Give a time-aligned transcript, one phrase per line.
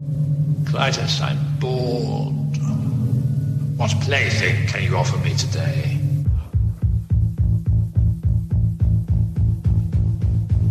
[0.00, 2.56] Klytus, I'm bored.
[3.76, 5.98] What plaything can you offer me today?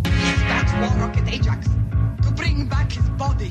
[0.02, 1.68] That's War Rocket Ajax
[2.22, 3.50] to bring back his body.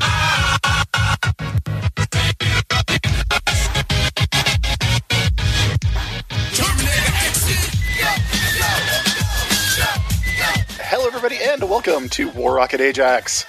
[10.81, 13.45] Hello, everybody, and welcome to War Rocket Ajax.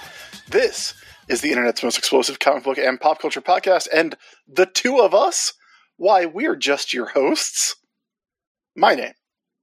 [0.47, 0.93] This
[1.31, 4.15] is the internet's most explosive comic book and pop culture podcast, and
[4.49, 5.53] the two of us,
[5.95, 7.77] why, we're just your hosts.
[8.75, 9.13] My name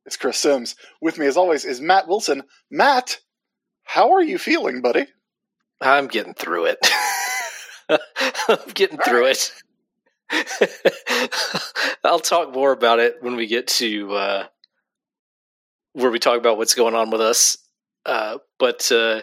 [0.07, 0.77] is Chris Sims.
[1.03, 2.45] With me, as always, is Matt Wilson.
[2.71, 3.19] Matt,
[3.85, 5.09] how are you feeling, buddy?
[5.79, 6.79] I'm getting through it.
[8.49, 9.53] I'm getting through it.
[12.03, 14.47] I'll talk more about it when we get to uh,
[15.93, 17.59] where we talk about what's going on with us.
[18.07, 19.21] Uh, but uh,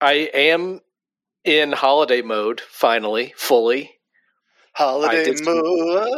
[0.00, 0.80] I am
[1.44, 3.90] in holiday mode finally, fully.
[4.72, 6.08] Holiday mode.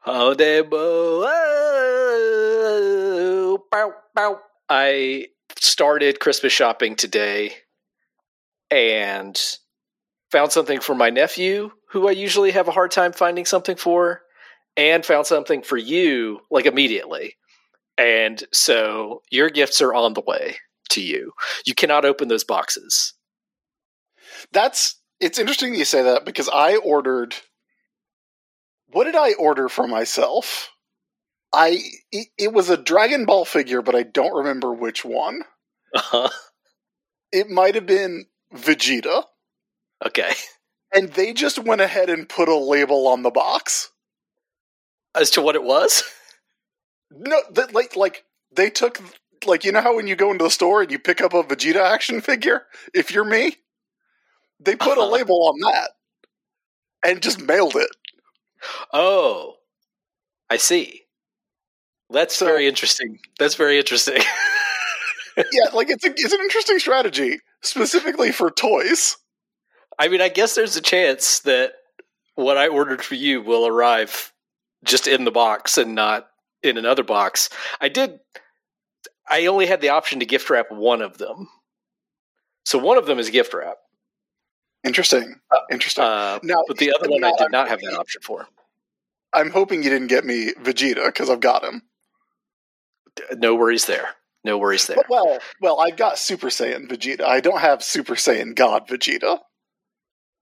[0.00, 1.28] Holiday mode.
[3.70, 4.40] Bow, bow.
[4.68, 5.28] I
[5.58, 7.54] started Christmas shopping today
[8.70, 9.40] and
[10.30, 14.20] found something for my nephew, who I usually have a hard time finding something for,
[14.76, 17.36] and found something for you like immediately.
[17.96, 20.56] And so your gifts are on the way
[20.90, 21.32] to you.
[21.66, 23.14] You cannot open those boxes.
[24.52, 27.34] That's it's interesting that you say that because I ordered
[28.90, 30.70] what did I order for myself?
[31.52, 31.80] I
[32.12, 35.42] it, it was a Dragon Ball figure, but I don't remember which one.
[35.94, 36.28] Uh-huh.
[37.32, 39.24] It might have been Vegeta,
[40.04, 40.32] Okay.
[40.92, 43.90] and they just went ahead and put a label on the box.
[45.14, 46.02] As to what it was?
[47.10, 49.00] No, that like like they took
[49.48, 51.42] like you know how when you go into the store and you pick up a
[51.42, 52.62] Vegeta action figure,
[52.94, 53.56] if you're me,
[54.60, 55.10] they put a Uh-huh.
[55.10, 55.90] label on that
[57.04, 57.90] and just mailed it.
[58.92, 59.56] Oh,
[60.50, 61.02] I see.
[62.10, 63.18] That's So- very interesting.
[63.38, 64.22] That's very interesting.
[65.36, 69.16] yeah, like it's a, it's an interesting strategy specifically for toys.
[69.98, 71.72] I mean, I guess there's a chance that
[72.34, 74.32] what I ordered for you will arrive
[74.84, 76.28] just in the box and not
[76.62, 77.50] in another box.
[77.80, 78.20] I did.
[79.30, 81.48] I only had the option to gift wrap one of them,
[82.64, 83.76] so one of them is gift wrap.
[84.84, 85.34] Interesting,
[85.70, 86.04] interesting.
[86.04, 88.46] Uh, now, but the other one I did I'm- not have that option for.
[89.32, 91.82] I'm hoping you didn't get me Vegeta because I've got him.
[93.36, 94.14] No worries there.
[94.44, 94.96] No worries there.
[95.08, 97.22] Well, well, I've got Super Saiyan Vegeta.
[97.22, 99.40] I don't have Super Saiyan God Vegeta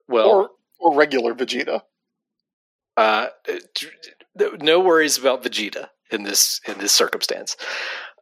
[0.06, 1.82] Well, or or regular Vegeta.
[2.96, 3.28] uh,
[4.60, 7.56] no worries about Vegeta in this in this circumstance.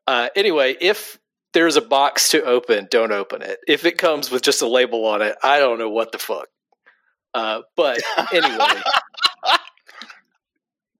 [0.07, 1.19] Uh, anyway, if
[1.53, 3.59] there's a box to open, don't open it.
[3.67, 6.49] If it comes with just a label on it, I don't know what the fuck.
[7.33, 8.01] Uh, but
[8.33, 8.83] anyway,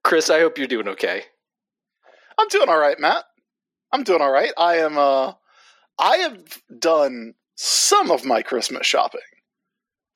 [0.03, 1.23] Chris, I hope you're doing okay.
[2.39, 3.25] I'm doing all right, Matt.
[3.93, 4.53] I'm doing all right.
[4.57, 4.99] I am.
[4.99, 5.33] Uh,
[5.99, 6.39] I have
[6.77, 9.21] done some of my Christmas shopping,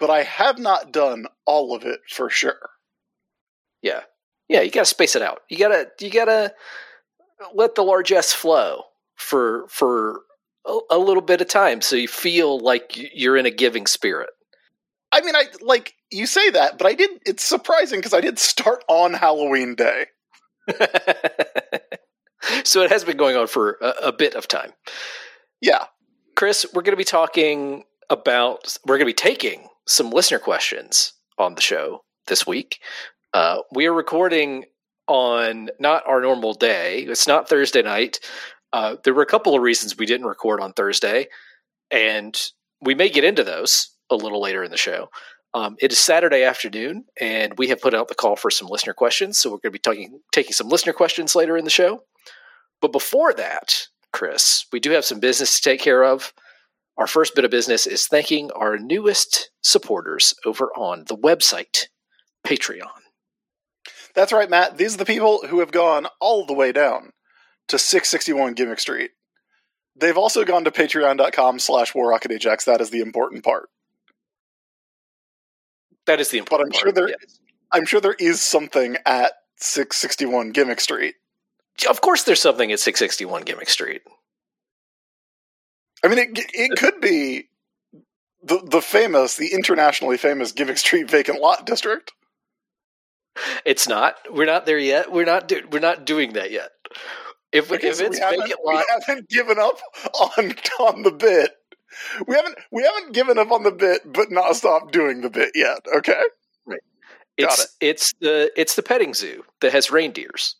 [0.00, 2.70] but I have not done all of it for sure.
[3.82, 4.00] Yeah,
[4.48, 4.62] yeah.
[4.62, 5.42] You got to space it out.
[5.48, 6.52] You gotta you gotta
[7.54, 8.82] let the largesse flow
[9.16, 10.22] for for
[10.66, 14.30] a, a little bit of time, so you feel like you're in a giving spirit.
[15.10, 17.10] I mean, I like you say that, but I did.
[17.24, 20.06] It's surprising because I did start on Halloween Day.
[22.64, 24.72] so it has been going on for a, a bit of time.
[25.60, 25.86] Yeah,
[26.36, 31.14] Chris, we're going to be talking about, we're going to be taking some listener questions
[31.38, 32.78] on the show this week.
[33.34, 34.64] Uh, we are recording
[35.08, 38.20] on not our normal day, it's not Thursday night.
[38.72, 41.28] Uh, there were a couple of reasons we didn't record on Thursday,
[41.90, 42.40] and
[42.80, 45.08] we may get into those a little later in the show.
[45.54, 48.92] Um, it is Saturday afternoon, and we have put out the call for some listener
[48.92, 49.38] questions.
[49.38, 52.02] So we're going to be talking, taking some listener questions later in the show.
[52.80, 56.32] But before that, Chris, we do have some business to take care of.
[56.98, 61.86] Our first bit of business is thanking our newest supporters over on the website,
[62.46, 63.07] Patreon.
[64.18, 64.76] That's right, Matt.
[64.76, 67.12] These are the people who have gone all the way down
[67.68, 69.12] to 661 Gimmick Street.
[69.94, 72.64] They've also gone to patreon.com slash warrocketajax.
[72.64, 73.68] That is the important part.
[76.06, 76.94] That is the But I'm important sure part.
[76.96, 77.38] there, yes.
[77.70, 81.14] I'm sure there is something at 661 Gimmick Street.
[81.88, 84.02] Of course, there's something at 661 Gimmick Street.
[86.02, 87.50] I mean, it it could be
[88.42, 92.12] the the famous, the internationally famous Gimmick Street vacant lot district.
[93.64, 94.16] It's not.
[94.30, 95.12] We're not there yet.
[95.12, 95.48] We're not.
[95.48, 96.70] Do, we're not doing that yet.
[97.50, 99.78] If, if it's we haven't, vacant we haven't given up
[100.14, 101.52] on on the bit
[102.26, 105.52] we haven't we haven't given up on the bit, but not stopped doing the bit
[105.54, 105.80] yet.
[105.96, 106.22] Okay.
[106.66, 106.80] Right.
[107.36, 107.70] It's it.
[107.80, 110.56] it's the it's the petting zoo that has reindeers.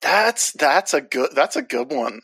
[0.00, 2.20] That's that's a good that's a good one.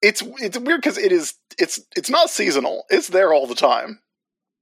[0.00, 2.84] It's it's weird because it is it's it's not seasonal.
[2.90, 4.00] It's there all the time.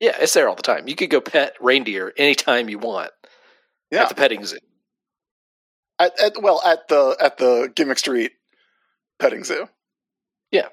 [0.01, 0.89] Yeah, it's there all the time.
[0.89, 3.13] You could go pet reindeer anytime you want
[3.91, 4.03] Yeah.
[4.05, 4.59] at the petting zoo.
[5.99, 8.33] At, at well at the at the Gimmick Street
[9.19, 9.69] petting zoo.
[10.51, 10.69] Yeah.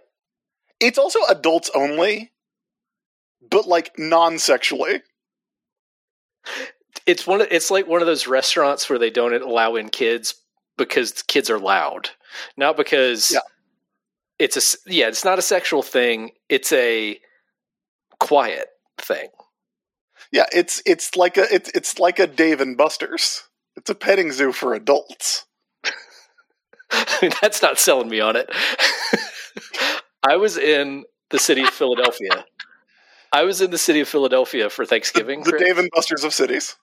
[0.80, 2.32] It's also adults only,
[3.50, 5.02] but like non-sexually.
[7.06, 7.42] It's one.
[7.42, 10.36] Of, it's like one of those restaurants where they don't allow in kids
[10.78, 12.10] because kids are loud,
[12.56, 13.40] not because Yeah.
[14.40, 15.08] it's a yeah.
[15.08, 16.32] It's not a sexual thing.
[16.48, 17.20] It's a
[18.20, 18.68] quiet
[18.98, 19.30] thing.
[20.32, 23.44] Yeah, it's it's like a it's it's like a Dave and Buster's.
[23.76, 25.46] It's a petting zoo for adults.
[26.92, 28.50] I mean, that's not selling me on it.
[30.28, 32.46] I was in the city of Philadelphia.
[33.32, 35.44] I was in the city of Philadelphia for Thanksgiving.
[35.44, 35.64] The Chris.
[35.64, 36.76] Dave and Buster's of cities.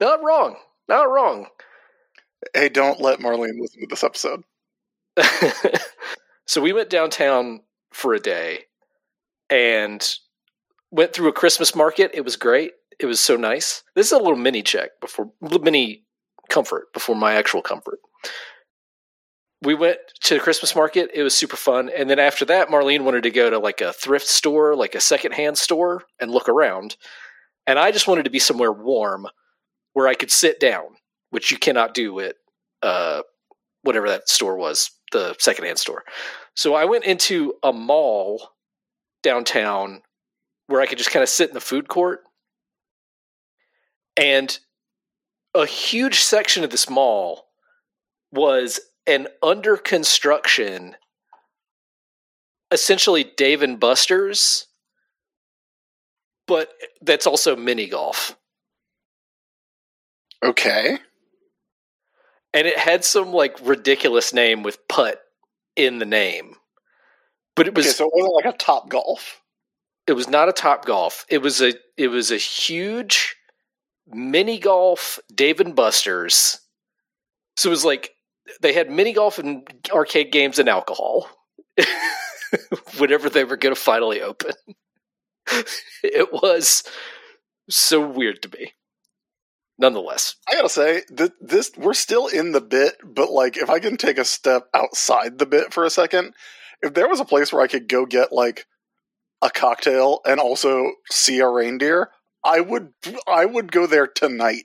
[0.00, 0.56] Not wrong.
[0.88, 1.46] Not wrong.
[2.54, 4.42] Hey, don't let Marlene listen to this episode.
[6.46, 7.60] so we went downtown
[7.92, 8.64] for a day
[9.52, 10.16] and
[10.90, 12.10] went through a Christmas market.
[12.14, 12.72] It was great.
[12.98, 13.82] It was so nice.
[13.94, 16.04] This is a little mini check before mini
[16.48, 17.98] comfort before my actual comfort.
[19.62, 21.10] We went to the Christmas market.
[21.14, 21.90] It was super fun.
[21.94, 25.00] And then after that, Marlene wanted to go to like a thrift store, like a
[25.00, 26.96] secondhand store, and look around.
[27.66, 29.26] And I just wanted to be somewhere warm
[29.92, 30.96] where I could sit down,
[31.30, 32.36] which you cannot do at
[32.82, 33.22] uh,
[33.82, 36.04] whatever that store was, the secondhand store.
[36.56, 38.48] So I went into a mall
[39.22, 40.02] downtown
[40.66, 42.22] where I could just kind of sit in the food court.
[44.16, 44.58] And
[45.54, 47.46] a huge section of this mall
[48.32, 50.96] was an under construction,
[52.70, 54.66] essentially Dave and Buster's,
[56.46, 56.70] but
[57.00, 58.36] that's also mini golf.
[60.42, 60.98] Okay.
[62.52, 65.20] and it had some like ridiculous name with putt
[65.76, 66.56] in the name
[67.56, 69.36] but it was Okay, so it wasn't like a Topgolf.
[70.06, 71.24] it was not a Topgolf.
[71.28, 73.36] It was a it was a huge
[74.06, 76.60] mini golf dave and buster's.
[77.56, 78.10] So it was like
[78.60, 81.28] they had mini golf and arcade games and alcohol.
[82.98, 84.52] Whenever they were going to finally open.
[86.04, 86.82] It was
[87.70, 88.72] so weird to me.
[89.78, 90.36] Nonetheless.
[90.48, 93.96] I gotta say that this we're still in the bit, but like if I can
[93.96, 96.34] take a step outside the bit for a second,
[96.82, 98.66] if there was a place where I could go get like
[99.40, 102.10] a cocktail and also see a reindeer,
[102.44, 102.92] I would
[103.26, 104.64] I would go there tonight.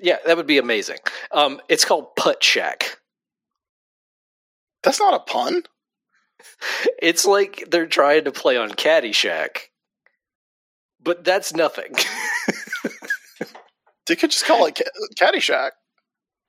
[0.00, 0.98] yeah that would be amazing
[1.32, 2.96] um, it's called Puttshack
[4.82, 5.62] That's not a pun.
[7.00, 9.70] It's like they're trying to play on Caddyshack,
[11.00, 11.94] but that's nothing.
[14.08, 14.78] You could just call it
[15.18, 15.70] Caddyshack.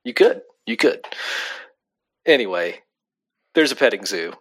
[0.03, 1.05] you could, you could.
[2.25, 2.79] Anyway,
[3.53, 4.33] there's a petting zoo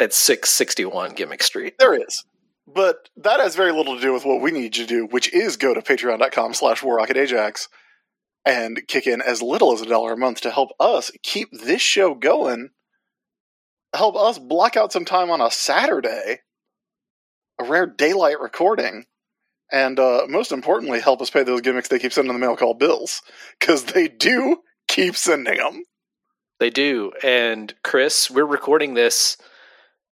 [0.00, 1.74] at 661 Gimmick Street.
[1.78, 2.24] There is.
[2.66, 5.32] But that has very little to do with what we need you to do, which
[5.32, 7.68] is go to patreon.com slash warrocketajax
[8.44, 11.82] and kick in as little as a dollar a month to help us keep this
[11.82, 12.70] show going.
[13.94, 16.40] Help us block out some time on a Saturday,
[17.60, 19.04] a rare daylight recording,
[19.72, 22.56] and uh, most importantly, help us pay those gimmicks they keep sending in the mail
[22.56, 23.22] called bills.
[23.58, 25.84] Because they do keep sending them.
[26.58, 27.12] They do.
[27.22, 29.36] And Chris, we're recording this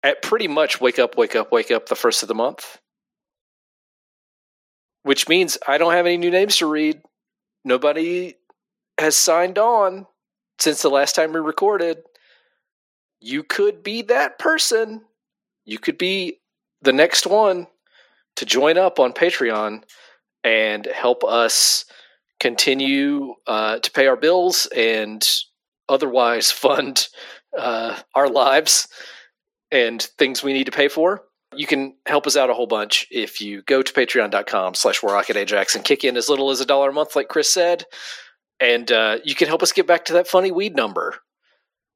[0.09, 2.79] at pretty much wake up, wake up, wake up the first of the month.
[5.03, 7.03] Which means I don't have any new names to read.
[7.63, 8.35] Nobody
[8.99, 10.07] has signed on
[10.59, 11.99] since the last time we recorded.
[13.21, 15.03] You could be that person.
[15.67, 16.41] You could be
[16.81, 17.67] the next one
[18.37, 19.83] to join up on Patreon
[20.43, 21.85] and help us
[22.41, 25.29] continue uh, to pay our bills and
[25.87, 27.09] otherwise fund
[27.57, 28.89] uh, our lives
[29.71, 31.23] and things we need to pay for.
[31.55, 35.75] You can help us out a whole bunch if you go to patreon.com slash warrocketajax
[35.75, 37.85] and kick in as little as a dollar a month, like Chris said.
[38.61, 41.17] And uh, you can help us get back to that funny weed number.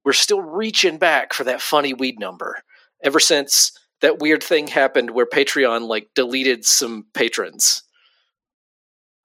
[0.05, 2.63] We're still reaching back for that funny weed number
[3.03, 7.83] ever since that weird thing happened where Patreon like deleted some patrons.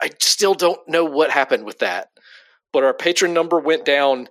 [0.02, 2.10] I still don't know what happened with that,
[2.72, 4.30] but our patron number went down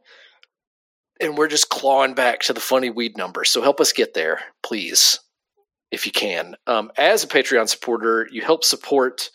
[1.21, 3.45] and we're just clawing back to the funny weed number.
[3.45, 5.19] So help us get there, please,
[5.91, 6.57] if you can.
[6.67, 9.31] Um, as a Patreon supporter, you help support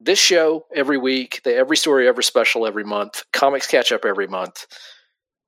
[0.00, 4.26] this show every week, the Every Story Ever special every month, comics catch up every
[4.26, 4.66] month,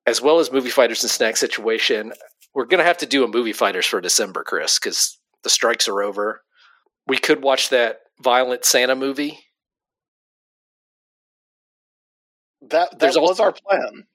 [0.06, 2.12] as well as Movie Fighters and Snack Situation.
[2.54, 6.02] we're gonna have to do a movie fighters for December, Chris, because the strikes are
[6.02, 6.42] over.
[7.06, 9.38] We could watch that violent Santa movie.
[12.62, 14.06] That that There's was also- our plan.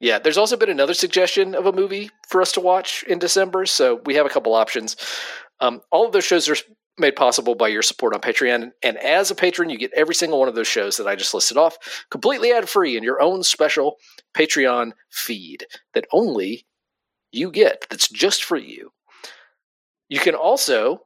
[0.00, 3.64] Yeah, there's also been another suggestion of a movie for us to watch in December,
[3.64, 4.96] so we have a couple options.
[5.60, 6.56] Um, all of those shows are
[6.98, 10.38] made possible by your support on Patreon, and as a patron, you get every single
[10.38, 11.78] one of those shows that I just listed off
[12.10, 13.96] completely ad free in your own special
[14.34, 16.66] Patreon feed that only
[17.32, 17.86] you get.
[17.88, 18.90] That's just for you.
[20.08, 21.00] You can also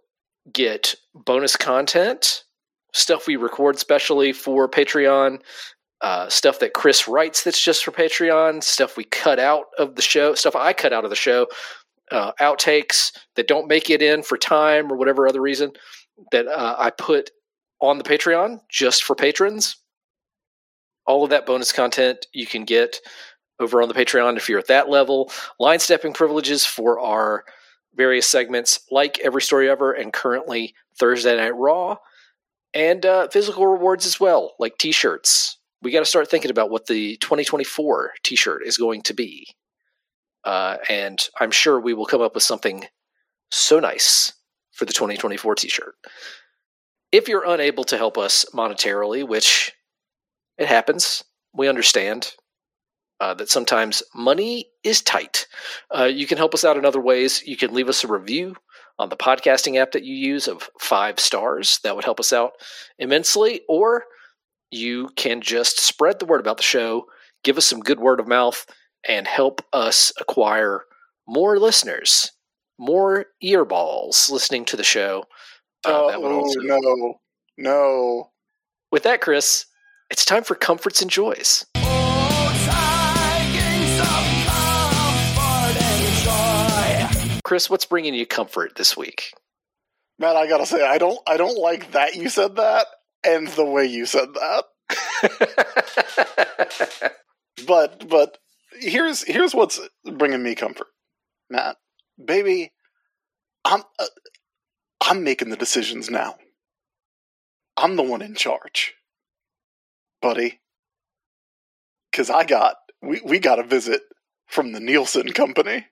[0.53, 2.45] get bonus content,
[2.93, 5.41] stuff we record specially for Patreon,
[6.03, 10.03] uh, stuff that Chris writes that's just for Patreon, stuff we cut out of the
[10.03, 11.47] show, stuff I cut out of the show,
[12.11, 15.73] uh, outtakes that don't make it in for time or whatever other reason
[16.33, 17.31] that uh, I put
[17.81, 19.77] on the Patreon just for patrons.
[21.07, 23.01] All of that bonus content you can get
[23.59, 25.31] over on the Patreon if you're at that level.
[25.59, 27.45] Line stepping privileges for our
[27.95, 31.97] various segments, like Every Story Ever and currently Thursday Night Raw,
[32.73, 35.59] and uh, physical rewards as well, like t shirts.
[35.83, 39.47] We got to start thinking about what the 2024 t shirt is going to be.
[40.45, 42.85] Uh, and I'm sure we will come up with something
[43.51, 44.33] so nice
[44.73, 45.95] for the 2024 t shirt.
[47.13, 49.73] If you're unable to help us monetarily, which
[50.59, 52.33] it happens, we understand
[53.21, 55.47] uh, that sometimes money is tight.
[55.95, 57.43] Uh, you can help us out in other ways.
[57.45, 58.57] You can leave us a review
[58.99, 61.81] on the podcasting app that you use of five stars.
[61.83, 62.53] That would help us out
[62.99, 63.63] immensely.
[63.69, 64.05] Or
[64.71, 67.07] you can just spread the word about the show,
[67.43, 68.67] give us some good word of mouth,
[69.07, 70.85] and help us acquire
[71.27, 72.31] more listeners,
[72.79, 75.25] more earballs listening to the show.
[75.85, 77.21] Uh, oh no,
[77.57, 78.31] no.
[78.93, 79.67] With that, Chris,
[80.11, 81.65] it's time for comforts and joys.
[87.43, 89.33] Chris, what's bringing you comfort this week?
[90.19, 92.87] Matt, I gotta say, I don't, I don't like that you said that
[93.25, 94.65] and the way you said that.
[97.67, 98.39] But, but
[98.73, 100.87] here's here's what's bringing me comfort,
[101.51, 101.77] Matt.
[102.23, 102.73] Baby,
[103.65, 104.07] I'm, uh,
[105.03, 106.37] I'm making the decisions now.
[107.77, 108.95] I'm the one in charge,
[110.23, 110.61] buddy.
[112.11, 114.01] Because I got we we got a visit
[114.47, 115.87] from the Nielsen company.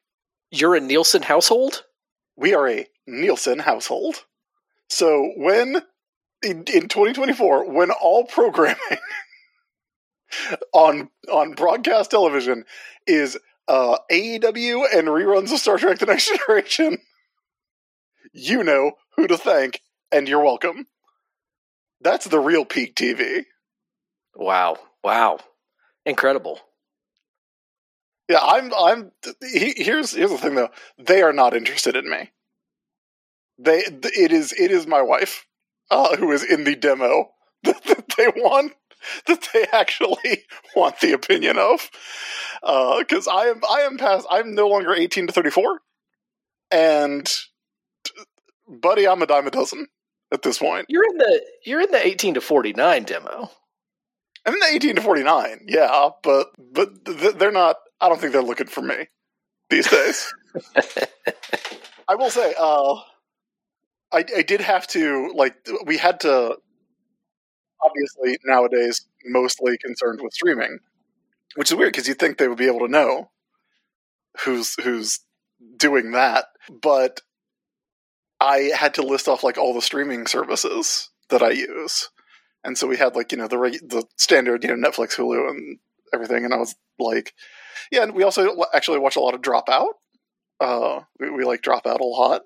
[0.50, 1.84] You're a Nielsen household?
[2.38, 4.24] we are a Nielsen household.
[4.88, 5.82] So when
[6.42, 8.76] in, in 2024, when all programming
[10.72, 12.64] on on broadcast television
[13.06, 16.98] is uh, AEW and reruns of Star Trek: The Next Generation,
[18.32, 19.80] you know who to thank,
[20.12, 20.86] and you're welcome.
[22.00, 23.44] That's the real peak TV.
[24.34, 24.76] Wow.
[25.02, 25.38] Wow.
[26.06, 26.60] Incredible.
[28.28, 28.72] Yeah, I'm.
[28.74, 29.10] I'm.
[29.40, 30.68] He, here's here's the thing though.
[30.98, 32.30] They are not interested in me.
[33.58, 33.78] They.
[33.78, 34.52] It is.
[34.52, 35.46] It is my wife,
[35.90, 37.30] uh, who is in the demo
[37.64, 38.72] that, that they want.
[39.26, 40.44] That they actually
[40.76, 41.88] want the opinion of,
[42.60, 43.60] because I am.
[43.70, 44.26] I am past.
[44.28, 45.80] I'm no longer 18 to 34,
[46.72, 47.32] and
[48.68, 49.86] buddy, I'm a dime a dozen
[50.32, 50.86] at this point.
[50.88, 53.50] You're in the you're in the 18 to 49 demo.
[54.46, 55.66] I'm in the 18 to 49.
[55.68, 57.76] Yeah, but but th- they're not.
[58.00, 59.08] I don't think they're looking for me
[59.70, 60.32] these days.
[62.08, 62.94] I will say, uh,
[64.12, 66.56] I, I did have to like we had to.
[67.80, 70.80] Obviously, nowadays, mostly concerned with streaming,
[71.54, 73.30] which is weird because you'd think they would be able to know
[74.44, 75.20] who's who's
[75.76, 76.46] doing that,
[76.82, 77.20] but
[78.40, 82.10] I had to list off like all the streaming services that I use,
[82.64, 85.78] and so we had like you know the the standard you know Netflix, Hulu, and
[86.12, 87.34] everything, and I was like,
[87.90, 89.92] yeah, and we also actually watch a lot of Dropout.
[90.60, 92.42] Uh, we, we like Dropout a lot,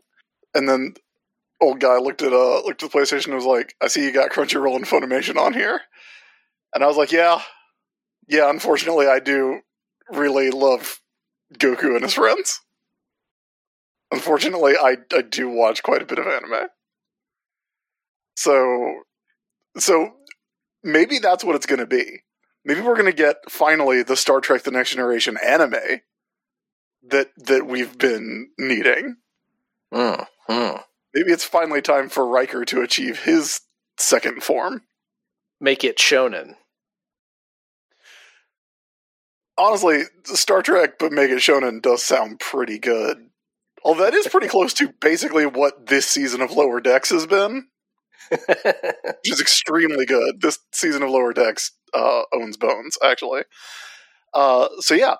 [0.54, 0.94] and then
[1.62, 4.12] old guy looked at uh looked at the PlayStation and was like, I see you
[4.12, 5.80] got Crunchyroll and Funimation on here,
[6.74, 7.40] and I was like, yeah,
[8.28, 8.50] yeah.
[8.50, 9.60] Unfortunately, I do
[10.10, 11.00] really love
[11.54, 12.60] Goku and his friends.
[14.10, 16.68] Unfortunately, I I do watch quite a bit of anime.
[18.36, 19.02] So
[19.78, 20.14] so
[20.82, 22.22] maybe that's what it's going to be.
[22.64, 26.00] Maybe we're going to get finally the Star Trek: The Next Generation anime
[27.08, 29.16] that that we've been needing.
[29.92, 30.82] Mm, mm.
[31.14, 33.60] Maybe it's finally time for Riker to achieve his
[33.98, 34.82] second form.
[35.60, 36.54] Make it shonen.
[39.58, 43.28] Honestly, Star Trek but make it shonen does sound pretty good.
[43.84, 47.66] Although that is pretty close to basically what this season of Lower Decks has been,
[48.30, 48.46] which
[49.24, 50.40] is extremely good.
[50.40, 53.42] This season of Lower Decks uh, owns bones, actually.
[54.32, 55.16] Uh, so yeah,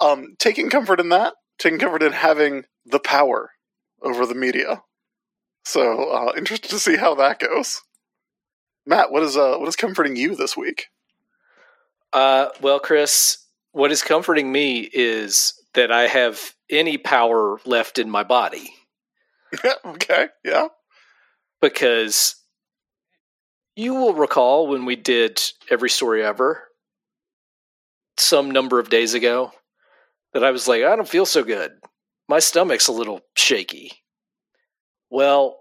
[0.00, 1.34] um, taking comfort in that.
[1.58, 3.52] taking comfort in having the power
[4.02, 4.82] over the media.
[5.66, 7.82] So uh, interested to see how that goes.
[8.86, 10.86] Matt, what is uh, what is comforting you this week?
[12.12, 13.38] Uh, well, Chris,
[13.72, 18.74] what is comforting me is that I have any power left in my body
[19.84, 20.68] okay, yeah.
[21.60, 22.36] because
[23.74, 26.62] you will recall when we did every story ever
[28.16, 29.50] some number of days ago
[30.32, 31.72] that I was like, I don't feel so good.
[32.28, 34.04] My stomach's a little shaky.
[35.10, 35.58] Well,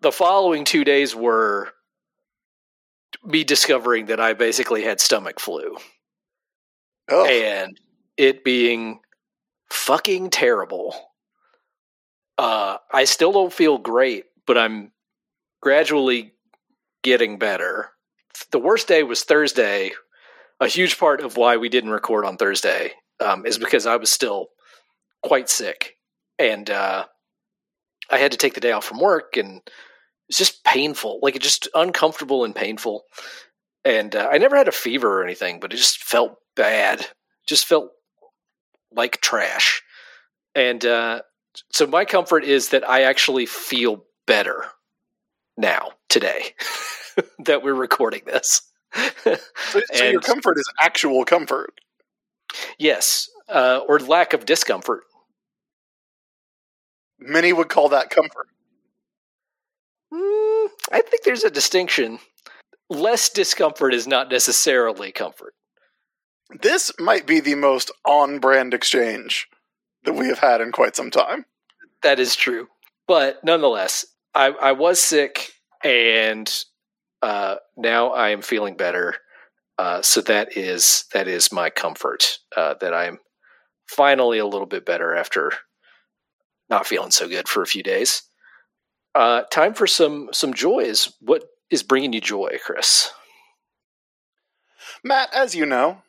[0.00, 1.72] the following two days were
[3.24, 5.76] me discovering that I basically had stomach flu
[7.10, 7.78] Oh, and
[8.16, 9.00] it being
[9.70, 10.94] fucking terrible.
[12.38, 14.92] Uh, I still don't feel great, but I'm
[15.60, 16.34] gradually
[17.02, 17.90] getting better.
[18.52, 19.90] The worst day was Thursday.
[20.60, 24.10] A huge part of why we didn't record on Thursday um, is because I was
[24.10, 24.48] still
[25.22, 25.96] quite sick,
[26.38, 27.06] and uh,
[28.10, 29.60] I had to take the day off from work, and
[30.28, 33.04] it's just painful, like it just uncomfortable and painful.
[33.84, 37.06] And uh, I never had a fever or anything, but it just felt bad.
[37.46, 37.90] Just felt
[38.92, 39.82] like trash.
[40.54, 41.22] And uh,
[41.72, 44.66] so my comfort is that I actually feel better
[45.56, 46.54] now today
[47.44, 48.62] that we're recording this.
[49.24, 49.36] so,
[49.92, 51.72] so your comfort is actual comfort.
[52.78, 55.04] yes, uh, or lack of discomfort.
[57.20, 58.48] Many would call that comfort.
[60.12, 62.18] Mm, I think there's a distinction.
[62.88, 65.54] Less discomfort is not necessarily comfort.
[66.62, 69.46] This might be the most on-brand exchange
[70.04, 71.44] that we have had in quite some time.
[72.02, 72.68] That is true.
[73.06, 75.52] But nonetheless, I, I was sick
[75.84, 76.52] and
[77.22, 79.16] uh, now I am feeling better.
[79.78, 83.18] Uh, so that is that is my comfort uh, that I'm
[83.88, 85.52] finally a little bit better after
[86.70, 88.22] not feeling so good for a few days.
[89.14, 91.12] Uh, time for some some joys.
[91.20, 93.10] What is bringing you joy, Chris?
[95.02, 96.02] Matt, as you know,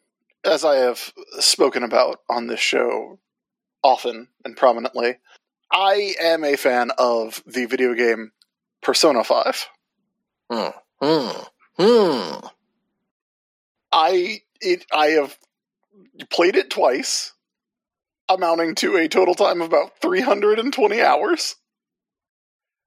[0.43, 3.19] as I have spoken about on this show
[3.83, 5.17] often and prominently,
[5.71, 8.31] I am a fan of the video game
[8.81, 9.67] Persona 5.
[10.51, 10.69] Hmm.
[11.77, 12.45] Hmm.
[13.91, 15.38] I it I have
[16.29, 17.33] played it twice,
[18.35, 21.55] amounting to a total time of about 320 hours.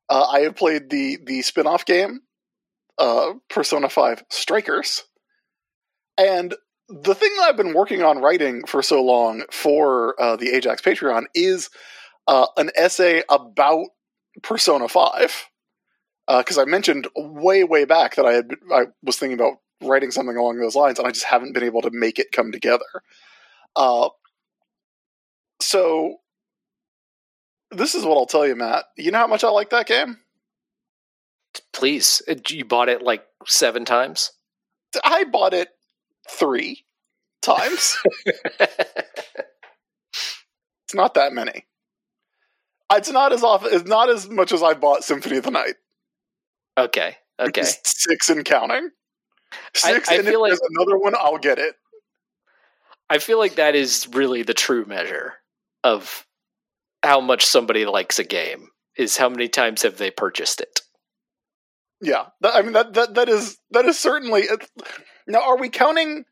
[0.08, 2.20] Uh, I have played the the spin-off game,
[2.98, 5.02] uh, Persona 5 Strikers.
[6.18, 6.54] And
[6.88, 10.82] the thing that I've been working on writing for so long for uh, the Ajax
[10.82, 11.70] Patreon is
[12.28, 13.86] uh, an essay about
[14.42, 15.48] Persona 5.
[16.26, 20.36] Because I mentioned way, way back that I had I was thinking about writing something
[20.36, 22.84] along those lines, and I just haven't been able to make it come together.
[23.76, 24.08] Uh,
[25.64, 26.16] so
[27.70, 28.84] this is what I'll tell you, Matt.
[28.96, 30.18] You know how much I like that game?
[31.72, 34.32] Please, you bought it like seven times.
[35.04, 35.68] I bought it
[36.28, 36.84] three
[37.42, 37.96] times.
[38.26, 39.14] it's
[40.94, 41.66] not that many.
[42.92, 43.70] It's not as often.
[43.72, 45.74] It's not as much as I bought Symphony of the Night.
[46.78, 47.16] okay.
[47.40, 47.62] Okay.
[47.64, 48.90] six and counting.
[49.74, 51.74] Six, I and feel if like- there's another one, I'll get it.
[53.10, 55.34] I feel like that is really the true measure
[55.84, 56.26] of
[57.04, 60.80] how much somebody likes a game is how many times have they purchased it.
[62.00, 64.44] Yeah, I mean that that that is that is certainly.
[65.26, 66.24] Now, are we counting?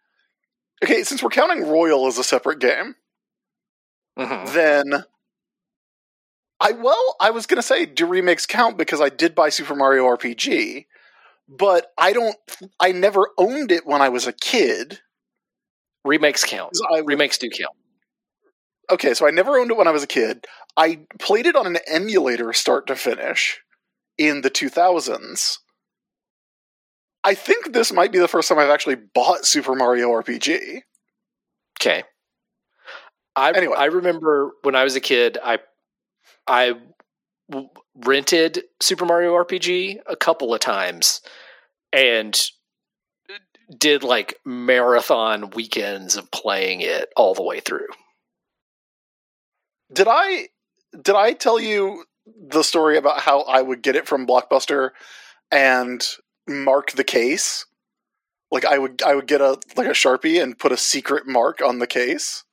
[0.85, 2.97] Okay, since we're counting Royal as a separate game,
[4.19, 4.53] Mhm.
[4.53, 5.05] then
[6.61, 10.05] I well, I was gonna say do remakes count because I did buy Super Mario
[10.07, 10.87] RPG,
[11.49, 12.37] but I don't.
[12.81, 15.01] I never owned it when I was a kid.
[16.05, 16.73] Remakes count.
[16.93, 17.75] I, Remakes do count.
[18.91, 20.47] Okay, so I never owned it when I was a kid.
[20.77, 23.61] I played it on an emulator start to finish
[24.19, 25.59] in the 2000s.
[27.25, 30.81] I think this might be the first time I've actually bought Super Mario RPG.
[31.81, 32.03] Okay.
[33.37, 33.77] I Anyway.
[33.77, 35.59] I remember when I was a kid, I
[36.47, 36.75] I
[37.51, 41.21] w- rented Super Mario RPG a couple of times
[41.93, 42.41] and
[43.79, 47.87] did like marathon weekends of playing it all the way through.
[49.93, 50.49] Did I
[51.01, 54.91] did I tell you the story about how I would get it from Blockbuster
[55.51, 56.07] and
[56.49, 57.67] mark the case?
[58.51, 61.61] Like I would I would get a like a Sharpie and put a secret mark
[61.63, 62.45] on the case.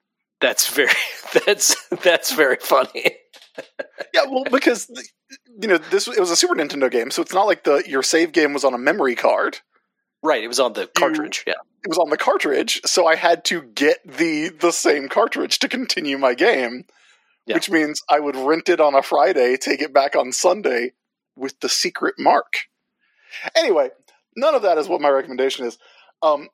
[0.41, 0.93] That's very
[1.45, 3.15] that's that's very funny.
[4.13, 4.89] Yeah, well, because
[5.62, 8.02] you know this it was a Super Nintendo game, so it's not like the your
[8.02, 9.58] save game was on a memory card.
[10.23, 11.43] Right, it was on the cartridge.
[11.45, 11.56] Yeah.
[11.84, 15.67] It was on the cartridge, so I had to get the the same cartridge to
[15.67, 16.86] continue my game,
[17.49, 17.55] Yeah.
[17.55, 20.91] which means I would rent it on a Friday, take it back on Sunday
[21.35, 22.59] with the secret mark.
[23.55, 23.89] Anyway,
[24.38, 25.79] none of that is what my recommendation is.
[26.21, 26.49] Um,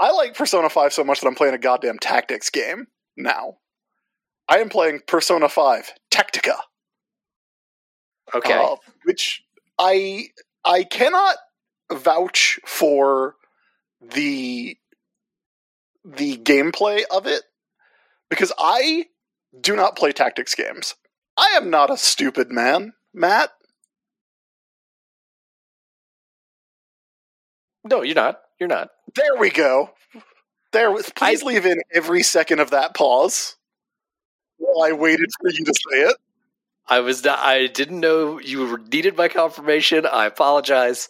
[0.00, 3.58] I like Persona 5 so much that I'm playing a goddamn tactics game now.
[4.48, 6.56] I am playing Persona 5 Tactica.
[8.34, 8.52] Okay.
[8.52, 9.44] Uh, which
[9.78, 10.30] I
[10.64, 11.36] I cannot
[11.92, 13.36] vouch for
[14.00, 14.76] the
[16.04, 17.42] the gameplay of it
[18.28, 19.06] because I
[19.58, 20.94] do not play tactics games.
[21.36, 23.50] I am not a stupid man, Matt.
[27.84, 28.40] no, you're not.
[28.58, 28.90] You're not.
[29.14, 29.90] There we go.
[30.72, 33.56] There was please leave in every second of that pause
[34.58, 36.16] while I waited for you to say it.
[36.86, 40.06] I was not, I didn't know you needed my confirmation.
[40.06, 41.08] I apologize.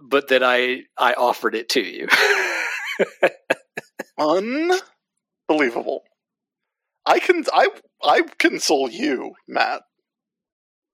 [0.00, 2.08] But then I I offered it to you.
[5.48, 6.04] Unbelievable.
[7.06, 7.68] I can I
[8.02, 9.82] I console you, Matt,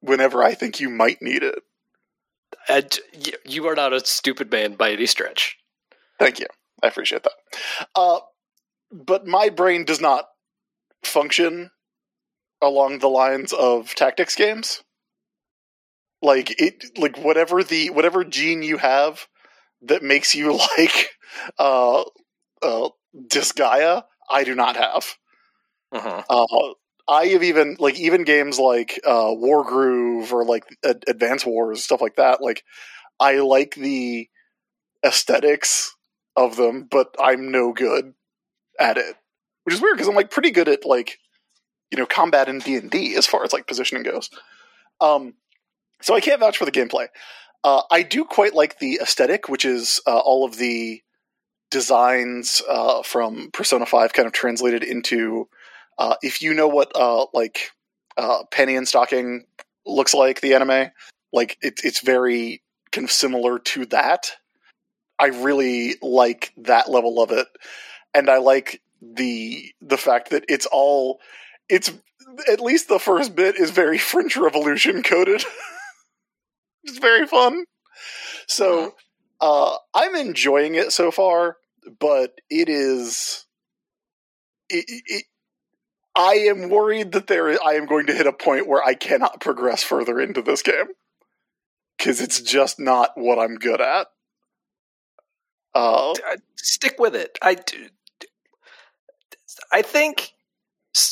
[0.00, 1.58] whenever I think you might need it.
[2.68, 2.98] and
[3.44, 5.56] you are not a stupid man by any stretch.
[6.18, 6.46] Thank you.
[6.82, 7.32] I appreciate that.
[7.94, 8.20] Uh,
[8.92, 10.26] but my brain does not
[11.04, 11.70] function
[12.62, 14.82] along the lines of tactics games.
[16.22, 19.26] Like it, like whatever the whatever gene you have
[19.82, 21.10] that makes you like
[21.58, 22.02] uh,
[22.62, 25.16] uh, Disgaea, I do not have.
[25.92, 26.22] Uh-huh.
[26.28, 26.74] Uh,
[27.08, 32.00] I have even like even games like uh, Wargroove or like Ad- Advance Wars stuff
[32.00, 32.42] like that.
[32.42, 32.64] Like
[33.20, 34.28] I like the
[35.04, 35.94] aesthetics
[36.34, 38.14] of them, but I'm no good
[38.78, 39.14] at it,
[39.64, 41.18] which is weird because I'm like pretty good at like
[41.92, 44.28] you know combat in D and D as far as like positioning goes.
[45.00, 45.34] Um,
[46.02, 47.06] so I can't vouch for the gameplay.
[47.62, 51.02] Uh, I do quite like the aesthetic, which is uh, all of the
[51.70, 55.48] designs uh, from Persona Five kind of translated into.
[55.98, 57.70] Uh, if you know what uh, like
[58.16, 59.44] uh, Panty and Stocking
[59.84, 60.90] looks like, the anime,
[61.32, 64.32] like it, it's very kind of similar to that.
[65.18, 67.46] I really like that level of it,
[68.14, 71.20] and I like the the fact that it's all
[71.68, 71.92] it's
[72.50, 75.44] at least the first bit is very French Revolution coded.
[76.84, 77.64] it's very fun.
[78.46, 78.94] So
[79.40, 81.56] uh, I'm enjoying it so far,
[81.98, 83.44] but it is.
[84.68, 85.24] It, it,
[86.16, 89.40] I am worried that there I am going to hit a point where I cannot
[89.40, 90.86] progress further into this game
[91.98, 94.06] because it's just not what I'm good at.
[95.74, 97.38] Uh, Uh, Stick with it.
[97.42, 97.88] I do.
[99.70, 100.32] I think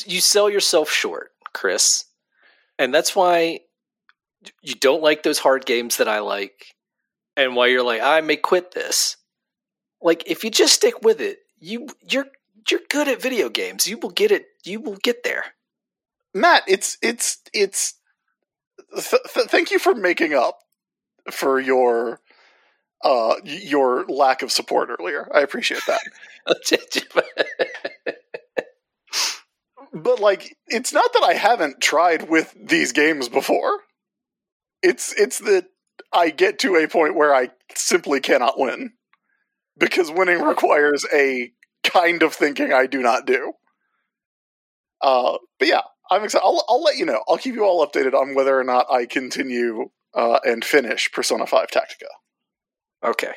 [0.07, 2.07] you sell yourself short, Chris,
[2.79, 3.61] and that's why
[4.63, 6.75] you don't like those hard games that I like,
[7.37, 9.17] and why you're like, I may quit this.
[10.03, 12.27] Like, if you just stick with it, you you're
[12.71, 13.87] you're good at video games.
[13.87, 14.47] You will get it.
[14.65, 15.45] You will get there.
[16.33, 17.95] Matt, it's it's it's.
[18.93, 20.59] Th- th- thank you for making up
[21.31, 22.21] for your
[23.03, 25.29] uh your lack of support earlier.
[25.35, 26.01] I appreciate that.
[29.93, 33.81] but like it's not that I haven't tried with these games before.
[34.83, 35.67] It's it's that
[36.13, 38.93] I get to a point where I simply cannot win
[39.79, 43.53] because winning requires a kind of thinking I do not do.
[45.05, 46.45] Uh, but yeah, I'm excited.
[46.45, 47.23] I'll, I'll let you know.
[47.29, 51.47] I'll keep you all updated on whether or not I continue uh, and finish Persona
[51.47, 52.09] 5 Tactica.
[53.05, 53.35] okay.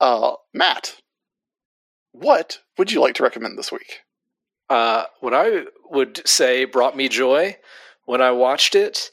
[0.00, 0.94] Uh, Matt,
[2.12, 4.00] what would you like to recommend this week?
[4.70, 7.56] Uh, what I would say brought me joy
[8.06, 9.10] when I watched it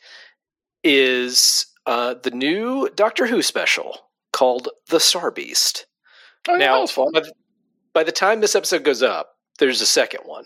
[0.84, 3.98] is uh, the new Doctor Who special
[4.32, 5.88] called The Star Beast.
[6.48, 7.12] Oh, yeah, now, was fun.
[7.12, 7.34] by the,
[7.94, 10.46] by the time this episode goes up, there's a second one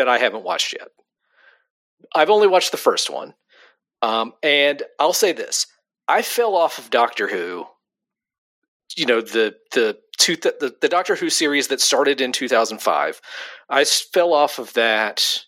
[0.00, 0.88] that I haven't watched yet.
[2.14, 3.34] I've only watched the first one.
[4.00, 5.66] Um, and I'll say this
[6.08, 7.66] I fell off of Doctor Who,
[8.96, 13.20] you know, the, the, two the, the Doctor Who series that started in 2005.
[13.68, 15.44] I fell off of that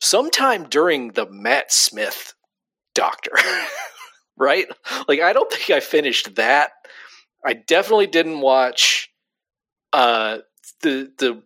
[0.00, 2.32] sometime during the Matt Smith
[2.94, 3.32] Doctor,
[4.38, 4.66] right?
[5.08, 6.70] Like, I don't think I finished that.
[7.44, 9.10] I definitely didn't watch
[9.92, 10.38] uh,
[10.80, 11.42] the the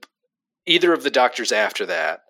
[0.71, 2.21] either of the Doctors after that.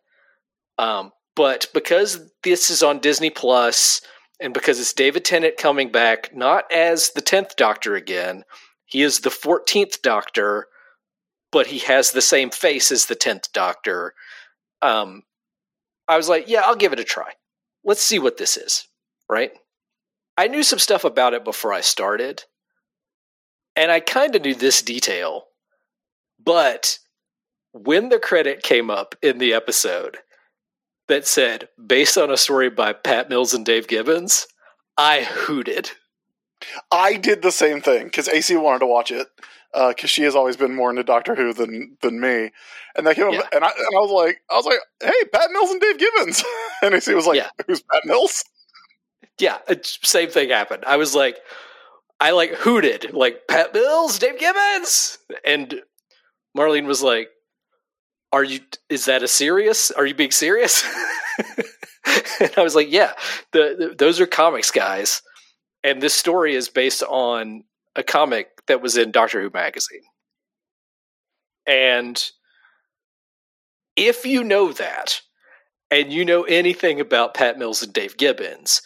[0.79, 4.01] Um, but because this is on Disney Plus,
[4.41, 8.45] and because it's David Tennant coming back, not as the tenth Doctor again,
[8.87, 10.67] he is the fourteenth Doctor,
[11.53, 14.15] but he has the same face as the tenth Doctor.
[14.81, 15.23] Um,
[16.09, 17.33] I was like, yeah, I'll give it a try.
[17.85, 18.89] Let's see what this is,
[19.29, 19.53] right?
[20.37, 22.45] I knew some stuff about it before I started,
[23.77, 25.45] and I kind of knew this detail,
[26.43, 26.99] but
[27.73, 30.19] when the credit came up in the episode,
[31.09, 34.47] that said based on a story by Pat Mills and Dave Gibbons,
[34.97, 35.91] I hooted.
[36.93, 39.27] I did the same thing because AC wanted to watch it
[39.73, 42.51] because uh, she has always been more into Doctor Who than than me,
[42.97, 43.41] and they came Yeah.
[43.41, 45.99] up, and I and I was like, I was like, hey, Pat Mills and Dave
[45.99, 46.45] Gibbons,
[46.83, 47.49] and AC was like, Yeah.
[47.67, 48.45] who's Pat Mills?
[49.39, 50.85] Yeah, same thing happened.
[50.87, 51.39] I was like,
[52.21, 55.81] I like hooted, like Pat Mills, Dave Gibbons, and
[56.57, 57.31] Marlene was like,
[58.33, 58.61] "Are you?
[58.89, 59.91] Is that a serious?
[59.91, 60.85] Are you being serious?"
[62.41, 63.13] and I was like, "Yeah,
[63.53, 65.23] the, the, those are comics, guys,
[65.85, 67.65] and this story is based on
[67.97, 70.03] a comic that was in Doctor Who magazine."
[71.67, 72.23] And
[73.97, 75.21] if you know that,
[75.91, 78.83] and you know anything about Pat Mills and Dave Gibbons,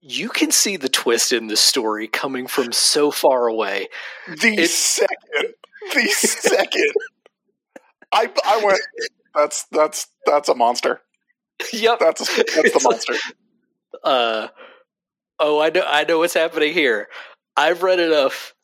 [0.00, 3.88] you can see the twist in this story coming from so far away.
[4.28, 5.54] The It- second,
[5.94, 6.92] the second,
[8.12, 8.80] I I went,
[9.34, 11.00] that's that's that's a monster.
[11.72, 11.98] yep.
[11.98, 13.14] That's that's the It's like- monster.
[14.04, 14.48] Uh,
[15.38, 15.82] oh, I know.
[15.86, 17.08] I know what's happening here.
[17.56, 18.54] I've read enough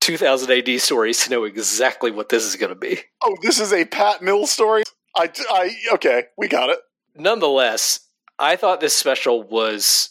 [0.00, 2.98] 2000 AD stories to know exactly what this is going to be.
[3.22, 4.82] Oh, this is a Pat Mill story.
[5.16, 6.78] I I okay, we got it.
[7.14, 8.00] Nonetheless,
[8.38, 10.10] I thought this special was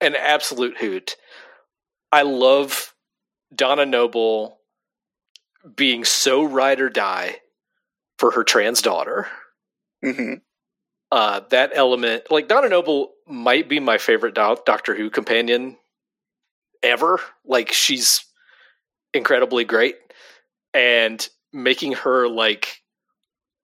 [0.00, 1.16] an absolute hoot.
[2.12, 2.94] I love
[3.54, 4.60] Donna Noble
[5.76, 7.38] being so ride or die
[8.18, 9.28] for her trans daughter.
[10.02, 10.34] hmm
[11.10, 15.78] uh, that element, like Donna Noble, might be my favorite Do- Doctor Who companion
[16.82, 17.20] ever.
[17.46, 18.24] Like she's
[19.14, 19.96] incredibly great,
[20.74, 22.82] and making her like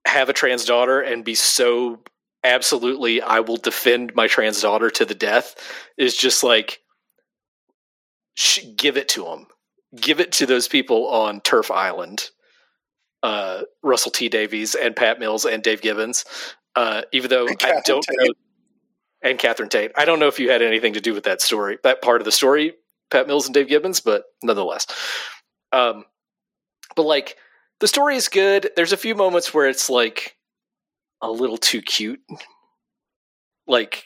[0.07, 2.01] have a trans daughter and be so
[2.43, 5.55] absolutely, I will defend my trans daughter to the death
[5.97, 6.79] is just like
[8.35, 9.47] sh- give it to them,
[9.95, 12.29] give it to those people on TERF Island.
[13.25, 16.25] Uh, Russell T Davies and Pat Mills and Dave Gibbons.
[16.75, 18.17] Uh, even though And I Catherine don't Tate.
[18.19, 18.33] know,
[19.23, 19.91] and Catherine Tate.
[19.95, 22.25] I don't know if you had anything to do with that story, that part of
[22.25, 22.73] the story,
[23.09, 24.85] Pat Mills and Dave Gibbons, but nonetheless.
[25.71, 26.05] Um,
[26.95, 27.37] but like
[27.79, 28.69] the story is good.
[28.75, 30.35] There's a few moments where it's like
[31.21, 32.21] a little too cute,
[33.65, 34.05] like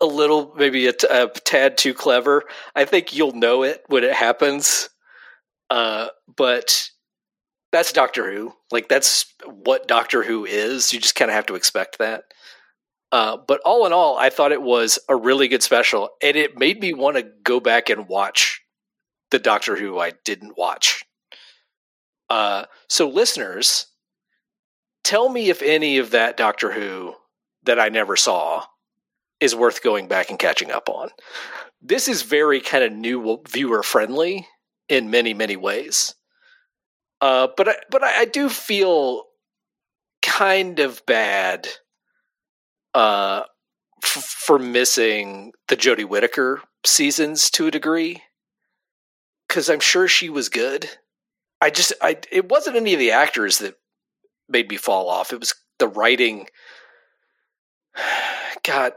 [0.00, 2.44] a little maybe a, t- a tad too clever.
[2.74, 4.88] I think you'll know it when it happens.
[5.68, 6.88] Uh, but
[7.76, 8.54] that's Doctor Who.
[8.72, 10.94] Like that's what Doctor Who is.
[10.94, 12.24] You just kind of have to expect that.
[13.12, 16.58] Uh, but all in all, I thought it was a really good special, and it
[16.58, 18.62] made me want to go back and watch
[19.30, 21.04] the Doctor Who I didn't watch.
[22.30, 23.88] Uh, so, listeners,
[25.04, 27.14] tell me if any of that Doctor Who
[27.64, 28.64] that I never saw
[29.38, 31.10] is worth going back and catching up on.
[31.82, 34.48] This is very kind of new viewer friendly
[34.88, 36.14] in many many ways.
[37.20, 39.24] Uh, but I, but I, I do feel
[40.22, 41.68] kind of bad
[42.94, 43.44] uh,
[44.02, 48.22] f- for missing the Jodie Whittaker seasons to a degree
[49.48, 50.88] because I'm sure she was good.
[51.60, 53.76] I just I it wasn't any of the actors that
[54.48, 55.32] made me fall off.
[55.32, 56.48] It was the writing
[58.62, 58.94] got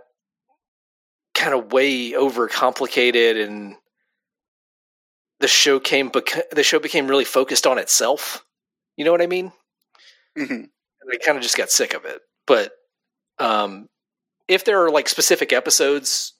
[1.34, 3.76] kind of way overcomplicated and
[5.40, 8.44] the show came beca- the show became really focused on itself.
[8.98, 9.52] You know what I mean?
[10.38, 10.44] hmm
[11.02, 12.22] and I kind of just got sick of it.
[12.46, 12.74] But
[13.40, 13.88] um,
[14.48, 16.34] if there are like specific episodes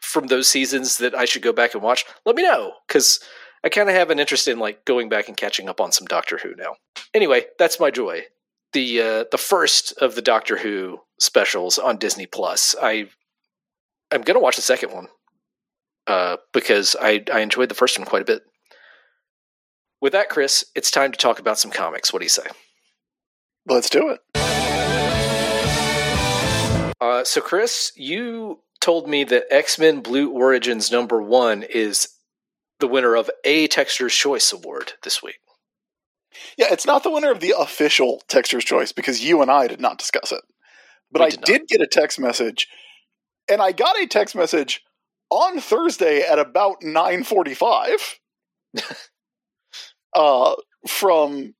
[0.00, 3.20] from those seasons that I should go back and watch, let me know because
[3.64, 6.06] I kind of have an interest in like going back and catching up on some
[6.06, 6.76] Doctor Who now.
[7.14, 8.22] Anyway, that's my joy.
[8.72, 12.74] The uh, the first of the Doctor Who specials on Disney Plus.
[12.80, 13.08] I
[14.12, 15.08] I'm gonna watch the second one
[16.06, 18.42] uh, because I I enjoyed the first one quite a bit.
[20.00, 22.12] With that, Chris, it's time to talk about some comics.
[22.12, 22.46] What do you say?
[23.66, 24.20] Let's do it.
[27.00, 32.08] Uh, so, Chris, you told me that X Men Blue Origins number one is
[32.80, 35.38] the winner of a Texter's Choice Award this week.
[36.58, 39.80] Yeah, it's not the winner of the official Texter's Choice because you and I did
[39.80, 40.42] not discuss it.
[41.10, 41.44] But We I not.
[41.44, 42.68] did get a text message,
[43.48, 44.82] and I got a text message
[45.34, 48.20] on Thursday at about nine forty-five,
[50.14, 50.54] uh,
[50.86, 51.54] from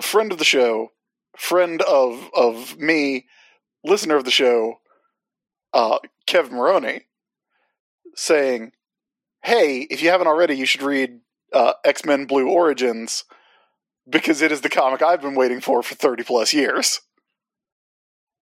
[0.00, 0.88] friend of the show,
[1.36, 3.26] friend of of me,
[3.84, 4.80] listener of the show,
[5.72, 7.06] uh, Kev Maroney,
[8.16, 8.72] saying,
[9.42, 11.20] "Hey, if you haven't already, you should read
[11.52, 13.24] uh, X Men Blue Origins."
[14.08, 17.00] because it is the comic I've been waiting for for 30 plus years.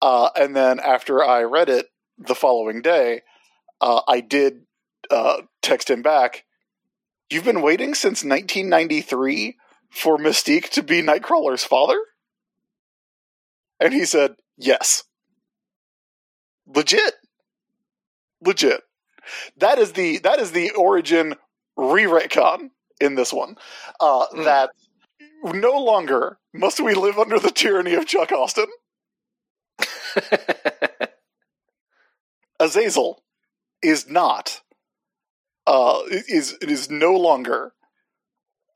[0.00, 1.86] Uh, and then after I read it
[2.18, 3.22] the following day,
[3.82, 4.62] uh, I did
[5.10, 6.44] uh, text him back.
[7.28, 9.56] You've been waiting since 1993
[9.90, 11.98] for Mystique to be Nightcrawler's father?
[13.80, 15.04] And he said, yes.
[16.66, 17.14] legit,
[18.40, 18.82] legit.
[19.58, 21.34] That is the that is the origin
[21.76, 23.56] re-retcon in this one.
[24.00, 24.44] Uh, Mm.
[24.44, 24.70] That
[25.44, 28.66] no longer must we live under the tyranny of Chuck Austin.
[32.60, 33.22] Azazel
[33.82, 34.60] is not
[35.66, 37.72] uh is it is no longer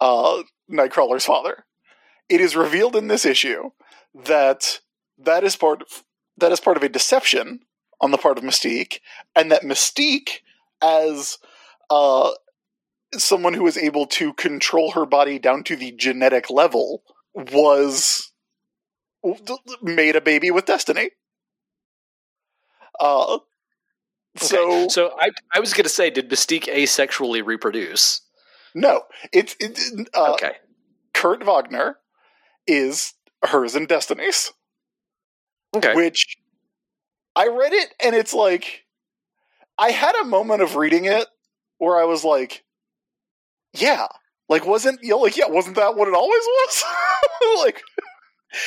[0.00, 1.64] uh Nightcrawler's father.
[2.28, 3.70] It is revealed in this issue
[4.14, 4.80] that
[5.18, 6.04] that is part of,
[6.38, 7.60] that is part of a deception
[8.00, 8.98] on the part of Mystique,
[9.34, 10.40] and that Mystique,
[10.82, 11.38] as
[11.88, 12.30] uh
[13.14, 17.02] someone was able to control her body down to the genetic level,
[17.34, 18.32] was
[19.82, 21.10] made a baby with destiny.
[22.98, 23.38] Uh,
[24.36, 28.22] so so I I was going to say, did Mystique asexually reproduce?
[28.76, 30.52] no, it's it, uh, okay,
[31.14, 31.96] Kurt Wagner
[32.66, 34.52] is hers and Destiny's,
[35.74, 35.94] okay.
[35.94, 36.36] which
[37.34, 38.84] I read it and it's like
[39.78, 41.26] I had a moment of reading it
[41.78, 42.64] where I was like,
[43.72, 44.08] yeah,
[44.48, 46.84] like wasn't you know, like yeah, wasn't that what it always was?
[47.64, 47.82] like,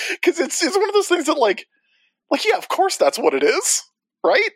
[0.10, 1.68] because it's it's one of those things that like
[2.32, 3.84] like yeah, of course that's what it is,
[4.24, 4.50] right?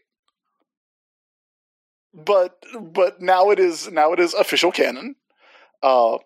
[2.13, 5.15] But but now it is now it is official canon.
[5.82, 6.17] Uh,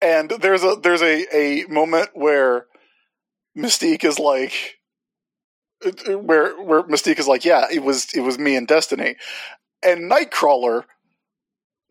[0.00, 2.66] and there's a there's a a moment where
[3.56, 4.78] Mystique is like
[6.06, 9.16] where where Mystique is like, yeah, it was it was me and Destiny,
[9.82, 10.84] and Nightcrawler,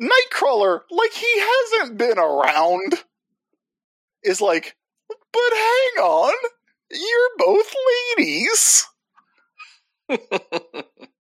[0.01, 2.93] Nightcrawler, like he hasn't been around,
[4.23, 4.75] is like,
[5.09, 6.33] but hang on,
[6.91, 7.73] you're both
[8.17, 8.87] ladies.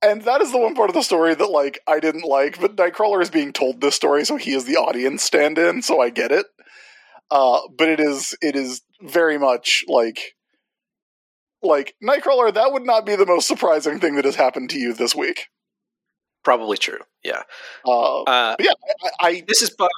[0.00, 2.76] And that is the one part of the story that like I didn't like, but
[2.76, 6.30] Nightcrawler is being told this story, so he is the audience stand-in, so I get
[6.30, 6.46] it.
[7.30, 10.34] Uh, but it is it is very much like
[11.62, 12.54] like Nightcrawler.
[12.54, 15.48] That would not be the most surprising thing that has happened to you this week.
[16.44, 17.00] Probably true.
[17.24, 17.42] Yeah.
[17.84, 18.72] Uh, Uh, yeah,
[19.20, 19.88] I, I this is by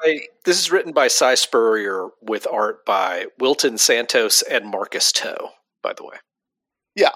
[0.46, 5.36] this is written by Si Spurrier with art by Wilton Santos and Marcus To.
[5.82, 6.16] By the way,
[6.96, 7.12] Yeah.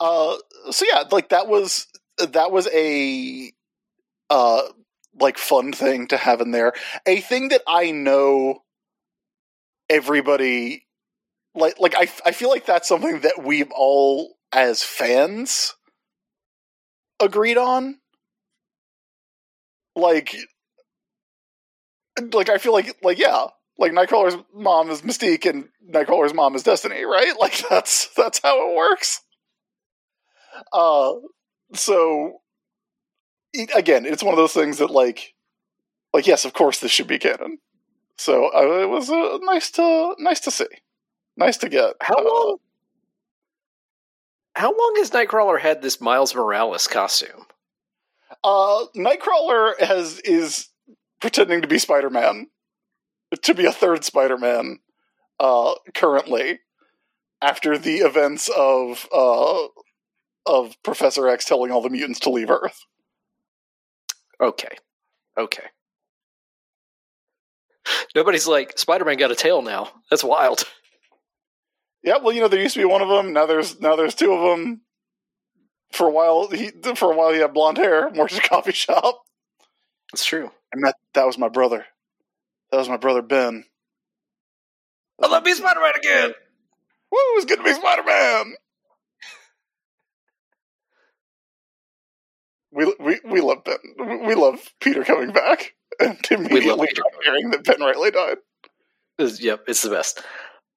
[0.00, 0.36] uh,
[0.70, 1.86] so yeah, like that was
[2.18, 3.52] that was a
[4.30, 4.62] uh
[5.18, 6.72] like fun thing to have in there.
[7.06, 8.62] A thing that I know
[9.88, 10.86] everybody
[11.54, 15.74] like like I I feel like that's something that we've all as fans
[17.20, 17.98] agreed on.
[19.94, 20.36] Like
[22.32, 23.46] like I feel like like yeah,
[23.78, 27.32] like Nightcrawler's mom is Mystique and Nightcrawler's mom is Destiny, right?
[27.40, 29.22] Like that's that's how it works.
[30.72, 31.12] Uh
[31.72, 32.40] so
[33.74, 35.34] again, it's one of those things that like
[36.12, 37.58] like yes, of course this should be canon.
[38.18, 40.66] So uh, it was uh, nice to nice to see.
[41.36, 41.94] Nice to get.
[42.00, 42.56] how uh, long?
[44.54, 47.46] How long has Nightcrawler had this Miles Morales costume?
[48.42, 50.68] Uh, Nightcrawler has is
[51.20, 52.46] pretending to be Spider Man,
[53.42, 54.78] to be a third Spider Man,
[55.38, 56.60] uh, currently,
[57.42, 59.66] after the events of uh
[60.46, 62.84] of Professor X telling all the mutants to leave Earth.
[64.40, 64.76] Okay,
[65.38, 65.64] okay.
[68.14, 69.90] Nobody's like Spider Man got a tail now.
[70.10, 70.64] That's wild.
[72.02, 73.32] Yeah, well, you know there used to be one of them.
[73.32, 74.82] Now there's now there's two of them.
[75.92, 78.10] For a while, he for a while he had blonde hair.
[78.14, 79.22] Worked at a coffee shop,
[80.12, 80.50] That's true.
[80.72, 81.86] and that that was my brother.
[82.70, 83.64] That was my brother Ben.
[85.22, 86.34] I love me Spider Man again.
[87.10, 87.18] Woo!
[87.36, 88.54] It's good to be Spider Man.
[92.76, 93.78] We, we we love Ben.
[94.26, 96.88] We love Peter coming back, and immediately
[97.24, 98.36] hearing that Ben Riley died.
[99.18, 100.22] Is- Yep, it's the best.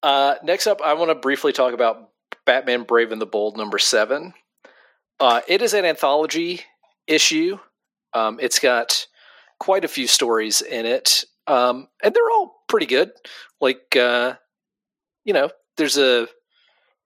[0.02, 2.08] Uh, next up, I want to briefly talk about
[2.46, 4.32] Batman Brave and the Bold number seven.
[5.20, 6.62] Uh, it is an anthology
[7.06, 7.58] issue.
[8.14, 9.06] Um, it's got
[9.58, 13.10] quite a few stories in it, um, and they're all pretty good.
[13.60, 14.34] Like, uh,
[15.26, 16.28] you know, there's a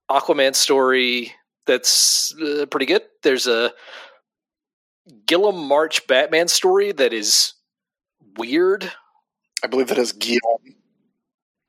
[0.08, 1.32] Aquaman story
[1.66, 3.02] that's uh, pretty good.
[3.24, 3.72] There's a
[5.26, 7.54] Guillem March Batman story that is
[8.36, 8.90] weird.
[9.62, 10.76] I believe that is Guillaume.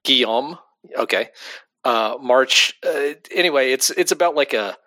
[0.04, 0.58] Guillaume.
[0.98, 1.30] Okay.
[1.84, 2.76] Uh, March.
[2.86, 4.78] Uh, anyway, it's it's about like a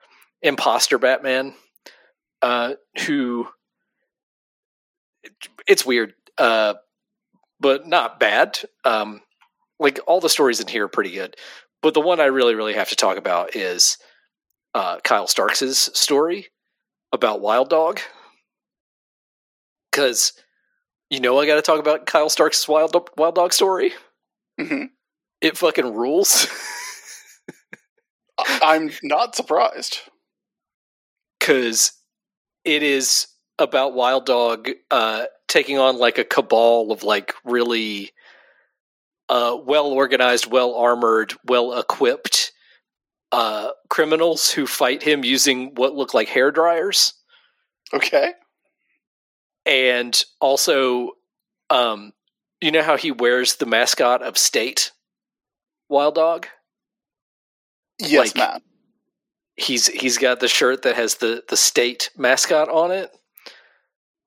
[0.42, 1.54] imposter Batman
[2.42, 2.74] uh,
[3.06, 3.48] who.
[5.66, 6.74] It's weird, uh,
[7.60, 8.58] but not bad.
[8.84, 9.20] Um,
[9.78, 11.36] like all the stories in here are pretty good,
[11.82, 13.98] but the one I really, really have to talk about is
[14.74, 16.48] uh, Kyle Starks' story
[17.12, 18.00] about Wild Dog,
[19.98, 20.32] because
[21.10, 23.92] you know I got to talk about Kyle Starks' Wild Wild Dog story
[24.60, 24.84] hmm
[25.40, 26.48] it fucking rules.
[28.62, 29.98] I'm not surprised.
[31.38, 31.92] because
[32.64, 33.28] it is
[33.58, 38.10] about Wild Dog uh, taking on like a cabal of like really
[39.28, 42.52] uh, well organized, well armored, well equipped
[43.32, 47.14] uh, criminals who fight him using what look like hair dryers,
[47.92, 48.32] Okay.
[49.68, 51.10] And also,
[51.70, 52.12] um,
[52.60, 54.90] you know how he wears the mascot of State,
[55.88, 56.46] Wild Dog.
[58.00, 58.62] Yes, Like- Matt.
[59.56, 63.10] he's he's got the shirt that has the the state mascot on it.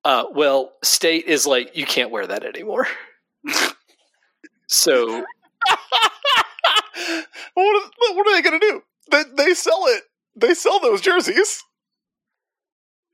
[0.03, 2.87] Uh, well, state is like you can't wear that anymore.
[4.67, 5.05] so
[7.53, 8.81] what, are, what are they going to do?
[9.11, 10.03] They, they sell it.
[10.35, 11.61] They sell those jerseys.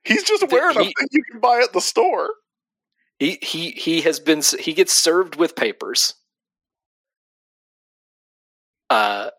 [0.08, 2.30] He's just The- wearing a thing you can buy at the store.
[3.20, 6.16] he he he has been he gets served with papers.
[8.90, 9.30] Uh,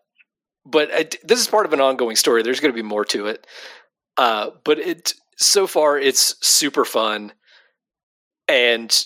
[0.66, 2.42] but it, this is part of an ongoing story.
[2.42, 3.46] There's going to be more to it.
[4.16, 7.32] Uh, but it so far it's super fun,
[8.48, 9.04] and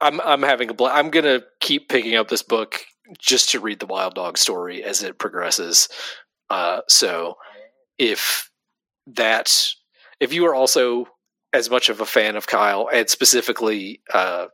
[0.00, 2.80] I'm I'm having a bl- I'm going to keep picking up this book
[3.18, 5.88] just to read the Wild Dog story as it progresses.
[6.50, 7.36] Uh, so
[7.98, 8.50] if
[9.06, 9.56] that
[10.20, 11.06] if you are also
[11.52, 14.46] as much of a fan of Kyle and specifically uh,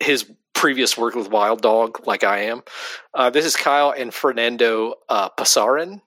[0.00, 2.62] his previous work with Wild Dog, like I am.
[3.14, 6.00] Uh, this is Kyle and Fernando uh, Pasarin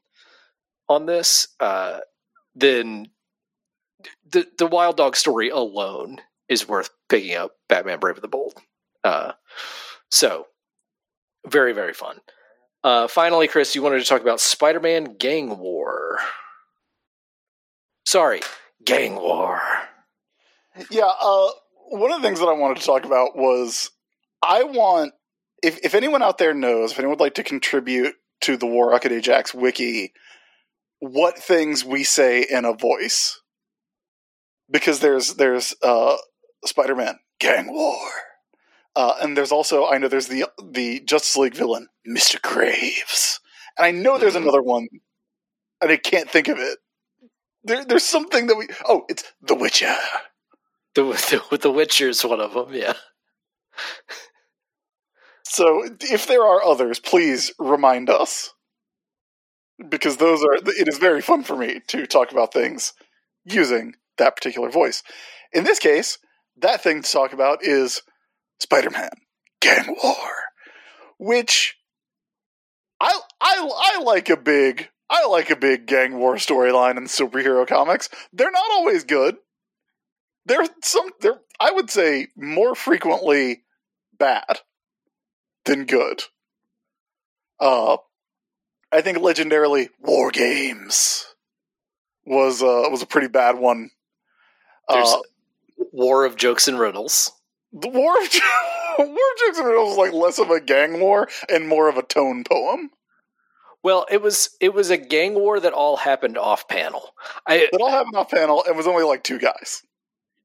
[0.90, 1.48] on this.
[1.60, 2.00] Uh,
[2.54, 3.08] then
[4.30, 6.18] the the Wild Dog story alone
[6.50, 7.52] is worth picking up.
[7.70, 8.54] Batman: Brave and the Bold.
[9.04, 9.34] Uh,
[10.12, 10.48] so
[11.48, 12.20] very very fun.
[12.84, 16.20] Uh, finally, Chris, you wanted to talk about Spider-Man Gang War.
[18.14, 18.42] Sorry,
[18.86, 19.60] Gang War.
[20.92, 21.50] Yeah, uh,
[21.90, 23.90] one of the things that I wanted to talk about was
[24.44, 25.14] I want
[25.64, 28.92] if if anyone out there knows, if anyone would like to contribute to the War
[28.92, 30.14] Rocket Ajax wiki,
[31.00, 33.42] what things we say in a voice.
[34.70, 36.18] Because there's there's uh
[36.66, 37.98] Spider-Man Gang War.
[38.96, 42.40] Uh, and there's also I know there's the the Justice League villain, Mr.
[42.40, 43.40] Graves.
[43.76, 44.44] And I know there's Mhm.
[44.44, 44.88] another one
[45.82, 46.78] and I can't think of it.
[47.64, 49.96] There, there's something that we oh, it's The Witcher.
[50.96, 51.04] The,
[51.50, 52.94] the, the Witcher's one of them, yeah.
[55.44, 58.52] So if there are others, please remind us.
[59.90, 62.94] Because those are it is very fun for me to talk about things
[63.44, 65.04] using that particular voice.
[65.52, 66.20] In this case,
[66.58, 68.04] that thing to talk about is
[68.60, 69.10] Spider-Man
[69.62, 70.32] Gang War,
[71.18, 71.76] which
[73.02, 77.68] I I I like a big I like a big gang war storyline in superhero
[77.68, 78.10] comics.
[78.32, 79.38] They're not always good.
[80.46, 83.64] They're some they're I would say more frequently
[84.18, 84.62] bad
[85.66, 86.24] than good.
[87.60, 87.98] Uh,
[88.92, 91.26] I think legendarily, War Games
[92.26, 93.92] was uh, was a pretty bad one.
[94.90, 95.22] There's Uh,
[95.92, 97.32] War of Jokes and Riddles.
[97.72, 98.30] the War of
[99.00, 101.98] War of Jokes and Riddles was like less of a gang war and more of
[101.98, 102.90] a tone poem.
[103.84, 107.14] Well, it was it was a gang war that all happened off panel.
[107.48, 109.82] I That all happened off panel and was only like two guys.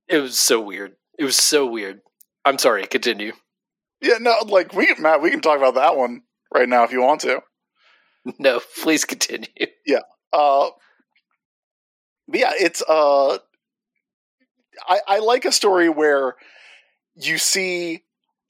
[0.09, 0.97] it was so weird.
[1.19, 2.01] It was so weird.
[2.45, 2.87] I'm sorry.
[2.87, 3.33] Continue.
[4.01, 6.23] Yeah, no, like we Matt, we can talk about that one
[6.55, 7.41] right now if you want to.
[8.39, 9.49] No, please continue.
[9.87, 10.01] Yeah.
[10.35, 10.69] Uh,
[12.27, 13.39] but yeah, it's uh,
[14.87, 16.35] I I like a story where
[17.15, 18.03] you see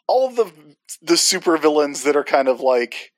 [0.08, 0.52] all of the
[1.00, 3.12] the super villains that are kind of like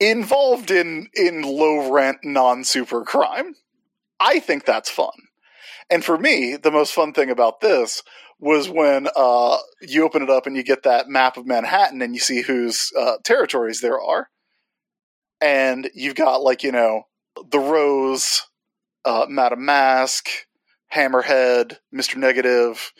[0.00, 3.54] involved in in low rent non super crime.
[4.20, 5.12] I think that's fun.
[5.90, 8.02] And for me, the most fun thing about this
[8.38, 12.14] was when uh, you open it up and you get that map of Manhattan and
[12.14, 14.28] you see whose uh, territories there are.
[15.40, 17.04] And you've got, like, you know,
[17.50, 18.42] the Rose,
[19.04, 20.28] uh, Madam Mask,
[20.94, 22.16] Hammerhead, Mr.
[22.16, 22.92] Negative,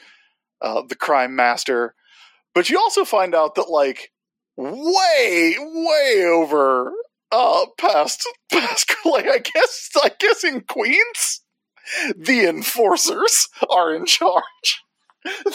[0.60, 1.94] uh, the Crime Master.
[2.54, 4.12] But you also find out that, like,
[4.56, 6.92] way, way over
[7.32, 11.42] uh, past, past, like, I guess, I guess in Queens,
[12.16, 14.42] the enforcers are in charge.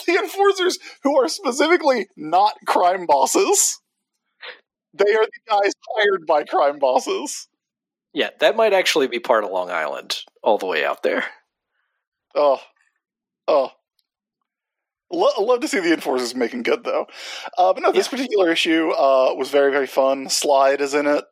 [0.07, 3.79] The enforcers who are specifically not crime bosses.
[4.95, 7.47] They are the guys hired by crime bosses.
[8.11, 11.23] Yeah, that might actually be part of Long Island, all the way out there.
[12.33, 12.59] Oh,
[13.47, 13.71] oh.
[15.11, 17.07] Lo- love to see the enforcers making good though.
[17.57, 20.29] Uh, but no, this particular issue uh, was very very fun.
[20.29, 21.25] Slide is in it,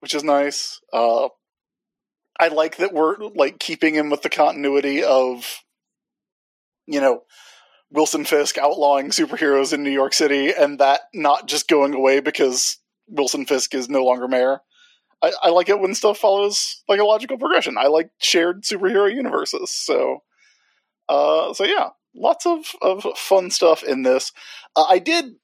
[0.00, 0.80] which is nice.
[0.92, 1.28] Uh,
[2.38, 5.62] I like that we're like keeping him with the continuity of,
[6.86, 7.22] you know,
[7.90, 12.78] Wilson Fisk outlawing superheroes in New York City, and that not just going away because
[13.06, 14.62] Wilson Fisk is no longer mayor.
[15.22, 17.78] I, I like it when stuff follows like a logical progression.
[17.78, 20.24] I like shared superhero universes, so
[21.08, 24.32] uh, so yeah, lots of of fun stuff in this.
[24.76, 25.36] Uh, I did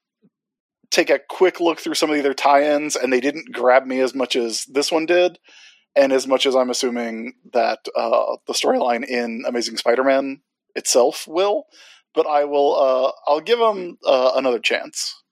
[0.91, 4.01] take a quick look through some of the other tie-ins, and they didn't grab me
[4.01, 5.39] as much as this one did,
[5.95, 10.41] and as much as I'm assuming that uh, the storyline in Amazing Spider-Man
[10.75, 11.67] itself will.
[12.13, 12.77] But I will.
[12.77, 15.23] Uh, I'll give them uh, another chance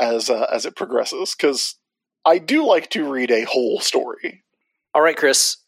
[0.00, 1.76] as uh, as it progresses because
[2.24, 4.42] I do like to read a whole story.
[4.94, 5.58] All right, Chris.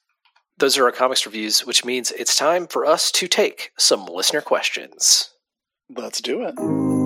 [0.59, 4.41] Those are our comics reviews, which means it's time for us to take some listener
[4.41, 5.31] questions.
[5.89, 6.98] Let's do it.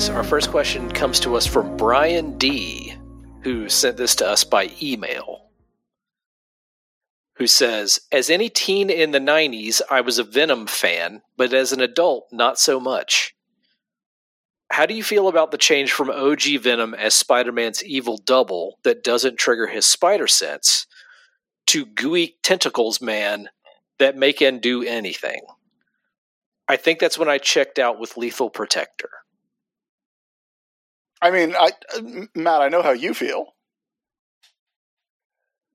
[0.00, 0.08] Chris.
[0.08, 2.94] Our first question comes to us from Brian D,
[3.42, 5.50] who sent this to us by email.
[7.34, 11.72] Who says, As any teen in the 90s, I was a Venom fan, but as
[11.72, 13.34] an adult, not so much.
[14.70, 18.78] How do you feel about the change from OG Venom as Spider Man's evil double
[18.84, 20.86] that doesn't trigger his spider sense
[21.66, 23.50] to gooey tentacles man
[23.98, 25.42] that make and do anything?
[26.68, 29.10] I think that's when I checked out with Lethal Protector.
[31.22, 32.00] I mean, I uh,
[32.34, 33.54] Matt, I know how you feel.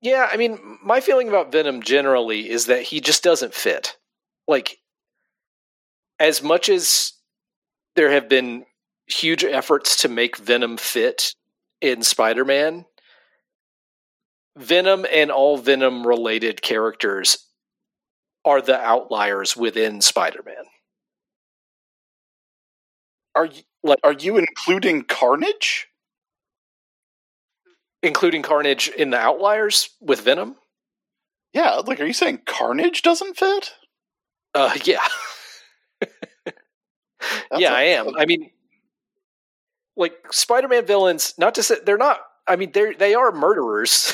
[0.02, 3.96] Yeah, I mean, my feeling about Venom generally is that he just doesn't fit.
[4.46, 4.78] Like,
[6.18, 7.12] as much as
[7.94, 8.66] there have been
[9.06, 11.34] huge efforts to make Venom fit
[11.80, 12.84] in Spider Man,
[14.56, 17.38] Venom and all Venom related characters
[18.44, 20.64] are the outliers within Spider Man.
[23.34, 25.88] Are you like are you including Carnage?
[28.02, 30.56] Including Carnage in the outliers with Venom?
[31.52, 33.72] Yeah, like are you saying Carnage doesn't fit?
[34.54, 35.00] Uh, yeah.
[37.56, 38.14] yeah, a- I am.
[38.16, 38.50] I mean,
[39.96, 41.34] like Spider-Man villains.
[41.38, 42.20] Not to say they're not.
[42.46, 44.12] I mean, they they are murderers,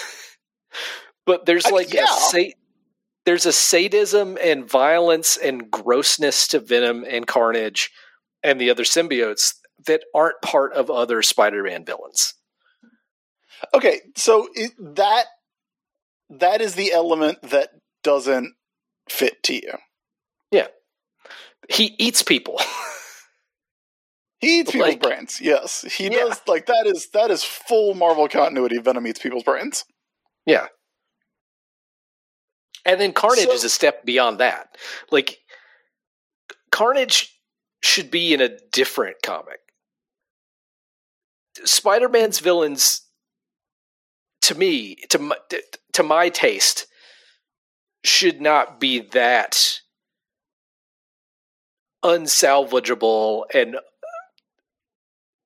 [1.26, 2.04] but there's I- like yeah.
[2.04, 2.52] a sa-
[3.26, 7.90] there's a sadism and violence and grossness to Venom and Carnage
[8.42, 9.54] and the other symbiotes
[9.86, 12.34] that aren't part of other Spider-Man villains.
[13.74, 15.26] Okay, so it, that
[16.30, 17.70] that is the element that
[18.02, 18.54] doesn't
[19.08, 19.72] fit to you.
[20.50, 20.68] Yeah,
[21.68, 22.60] he eats people.
[24.40, 25.40] He eats people's Like- brains.
[25.40, 26.24] Yes, he Yeah.
[26.24, 26.40] does.
[26.48, 28.76] Like that is that is full Marvel continuity.
[28.78, 29.84] Venom eats people's brains.
[30.46, 30.66] Yeah.
[32.84, 34.76] And then Carnage So- is a step beyond that.
[35.12, 35.38] Like
[36.72, 37.38] Carnage
[37.84, 39.60] should be in a different comic.
[41.64, 43.02] Spider-Man's villains
[44.42, 45.36] to me, to my,
[45.92, 46.86] to my taste,
[48.04, 49.80] should not be that
[52.04, 53.80] unsalvageable and uh,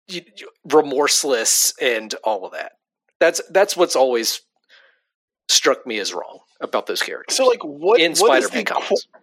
[0.08, 0.22] you-
[0.64, 2.72] remorseless and all of that.
[3.20, 4.40] That's that's what's always
[5.48, 7.36] struck me as wrong about those characters.
[7.36, 8.88] So, like, what in what is Spider-Man the comics.
[8.88, 9.20] qu-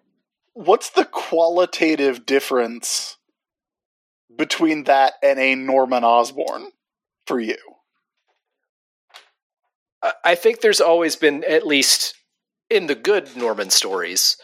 [0.53, 3.17] what's the qualitative difference
[4.35, 6.71] between that and a Norman Osborn
[7.25, 7.57] for you?
[10.23, 12.15] I- think there's always been, at least
[12.69, 14.37] in the good Norman stories,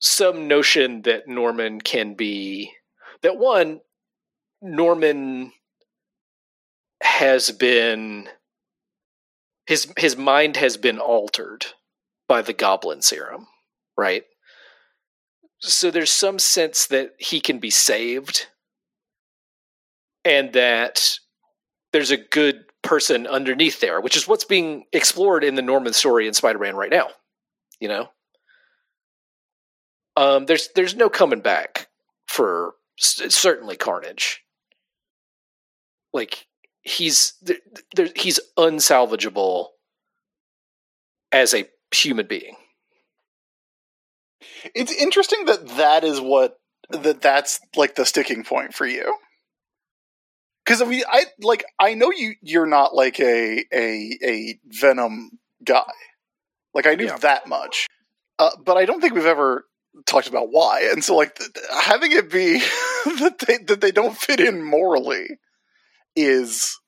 [0.00, 2.72] some notion that Norman can be
[3.22, 3.80] that one
[4.60, 5.52] Norman
[7.02, 8.28] has been
[9.66, 11.66] his his mind has been altered
[12.28, 13.46] by the goblin serum,
[13.96, 14.24] right?
[15.60, 18.46] So there's some sense that he can be saved
[20.24, 21.18] and that
[21.94, 26.26] there's a good person underneath there, which is what's being explored in the Norman story
[26.26, 27.06] in Spider-Man right now.
[27.78, 28.08] You know,
[30.16, 31.86] um, there's there's no coming back
[32.26, 34.42] for certainly Carnage.
[36.12, 36.48] Like
[36.82, 37.34] he's
[38.16, 39.68] he's unsalvageable
[41.30, 42.56] as a human being.
[44.74, 46.58] It's interesting that that is what
[46.90, 49.14] that that's like the sticking point for you.
[50.64, 55.38] Because I mean, I like I know you you're not like a a a Venom
[55.64, 55.82] guy.
[56.72, 57.18] Like I knew Yeah.
[57.18, 57.86] that much,
[58.38, 59.64] uh, but I don't think we've ever
[60.06, 60.88] talked about why.
[60.90, 62.58] And so like th- having it be
[63.04, 65.28] that they that they don't fit in morally
[66.16, 66.78] is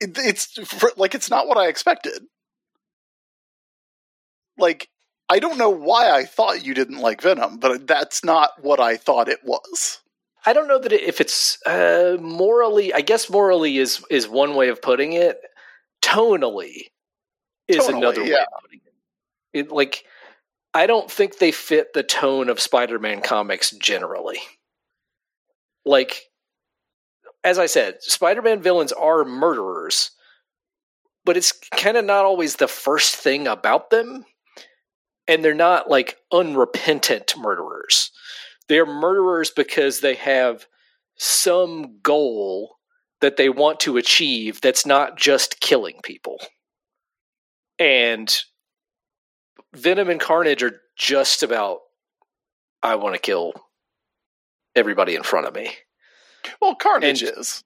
[0.00, 2.22] it, it's for, like it's not what I expected.
[4.58, 4.88] Like
[5.28, 8.96] I don't know why I thought you didn't like Venom, but that's not what I
[8.96, 10.00] thought it was.
[10.46, 12.94] I don't know that it, if it's uh, morally.
[12.94, 15.38] I guess morally is is one way of putting it.
[16.02, 16.86] Tonally
[17.68, 18.80] is another way of putting
[19.52, 19.66] it.
[19.66, 19.72] it.
[19.72, 20.04] Like
[20.72, 24.38] I don't think they fit the tone of Spider-Man comics generally.
[25.84, 26.22] Like
[27.44, 30.10] as I said, Spider-Man villains are murderers,
[31.24, 34.24] but it's kind of not always the first thing about them,
[35.28, 38.10] and they're not like unrepentant murderers
[38.70, 40.66] they're murderers because they have
[41.16, 42.76] some goal
[43.20, 46.38] that they want to achieve that's not just killing people.
[47.80, 48.34] And
[49.74, 51.80] Venom and Carnage are just about
[52.82, 53.52] I want to kill
[54.76, 55.72] everybody in front of me.
[56.62, 57.64] Well, Carnage And- is,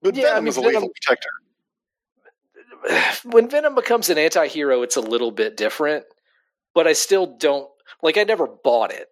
[0.00, 1.28] but Yeah, I Venom mean, is a lethal protector.
[3.24, 6.04] When Venom becomes an anti-hero, it's a little bit different,
[6.72, 7.68] but I still don't
[8.02, 9.08] like I never bought it.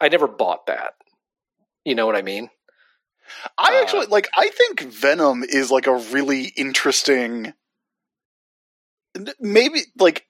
[0.00, 0.94] I never bought that.
[1.84, 2.50] You know what I mean?
[3.56, 4.28] I Uh, actually like.
[4.36, 7.52] I think Venom is like a really interesting.
[9.40, 10.26] Maybe like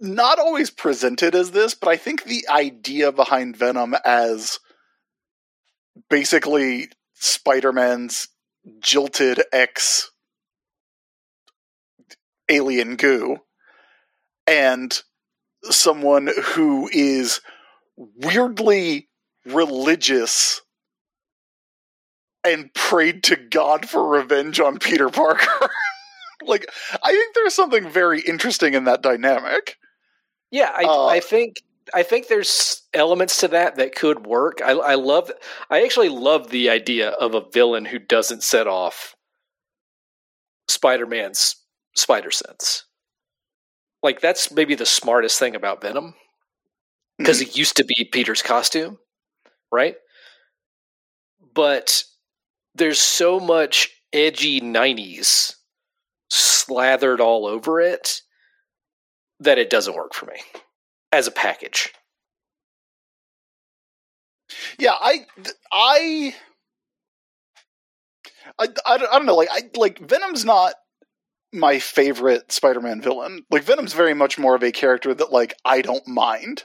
[0.00, 4.58] not always presented as this, but I think the idea behind Venom as
[6.10, 8.28] basically Spider-Man's
[8.80, 10.10] jilted ex
[12.48, 13.38] alien goo
[14.46, 15.02] and
[15.64, 17.40] someone who is
[17.96, 19.08] weirdly
[19.46, 20.62] religious
[22.44, 25.68] and prayed to God for revenge on Peter Parker.
[26.46, 26.66] like,
[27.02, 29.76] I think there's something very interesting in that dynamic.
[30.50, 31.62] Yeah, I, Uh, I think
[31.94, 34.60] I think there's elements to that that could work.
[34.64, 35.32] I, I love.
[35.68, 39.16] I actually love the idea of a villain who doesn't set off
[40.68, 41.56] Spider-Man's
[41.96, 42.84] spider sense.
[44.02, 46.14] Like that's maybe the smartest thing about Venom
[47.22, 48.98] because it used to be Peter's costume,
[49.70, 49.96] right?
[51.54, 52.04] But
[52.74, 55.54] there's so much edgy 90s
[56.30, 58.22] slathered all over it
[59.40, 60.40] that it doesn't work for me
[61.12, 61.92] as a package.
[64.78, 65.26] Yeah, I,
[65.72, 66.34] I,
[68.58, 69.34] I, I, don't- know.
[69.36, 70.74] Like, I like Venom's not
[71.52, 73.44] my favorite Spider-Man villain.
[73.50, 76.64] Like, Venom's very much more of a character that like I don't mind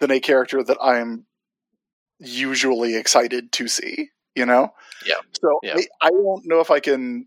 [0.00, 1.26] than a character that I'm
[2.18, 4.10] usually excited to see.
[4.34, 4.72] You know?
[5.04, 5.16] Yeah.
[5.40, 5.76] So Yeah.
[5.76, 7.26] I, I don't know if I can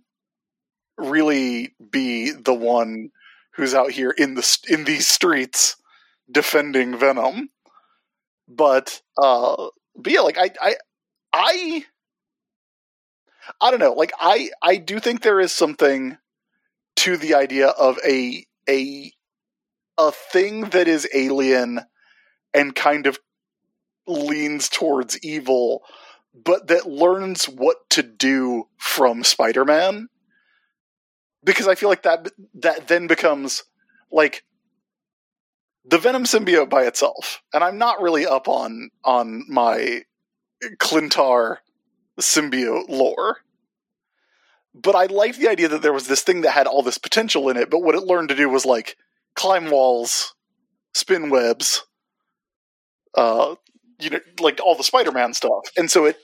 [0.97, 3.09] really be the one
[3.55, 5.75] who's out here in the in these streets
[6.31, 7.49] defending Venom.
[8.47, 10.75] But uh but yeah, like I I
[11.33, 11.85] I
[13.59, 13.93] I don't know.
[13.93, 16.17] Like I I do think there is something
[16.97, 19.11] to the idea of a a
[19.97, 21.81] a thing that is alien
[22.53, 23.19] and kind of
[24.07, 25.83] leans towards evil
[26.33, 30.07] but that learns what to do from Spider-Man
[31.43, 33.63] because I feel like that that then becomes
[34.11, 34.43] like
[35.85, 37.41] the Venom symbiote by itself.
[37.53, 40.03] And I'm not really up on on my
[40.77, 41.57] Klyntar
[42.19, 43.37] symbiote lore.
[44.73, 47.49] But I like the idea that there was this thing that had all this potential
[47.49, 48.95] in it, but what it learned to do was like
[49.35, 50.33] climb walls,
[50.93, 51.85] spin webs,
[53.15, 53.55] uh
[53.99, 55.65] you know, like all the Spider-Man stuff.
[55.77, 56.17] And so it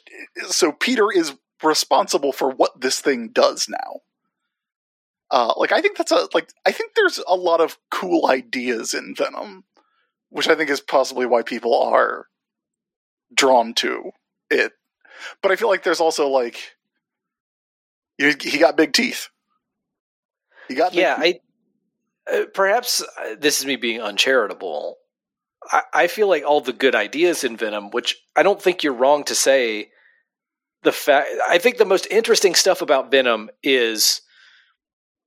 [0.48, 1.34] so Peter is
[1.64, 4.02] responsible for what this thing does now.
[5.30, 8.94] Uh, like I think that's a like I think there's a lot of cool ideas
[8.94, 9.66] in Venom,
[10.30, 12.28] which I think is possibly why people are
[13.34, 14.12] drawn to
[14.50, 14.72] it.
[15.42, 16.76] But I feel like there's also like
[18.18, 19.30] he, he got big teeth.
[20.68, 21.40] He got Yeah, teeth.
[22.28, 24.98] I uh, perhaps uh, this is me being uncharitable.
[25.72, 28.94] I, I feel like all the good ideas in Venom, which I don't think you're
[28.94, 29.90] wrong to say.
[30.84, 34.22] The fact I think the most interesting stuff about Venom is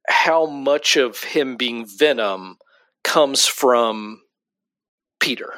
[0.08, 2.56] how much of him being Venom
[3.04, 4.22] comes from
[5.20, 5.52] Peter,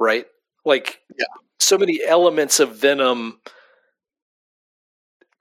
[0.00, 0.26] right?
[0.64, 1.26] Like, Yeah.
[1.60, 3.40] so many elements of Venom.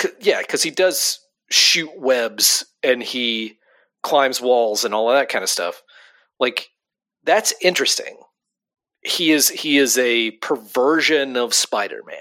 [0.01, 1.19] C- yeah, because he does
[1.49, 3.57] shoot webs and he
[4.03, 5.81] climbs walls and all of that kind of stuff.
[6.39, 6.69] Like,
[7.23, 8.17] that's interesting.
[9.05, 12.17] He is he is a perversion of Spider-Man.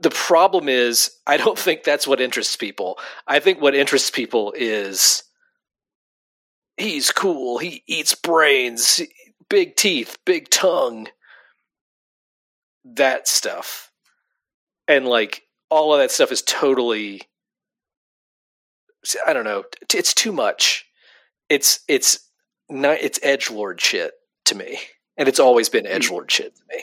[0.00, 2.98] The problem is, I don't think that's what interests people.
[3.26, 5.22] I think what interests people is
[6.76, 7.58] he's cool.
[7.58, 9.00] He eats brains,
[9.48, 11.08] big teeth, big tongue,
[12.84, 13.92] that stuff.
[14.88, 17.22] And like all of that stuff is totally
[19.26, 19.64] I don't know.
[19.92, 20.86] It's too much.
[21.48, 22.23] It's it's
[22.68, 24.12] not it's edge lord shit
[24.46, 24.78] to me,
[25.16, 26.14] and it's always been edge hmm.
[26.14, 26.82] lord shit to me.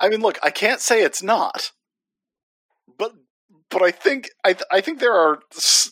[0.00, 1.72] I mean, look, I can't say it's not,
[2.98, 3.14] but
[3.70, 5.40] but I think I th- I think there are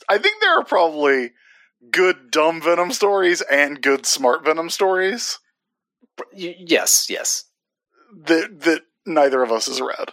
[0.08, 1.32] I think there are probably
[1.90, 5.38] good dumb Venom stories and good smart Venom stories.
[6.34, 7.44] Yes, yes.
[8.24, 10.12] That that neither of us has read.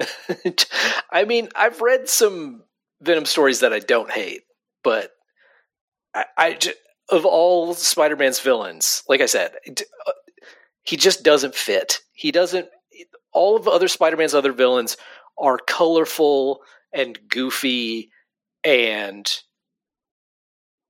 [1.10, 2.62] I mean, I've read some
[3.00, 4.42] Venom stories that I don't hate,
[4.82, 5.12] but
[6.14, 6.58] I, I
[7.10, 10.12] of all Spider-Man's villains, like I said, uh,
[10.82, 12.00] he just doesn't fit.
[12.12, 12.68] He doesn't.
[13.32, 14.96] All of the other Spider-Man's other villains
[15.38, 18.10] are colorful and goofy,
[18.64, 19.30] and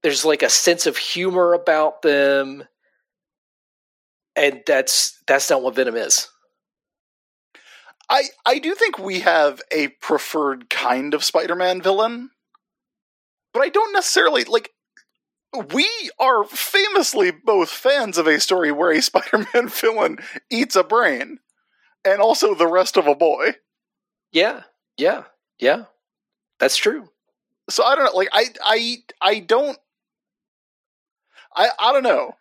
[0.03, 2.65] there's like a sense of humor about them,
[4.37, 6.29] and that's that's not what Venom is.
[8.09, 12.31] I I do think we have a preferred kind of Spider-Man villain,
[13.53, 14.71] but I don't necessarily like.
[15.73, 15.89] We
[16.19, 20.19] are famously both fans of a story where a Spider-Man villain
[20.51, 21.39] eats a brain,
[22.05, 23.55] and also the rest of a boy.
[24.33, 24.65] Yeah,
[24.97, 25.25] yeah,
[25.59, 25.87] yeah.
[26.61, 27.11] That's true.
[27.71, 28.17] So I don't know.
[28.19, 29.79] Like I I I don't.
[31.55, 32.33] I I don't know.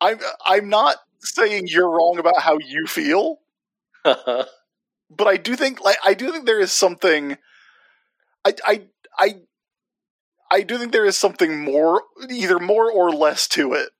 [0.00, 3.40] I'm I'm not saying you're wrong about how you feel.
[4.04, 4.48] but
[5.20, 7.36] I do think like I do think there is something
[8.44, 8.82] I I
[9.18, 9.34] I
[10.50, 13.90] I do think there is something more either more or less to it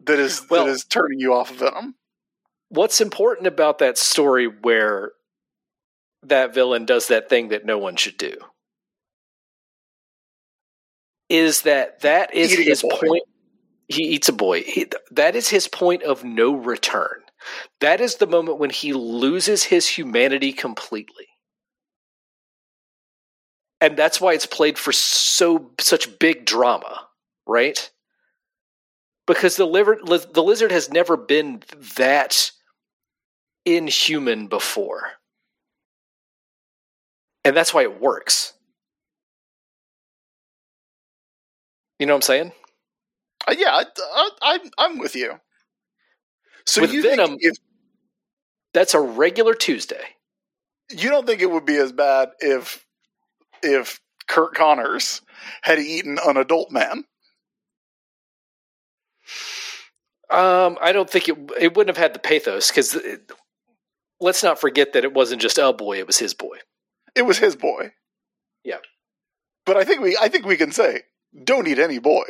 [0.00, 1.96] that is Well- that is turning you off of Venom.
[2.68, 5.12] What's important about that story where
[6.22, 8.36] that villain does that thing that no one should do?
[11.28, 13.22] Is that that is Eating his point
[13.88, 14.62] he eats a boy.
[14.62, 17.22] He, that is his point of no return.
[17.80, 21.28] That is the moment when he loses his humanity completely
[23.80, 27.02] and that's why it's played for so such big drama
[27.46, 27.90] right?
[29.26, 31.62] Because the liver, the lizard has never been
[31.96, 32.50] that
[33.64, 35.12] inhuman before.
[37.44, 38.52] And that's why it works.
[41.98, 42.52] You know what i'm saying?
[43.48, 45.40] Uh, yeah, I, I, I'm I'm with you.
[46.66, 47.56] So With you Venom- think if
[48.72, 50.02] that's a regular tuesday.
[50.90, 52.85] You don't think it would be as bad if
[53.62, 55.22] if Curt Connors
[55.62, 57.04] had eaten an adult man?
[60.28, 62.98] Um, I don't think it it wouldn't have had the pathos because
[64.20, 66.58] let's not forget that it wasn't just a boy; it was his boy.
[67.14, 67.92] It was his boy.
[68.64, 68.78] Yeah.
[69.64, 71.02] But I think we I think we can say
[71.44, 72.24] don't eat any boy.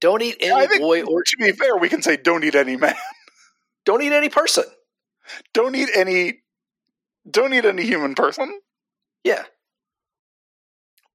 [0.00, 2.76] Don't eat any think, boy, or to be fair, we can say don't eat any
[2.76, 2.94] man.
[3.86, 4.64] don't eat any person.
[5.54, 6.40] Don't eat any.
[7.30, 8.60] Don't eat any human person.
[9.22, 9.44] Yeah,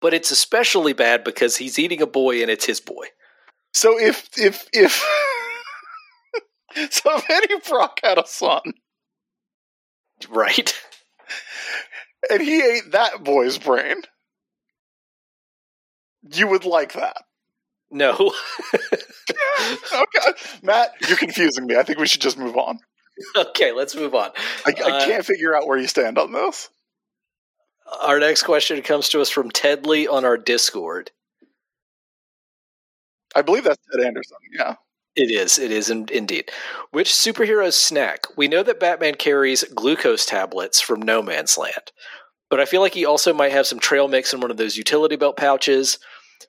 [0.01, 3.05] but it's especially bad because he's eating a boy and it's his boy.
[3.73, 5.03] So if if if
[6.91, 8.61] so, if Eddie Brock had a son
[10.29, 10.73] Right?
[12.29, 14.01] and he ate that boy's brain,
[16.35, 17.17] you would like that.
[17.91, 18.33] No.
[19.93, 20.31] Okay,
[20.63, 21.75] Matt, you're confusing me.
[21.75, 22.79] I think we should just move on.
[23.35, 24.31] okay, let's move on.
[24.65, 26.69] I, I Uh, can't figure out where you stand on this.
[28.01, 31.11] Our next question comes to us from Ted Lee on our Discord.
[33.35, 34.37] I believe that's Ted Anderson.
[34.57, 34.75] Yeah.
[35.15, 35.57] It is.
[35.59, 36.49] It is in, indeed.
[36.91, 38.25] Which superheroes snack?
[38.37, 41.91] We know that Batman carries glucose tablets from No Man's Land,
[42.49, 44.77] but I feel like he also might have some trail mix in one of those
[44.77, 45.99] utility belt pouches.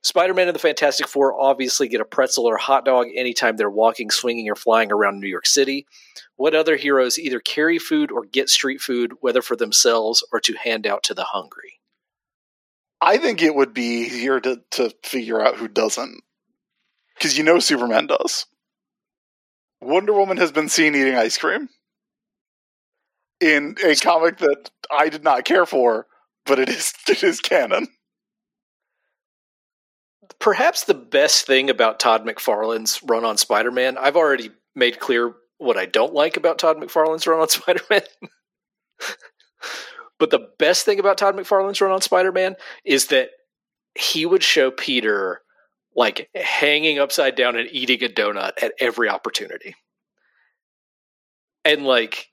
[0.03, 3.70] Spider Man and the Fantastic Four obviously get a pretzel or hot dog anytime they're
[3.70, 5.86] walking, swinging, or flying around New York City.
[6.36, 10.55] What other heroes either carry food or get street food, whether for themselves or to
[10.55, 11.80] hand out to the hungry?
[13.01, 16.22] I think it would be easier to, to figure out who doesn't.
[17.14, 18.47] Because you know Superman does.
[19.80, 21.68] Wonder Woman has been seen eating ice cream
[23.41, 26.07] in a comic that I did not care for,
[26.47, 27.88] but it is it is canon.
[30.38, 35.34] Perhaps the best thing about Todd McFarlane's run on Spider Man, I've already made clear
[35.58, 38.02] what I don't like about Todd McFarlane's run on Spider Man.
[40.18, 43.30] but the best thing about Todd McFarlane's run on Spider Man is that
[43.94, 45.42] he would show Peter
[45.96, 49.74] like hanging upside down and eating a donut at every opportunity.
[51.64, 52.28] And like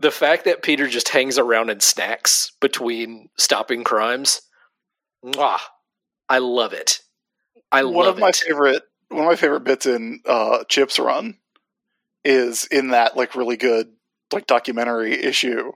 [0.00, 4.40] the fact that Peter just hangs around and snacks between stopping crimes,
[5.24, 5.58] mwah,
[6.28, 7.00] I love it.
[7.72, 8.36] I one of my it.
[8.36, 11.38] favorite one of my favorite bits in uh, Chip's run
[12.24, 13.88] is in that like really good
[14.32, 15.72] like documentary issue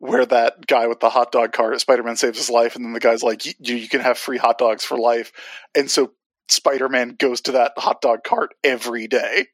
[0.00, 2.92] where that guy with the hot dog cart, Spider Man saves his life, and then
[2.92, 5.32] the guy's like, "You you can have free hot dogs for life,"
[5.74, 6.12] and so
[6.48, 9.46] Spider Man goes to that hot dog cart every day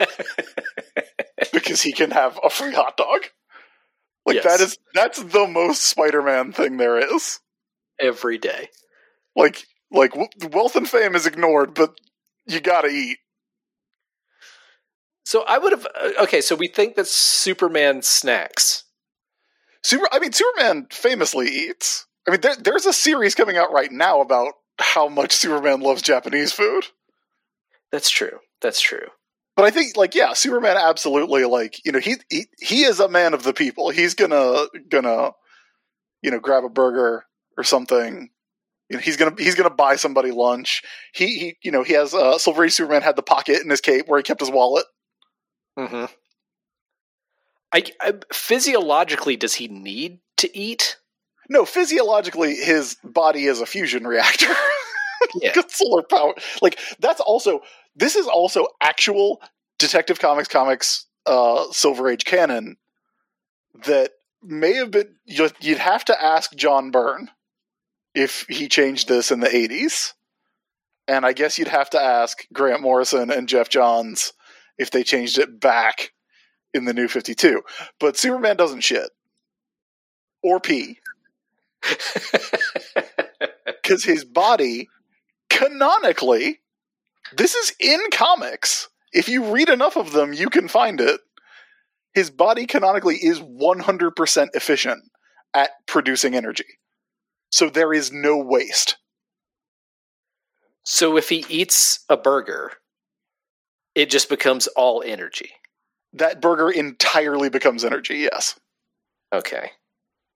[1.52, 3.22] because he can have a free hot dog.
[4.26, 4.44] Like Yes.
[4.44, 7.40] that is that's the most Spider Man thing there is.
[8.00, 8.68] Every day.
[9.34, 11.94] Like like w- wealth and fame is ignored, but
[12.46, 13.18] you gotta eat.
[15.24, 15.86] So I would have.
[15.86, 18.84] uh, Okay, so we think that Superman snacks.
[19.82, 20.08] Super.
[20.12, 22.06] I mean, Superman famously eats.
[22.26, 26.02] I mean, there, there's a series coming out right now about how much Superman loves
[26.02, 26.86] Japanese food.
[27.92, 28.38] That's true.
[28.60, 29.06] That's true.
[29.56, 33.08] But I think, like, yeah, Superman absolutely, like, you know, he he he is a
[33.08, 33.90] man of the people.
[33.90, 35.32] He's gonna gonna,
[36.22, 37.24] you know, grab a burger
[37.56, 38.30] or something.
[38.88, 40.82] You know, he's gonna he's gonna buy somebody lunch.
[41.12, 43.80] He he, you know, he has uh, Silver Age Superman had the pocket in his
[43.80, 44.84] cape where he kept his wallet.
[45.78, 46.06] Mm-hmm.
[47.72, 50.96] I, I physiologically, does he need to eat?
[51.50, 54.52] No, physiologically, his body is a fusion reactor.
[55.42, 55.52] Yeah.
[55.68, 56.32] Solar power.
[56.62, 57.60] Like that's also
[57.96, 59.42] this is also actual
[59.78, 62.76] Detective Comics comics uh, Silver Age canon
[63.84, 64.12] that
[64.42, 65.16] may have been.
[65.26, 67.30] You'd you'd have to ask John Byrne
[68.18, 70.14] if he changed this in the eighties,
[71.06, 74.32] and I guess you'd have to ask Grant Morrison and Geoff Johns
[74.76, 76.10] if they changed it back
[76.74, 77.62] in the New Fifty Two.
[78.00, 79.10] But Superman doesn't shit.
[80.42, 80.98] Or pee.
[83.82, 84.90] Because his body
[85.48, 86.60] canonically
[87.34, 88.90] this is in comics.
[89.14, 91.20] If you read enough of them you can find it.
[92.12, 95.04] His body canonically is 100% efficient
[95.54, 96.66] at producing energy
[97.50, 98.96] so there is no waste
[100.84, 102.72] so if he eats a burger,
[103.94, 105.50] it just becomes all energy.
[106.14, 108.58] that burger entirely becomes energy yes
[109.34, 109.72] Okay.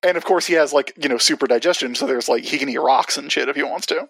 [0.03, 2.69] and of course he has like you know super digestion so there's like he can
[2.69, 4.09] eat rocks and shit if he wants to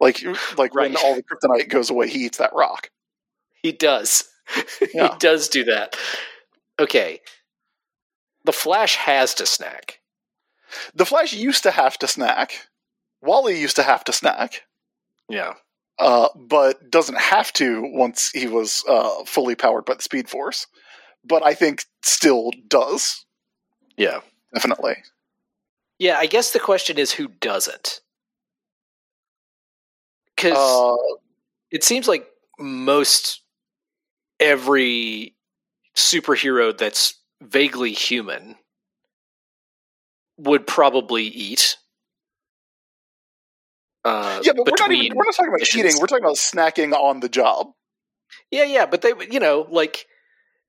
[0.00, 0.22] like
[0.56, 2.90] like when all the kryptonite goes away he eats that rock
[3.62, 4.24] He does.
[4.94, 5.08] Yeah.
[5.12, 5.94] he does do that.
[6.80, 7.20] Okay.
[8.44, 9.97] The Flash has to snack.
[10.94, 12.68] The flash used to have to snack
[13.22, 14.62] wally used to have to snack
[15.28, 15.54] Yeah.
[15.98, 20.66] uh, but doesn't have to once he was uh, fully powered by the Speed Force.
[21.24, 23.24] But I think still does
[23.96, 24.20] Yeah.
[24.54, 24.96] definitely.
[25.98, 28.00] Yeah, I guess the question is who doesn't?
[30.36, 30.96] Because Uh,
[31.72, 32.28] it seems like
[32.60, 33.42] most
[34.38, 35.34] every
[35.96, 38.56] superhero that's vaguely human
[40.38, 41.76] would probably eat.
[44.04, 45.84] Uh, yeah, but we're not even we're not talking about missions.
[45.84, 46.00] eating.
[46.00, 47.72] We're talking about snacking on the job.
[48.50, 50.06] Yeah, yeah, but they, you know, like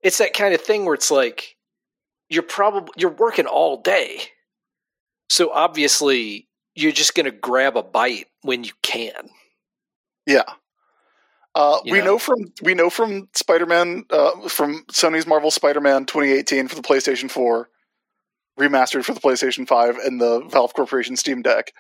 [0.02, 1.56] it's that kind of thing where it's like
[2.30, 4.22] you're probably you're working all day,
[5.30, 9.30] so obviously you're just going to grab a bite when you can.
[10.26, 10.44] Yeah.
[11.56, 12.06] Uh, we know?
[12.06, 17.30] know from we know from Spider-Man uh, from Sony's Marvel Spider-Man 2018 for the PlayStation
[17.30, 17.70] 4,
[18.60, 21.74] remastered for the PlayStation 5 and the Valve Corporation Steam Deck.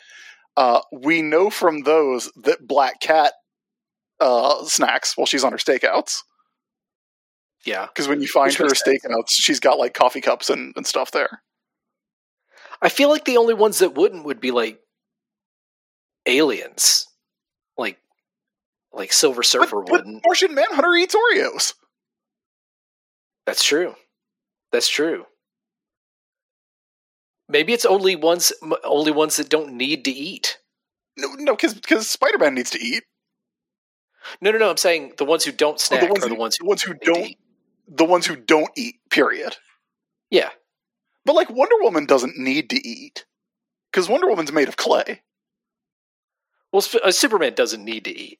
[0.57, 3.33] Uh, we know from those that Black Cat
[4.19, 6.17] uh, snacks while she's on her stakeouts.
[7.65, 11.11] Yeah, Because when you find her stakeouts, she's got like coffee cups and, and stuff
[11.11, 11.41] there.
[12.81, 14.79] I feel like the only ones that wouldn't would be like
[16.25, 17.05] aliens,
[17.77, 17.97] like
[18.93, 20.23] like Silver Surfer but, but wouldn't.
[20.25, 21.73] Martian Manhunter eats Oreos.
[23.45, 23.95] That's true.
[24.71, 25.25] That's true.
[27.49, 30.59] Maybe it's only ones only ones that don't need to eat.
[31.17, 33.03] No, no, because Spider-Man needs to eat.
[34.39, 34.69] No, no, no.
[34.69, 36.65] I'm saying the ones who don't Oh, snack the ones, are who, the ones the
[36.65, 37.35] ones who don't,
[37.87, 38.95] the ones who don't eat.
[39.09, 39.57] Period.
[40.29, 40.49] Yeah,
[41.25, 43.25] But like Wonder Woman doesn't need to eat
[43.91, 45.23] because Wonder Woman's made of clay.
[46.71, 48.39] well, Sp- uh, Superman doesn't need to eat,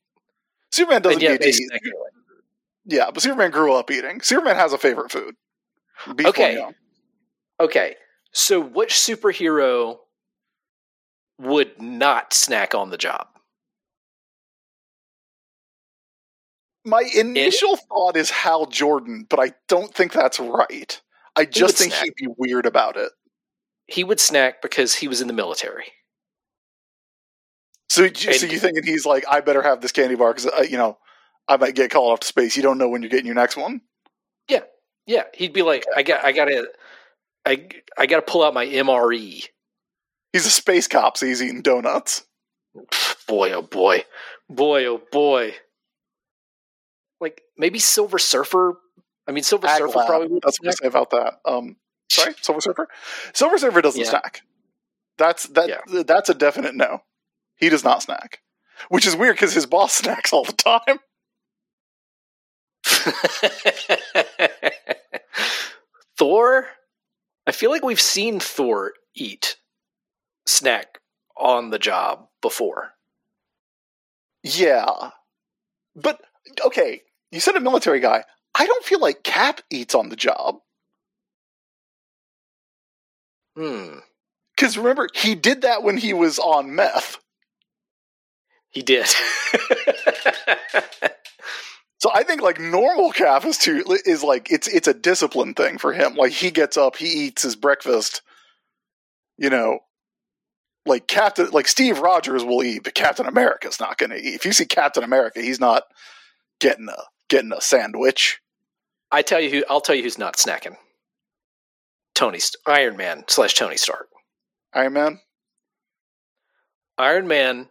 [0.72, 1.72] Superman doesn't need to eat.
[2.86, 4.22] Yeah, but Superman grew up eating.
[4.22, 5.34] Superman has a favorite food.
[6.16, 6.64] Beef Okay.
[7.60, 7.96] Okay,
[8.32, 10.00] so which superhero
[11.40, 13.28] would not snack on the job?
[16.86, 21.00] My initial thought is Hal Jordan, but I don't think that's right.
[21.36, 22.06] I just would think snack.
[22.06, 23.12] he'd be weird about it.
[23.88, 25.92] He would snack because he was in the military.
[27.90, 30.62] So, you- so you thinking he's like, I better have this candy bar because uh,
[30.70, 30.98] you know
[31.48, 32.56] I might get called off to space.
[32.56, 33.82] You don't know when you're getting your next one.
[34.48, 34.62] Yeah,
[35.06, 36.68] yeah, he'd be like, I got, I gotta,
[37.46, 37.68] I,
[37.98, 39.46] I gotta pull out my E." MRE.
[40.34, 42.26] He's a space cop, so he's eating donuts.
[43.28, 44.06] Boy, oh boy,
[44.50, 45.56] boy, oh boy.
[47.20, 48.78] Like maybe Silver Surfer.
[49.28, 51.36] I mean, Silver Surfer probably That's what I say about that.
[51.46, 51.76] Um,
[52.12, 52.88] Sorry, Silver Surfer.
[53.34, 54.10] Silver Surfer doesn't Yeah.
[54.10, 54.42] snack.
[55.18, 55.70] That's that.
[55.70, 56.04] Yeah.
[56.04, 57.04] That's a definite no.
[57.58, 58.40] He does not snack,
[58.90, 61.00] which is weird because his boss snacks all the time.
[66.18, 66.68] Thor?
[67.50, 69.58] I feel like we've seen Thor eat
[70.46, 71.00] snack
[71.36, 72.92] on the job before.
[74.44, 75.10] Yeah,
[75.96, 76.22] but
[76.64, 77.02] okay.
[77.32, 78.24] You said a military guy.
[78.54, 80.60] I don't feel like Cap eats on the job
[83.56, 83.98] Hmm.
[84.56, 87.18] because remember he did that when he was on meth.
[88.70, 89.08] He did.
[92.00, 95.78] So I think like normal Cap is too is like it's it's a discipline thing
[95.78, 96.16] for him.
[96.16, 98.22] Like he gets up, he eats his breakfast.
[99.38, 99.80] You know,
[100.86, 104.34] like Captain like Steve Rogers will eat, but Captain America's not going to eat.
[104.34, 105.84] If you see Captain America, he's not
[106.62, 108.40] getting a getting a sandwich.
[109.12, 109.64] I tell you who.
[109.70, 110.78] I'll tell you who's not snacking.
[112.16, 114.08] Tony St- Iron Man slash Tony Stark.
[114.74, 115.20] Iron Man.
[116.98, 117.70] Iron Man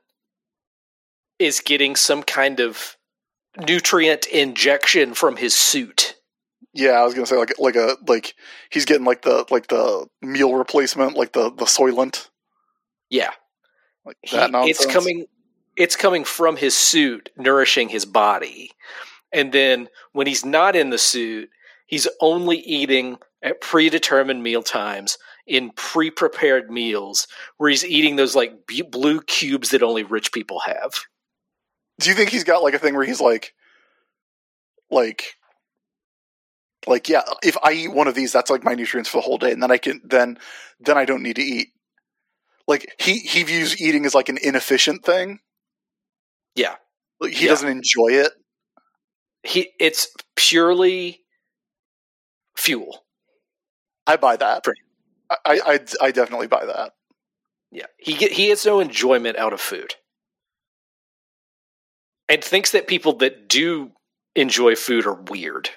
[1.39, 2.97] is getting some kind of
[3.57, 6.14] nutrient injection from his suit.
[6.74, 8.34] Yeah, I was gonna say like like a like
[8.70, 12.28] he's getting like the like the meal replacement, like the the Soylent,
[13.11, 13.30] Yeah,
[14.05, 14.80] like He- that nonsense.
[14.84, 15.26] it's coming.
[15.76, 18.72] It's coming from his suit, nourishing his body,
[19.32, 21.51] and then when he's not in the suit,
[21.86, 28.53] he's only eating at predetermined meal times in pre-prepared meals, where he's eating those like
[28.90, 30.92] blue cubes that only rich people have.
[32.01, 33.55] Do you think he's got like a thing where he's like,
[34.90, 35.34] like,
[36.86, 39.38] like yeah, if I eat one of these, that's like my nutrients for the whole
[39.38, 40.38] day, and then I can then
[40.80, 41.68] then I don't need to eat.
[42.68, 45.40] Like he he views eating as like an inefficient thing.
[46.55, 46.76] Yeah.
[47.20, 47.51] Like, he Yeah.
[47.53, 48.32] doesn't enjoy it.
[49.42, 51.20] He it's purely
[52.57, 53.05] fuel.
[54.07, 54.64] I buy that.
[55.30, 56.92] I I I definitely buy that.
[57.70, 59.94] Yeah, he get, he gets no enjoyment out of food,
[62.29, 63.93] and thinks that people that do
[64.35, 65.70] enjoy food are weird.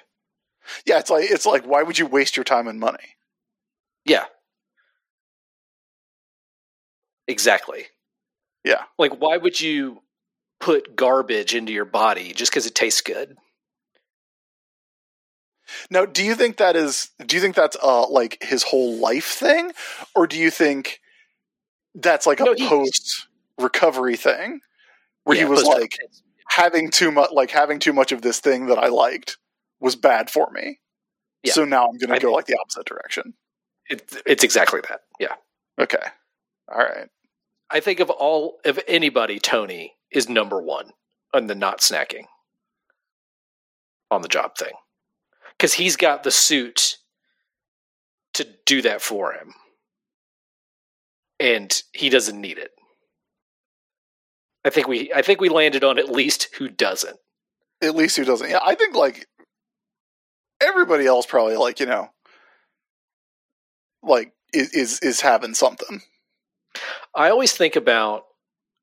[0.86, 3.16] Yeah, it's like it's like why would you waste your time and money?
[4.04, 4.26] Yeah,
[7.28, 7.86] exactly.
[8.64, 8.82] Yeah.
[8.98, 10.02] like why would you
[10.60, 13.36] put garbage into your body just because it tastes good?
[15.90, 17.10] Now, do you think that is?
[17.24, 19.72] Do you think that's uh like his whole life thing,
[20.14, 21.00] or do you think
[21.94, 23.28] that's like a No, post
[23.58, 24.60] recovery thing
[25.24, 25.98] where Yeah, he was like
[26.54, 29.38] having too much, like having too much of this thing that I liked
[29.80, 30.80] was bad for me.
[31.42, 31.52] Yeah.
[31.52, 33.34] So now I'm going to go like the opposite direction.
[33.88, 35.00] it, it's exactly that.
[35.18, 35.34] Yeah,
[35.80, 36.04] Okay,
[36.70, 37.08] all right.
[37.70, 40.90] I think of all of anybody, Tony is number one
[41.32, 42.26] on the not snacking
[44.10, 44.74] on the job thing
[45.56, 46.98] because he's got the suit
[48.34, 49.54] to do that for him,
[51.40, 52.72] and he doesn't need it.
[54.64, 57.16] I think we I think we landed on at least who doesn't.
[57.82, 58.48] At least who doesn't?
[58.48, 59.26] Yeah, I think like
[60.60, 62.10] everybody else probably like you know
[64.02, 66.00] like is is, is having something.
[67.14, 68.24] I always think about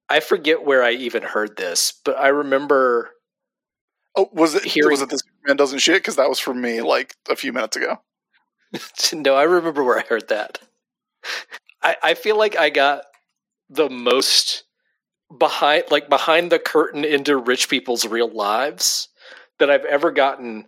[0.10, 3.12] I forget where I even heard this, but I remember
[4.16, 4.66] Oh, was it?
[4.66, 5.98] Hearing- was it this man doesn't shit?
[5.98, 8.02] Because that was from me like a few minutes ago.
[9.14, 10.60] no, I remember where I heard that.
[11.82, 13.04] I, I feel like I got
[13.70, 14.64] the most
[15.38, 19.10] behind like behind the curtain into rich people's real lives
[19.60, 20.68] that I've ever gotten.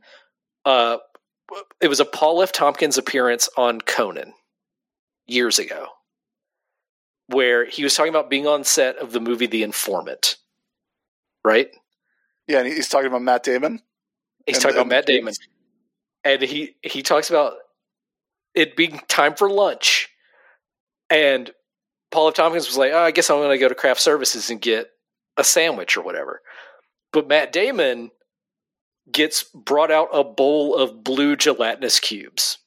[0.66, 0.98] Uh
[1.82, 2.52] it was a Paul F.
[2.52, 4.34] Tompkins appearance on Conan
[5.28, 5.88] years ago,
[7.28, 10.38] where he was talking about being on set of the movie The Informant.
[11.44, 11.70] Right?
[12.48, 13.82] Yeah, and he's talking about Matt Damon.
[14.46, 15.34] He's And- talking about Matt Damon,
[16.24, 17.54] and he he talks about
[18.54, 20.10] it being time for lunch,
[21.10, 21.52] and
[22.12, 22.34] Paul F.
[22.36, 24.90] Tompkins was like, oh, "I guess I'm going to go to craft services and get
[25.38, 26.42] a sandwich or whatever,"
[27.12, 28.12] but Matt Damon
[29.12, 32.58] gets brought out a bowl of blue gelatinous cubes,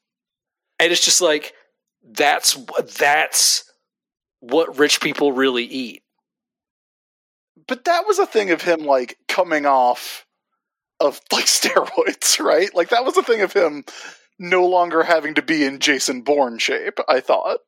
[0.79, 1.55] and it's just like
[2.03, 2.57] that's
[2.99, 3.71] that's
[4.41, 6.03] what rich people really eat.
[7.67, 10.27] But that was a thing of him like coming off
[11.01, 12.75] of like steroids, right?
[12.75, 13.85] Like that was a thing of him
[14.39, 16.99] no longer having to be in Jason Bourne shape.
[17.09, 17.59] I thought.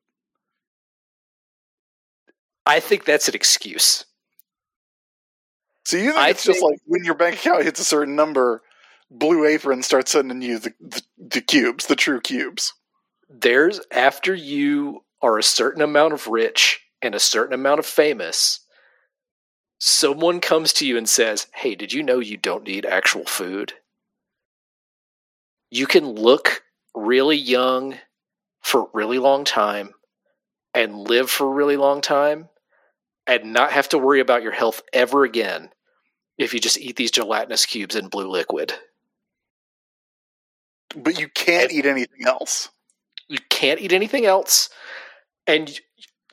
[2.67, 4.05] I think that's an excuse.
[5.85, 8.63] So you think I it's just like when your bank account hits a certain number,
[9.11, 12.73] Blue Apron starts sending you the, the the cubes, the true cubes.
[13.29, 18.61] there's after you are a certain amount of rich and a certain amount of famous
[19.79, 23.75] someone comes to you and says hey did you know you don't need actual food
[25.71, 26.63] you can look
[26.95, 27.97] really young
[28.63, 29.93] for a really long time
[30.75, 32.49] and live for a really long time
[33.27, 35.71] and not have to worry about your health ever again
[36.39, 38.75] if you just eat these gelatinous cubes in blue liquid.
[40.95, 42.71] But you can't eat anything else.
[43.29, 44.71] You can't eat anything else
[45.47, 45.81] and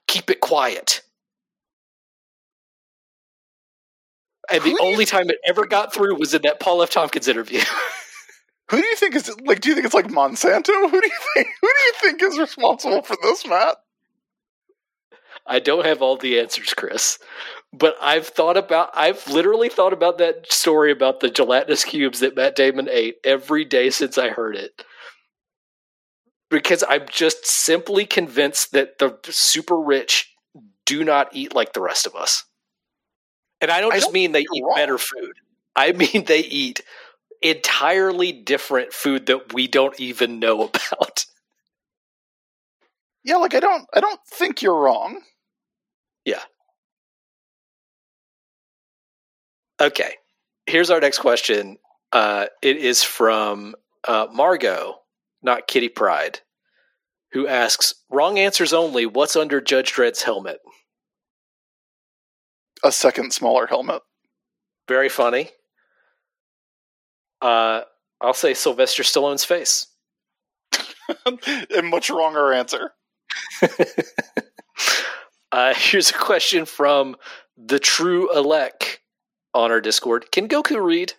[0.08, 1.02] keep it quiet.
[4.52, 6.90] And Who the only time it ever got through was in that Paul F.
[6.90, 7.62] Tompkins interview.
[8.70, 9.62] Who do you think is like?
[9.62, 10.68] Do you think it's like Monsanto?
[10.90, 11.48] Who do you think?
[11.62, 13.78] Who do you think is responsible for this, Matt?
[15.46, 17.20] I don't have all the answers, Chris,
[17.74, 22.36] but I've thought about, I've literally thought about that story about the gelatinous cubes that
[22.36, 24.84] Matt Damon ate every day since I heard it.
[26.50, 30.34] Because I'm just simply convinced that the super rich
[30.86, 32.44] do not eat like the rest of us.
[33.62, 34.76] And I don't I just don't mean they eat wrong.
[34.76, 35.34] better food,
[35.76, 36.82] I mean they eat
[37.42, 41.26] entirely different food that we don't even know about.
[43.24, 43.88] Yeah, like I don't.
[43.94, 45.22] I don't think you're wrong.
[49.84, 50.16] Okay.
[50.66, 51.78] Here's our next question.
[52.14, 53.76] Uh, it is from
[54.08, 54.96] uh, Margot,
[55.42, 56.40] not Kitty Pryde,
[57.34, 59.06] who asks Wrong answers only.
[59.06, 60.60] What's under Judge Dredd's helmet?
[62.84, 64.02] A second smaller helmet.
[64.88, 65.50] Very funny.
[67.42, 67.82] Uh,
[68.22, 69.88] I'll say Sylvester Stallone's face.
[71.26, 72.92] a much wronger answer.
[75.54, 77.16] Uh, here's a question from
[77.56, 78.98] the True Elec
[79.54, 80.32] on our Discord.
[80.32, 81.14] Can Goku read?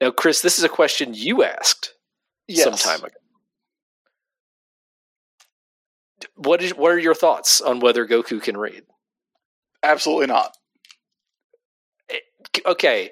[0.00, 1.94] Now, Chris, this is a question you asked
[2.48, 2.64] Yes.
[2.64, 3.14] some time ago.
[6.34, 8.84] What is what are your thoughts on whether Goku can read?
[9.82, 10.56] Absolutely not.
[12.64, 13.10] Okay.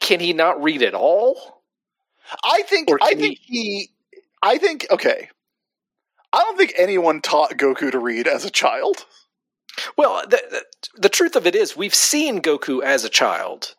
[0.00, 1.62] Can he not read at all?
[2.44, 2.88] I think.
[3.02, 3.90] I think he.
[4.42, 4.86] I think.
[4.90, 5.28] Okay.
[6.32, 9.06] I don't think anyone taught Goku to read as a child.
[9.96, 10.62] Well, the, the,
[11.02, 13.74] the truth of it is, we've seen Goku as a child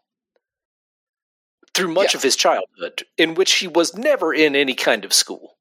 [1.74, 2.18] through much Yeah.
[2.20, 5.58] of his childhood, in which he was never in any kind of school.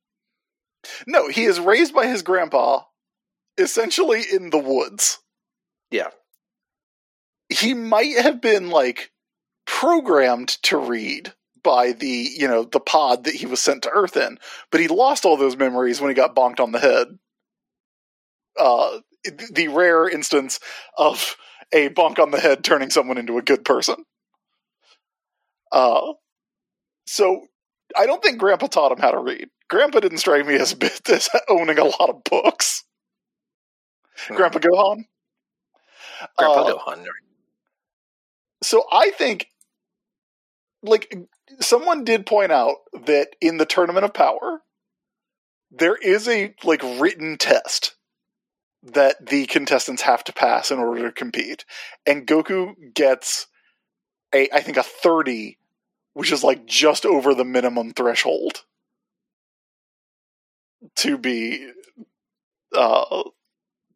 [1.07, 2.83] No, he is raised by his grandpa,
[3.59, 5.19] essentially in the woods.
[5.91, 6.11] Yeah.
[7.49, 9.11] He might have been like
[9.67, 11.35] programmed to read
[11.69, 14.39] by the, you know, the pod that he was sent to Earth in,
[14.71, 17.09] but he lost all those memories when he got bonked on the head.
[18.59, 19.01] Uh,
[19.53, 20.61] the rare instance
[20.97, 21.37] of
[21.75, 23.97] a bonk on the head turning someone into a good person.
[25.71, 26.15] Uh,
[27.07, 27.47] so
[27.95, 29.49] I don't think Grandpa taught him how to read.
[29.69, 32.83] Grandpa didn't strike me as a bit as owning a lot of books.
[34.29, 35.05] Grandpa Gohan.
[36.39, 37.05] Grandpa Uh, Gohan.
[38.63, 39.49] So I think,
[40.83, 41.15] like,
[41.61, 44.63] someone did point out that in the Tournament of Power,
[45.71, 47.95] there is a like written test
[48.83, 51.65] that the contestants have to pass in order to compete,
[52.07, 53.47] and Goku gets
[54.35, 55.59] a I think a thirty,
[56.15, 58.65] which is like just over the minimum threshold
[60.97, 61.71] to be
[62.75, 63.23] uh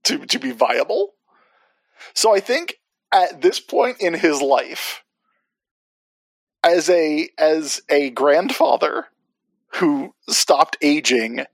[0.04, 1.12] to to be viable.
[2.14, 2.80] So I think
[3.12, 5.02] at this point in his life
[6.64, 9.06] as a as a grandfather
[9.74, 11.44] who stopped aging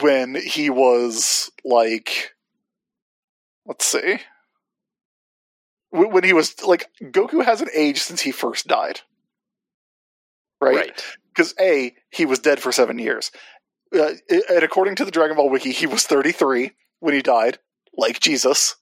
[0.00, 2.34] when he was like
[3.66, 4.18] let's see
[5.90, 9.00] when he was like Goku hasn't aged since he first died
[10.60, 11.04] right right.
[11.28, 13.30] because a he was dead for seven years
[13.94, 17.58] uh, and according to the dragon ball wiki he was 33 when he died
[17.96, 18.76] like jesus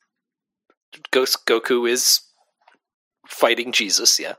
[1.11, 2.21] Ghost Goku is
[3.27, 4.19] fighting Jesus.
[4.19, 4.35] Yeah.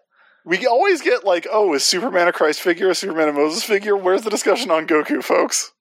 [0.46, 3.96] We always get like oh is superman a christ figure a superman a moses figure
[3.96, 5.72] where's the discussion on goku folks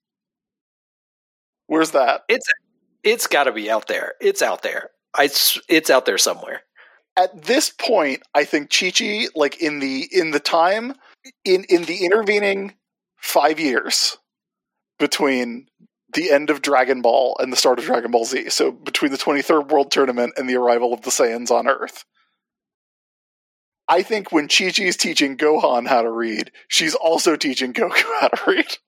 [1.67, 2.47] where's that It's
[3.03, 4.15] It's got to be out there.
[4.21, 4.91] It's out there.
[5.17, 6.63] I, s- it's out there somewhere.
[7.17, 10.95] at this point i think chi-chi like in the in the time
[11.45, 12.75] in in the intervening
[13.19, 14.19] five years
[14.99, 15.67] between
[16.15, 18.51] the end of Dragon Ball and the start of Dragon Ball Z.
[18.51, 22.05] So between the 23rd World Tournament and the arrival of the Saiyans on Earth.
[23.91, 28.29] I think when Chi Chi's teaching Gohan how to read, she's also teaching Goku how
[28.29, 28.79] to read.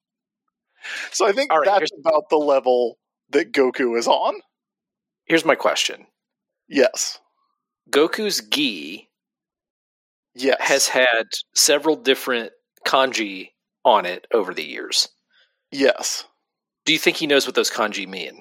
[1.11, 2.99] So I think right, that's about the level
[3.31, 4.35] that Goku is on.
[5.27, 6.07] Here's my question
[6.69, 7.19] Yes.
[7.91, 9.09] Goku's gi
[10.35, 10.57] Yes.
[10.61, 12.53] has had several different
[12.87, 13.51] kanji
[13.85, 15.09] on it over the years.
[15.71, 16.25] yes.
[16.85, 18.41] Do you think he knows what those kanji mean?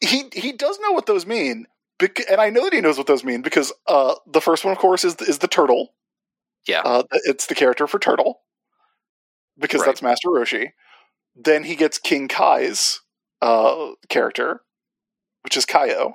[0.00, 1.66] he he does know what those mean,
[2.02, 4.72] bec- and I know that he knows what those mean because uh, the first one,
[4.72, 5.94] of course, is is the turtle.
[6.68, 6.82] Yeah.
[6.84, 8.40] Uh, it's the character for turtle
[9.58, 9.86] because Right.
[9.86, 10.72] that's Master Roshi.
[11.34, 13.00] then he gets King Kai's
[13.40, 14.60] uh, character,
[15.42, 16.14] which is Kaio,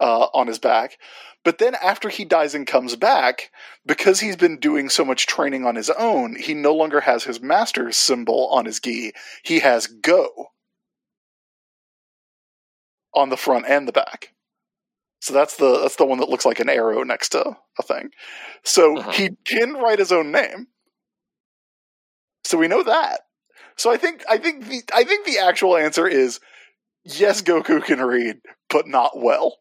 [0.00, 0.96] uh, on his back.
[1.44, 3.50] But then after he dies and comes back,
[3.86, 7.40] because he's been doing so much training on his own, he no longer has his
[7.40, 9.12] master's symbol on his gi.
[9.42, 10.48] He has Go
[13.14, 14.32] on the front and the back.
[15.20, 18.10] So that's the that's the one that looks like an arrow next to a thing.
[18.64, 19.12] So Uh-huh.
[19.12, 20.68] he can write his own name.
[22.44, 23.20] So we know that.
[23.76, 26.40] So I think I think the I think the actual answer is
[27.04, 28.36] yes, Goku can read,
[28.68, 29.56] but not well.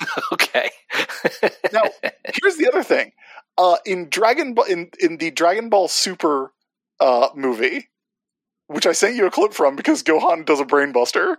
[0.32, 0.70] Okay.
[1.72, 1.82] Now,
[2.42, 3.12] here's the other thing.
[3.56, 6.52] Uh, in Dragon Ball, in, in the Dragon Ball Super
[7.00, 7.88] uh, movie,
[8.66, 11.36] which I sent you a clip from because Gohan does a brainbuster,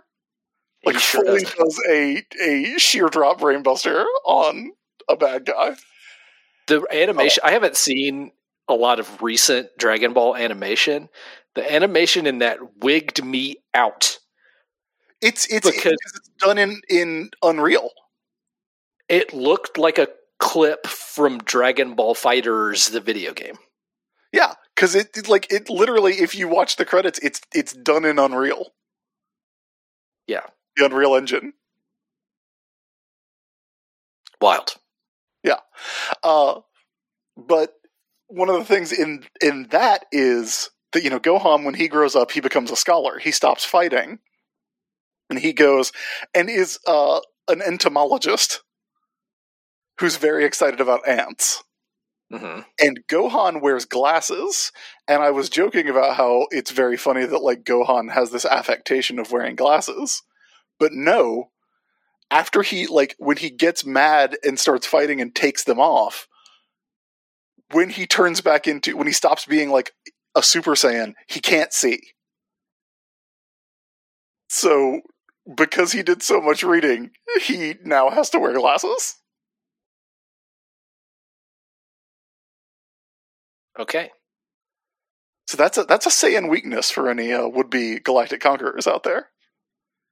[0.86, 1.54] like sure fully does.
[1.54, 4.72] does a a sheer drop brainbuster on
[5.08, 5.76] a bad guy.
[6.66, 8.32] The animation, I haven't seen
[8.68, 11.08] a lot of recent Dragon Ball animation.
[11.54, 14.18] The animation in that wigged me out.
[15.20, 17.90] It's it's Because- because it's done in in Unreal.
[19.08, 20.08] It looked like a
[20.38, 23.56] clip from Dragon Ball FighterZ, the video game.
[24.32, 28.04] Yeah, because it, it like it literally, if you watch the credits, it's it's done
[28.04, 28.72] in Unreal.
[30.26, 30.46] Yeah.
[30.76, 31.52] The Unreal Engine.
[34.40, 34.74] Wild.
[35.42, 35.60] Yeah.
[36.22, 36.60] Uh,
[37.36, 37.74] but
[38.28, 42.16] one of the things in in that is that you know Gohan when he grows
[42.16, 43.18] up he becomes a scholar.
[43.18, 44.20] He stops fighting,
[45.30, 45.92] and he goes
[46.34, 48.62] and is uh, an entomologist
[50.00, 51.62] who's very excited about ants.
[52.32, 54.72] hmm And Gohan wears glasses,
[55.08, 59.18] and I was joking about how it's very funny that like Gohan has this affectation
[59.18, 60.22] of wearing glasses,
[60.78, 61.50] but no.
[62.30, 66.26] After he like when he gets mad and starts fighting and takes them off,
[67.70, 69.92] when he turns back into when he stops being like
[70.34, 72.00] a Super Saiyan, he can't see.
[74.48, 75.00] So
[75.56, 77.10] because he did so much reading,
[77.40, 79.16] he now has to wear glasses.
[83.78, 84.10] Okay.
[85.46, 89.02] So that's a that's a Saiyan weakness for any uh, would be galactic conquerors out
[89.02, 89.28] there.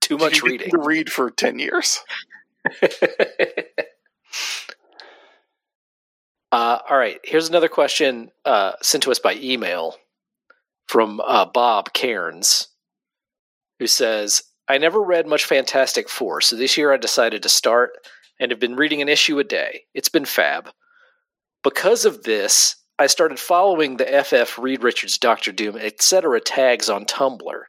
[0.03, 0.71] Too much reading.
[0.71, 2.01] to read for ten years.
[6.53, 7.19] uh, all right.
[7.25, 9.97] Here's another question uh, sent to us by email
[10.87, 12.69] from uh, Bob Cairns,
[13.79, 17.93] who says, I never read much Fantastic Four, so this year I decided to start
[18.39, 19.85] and have been reading an issue a day.
[19.95, 20.71] It's been fab.
[21.63, 26.41] Because of this, I started following the FF Reed Richards, Doctor Doom, etc.
[26.41, 27.63] tags on Tumblr.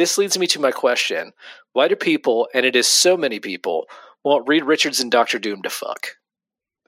[0.00, 1.34] This leads me to my question
[1.74, 3.84] Why do people, and it is so many people,
[4.24, 6.16] want Reed Richards and Doctor Doom to fuck?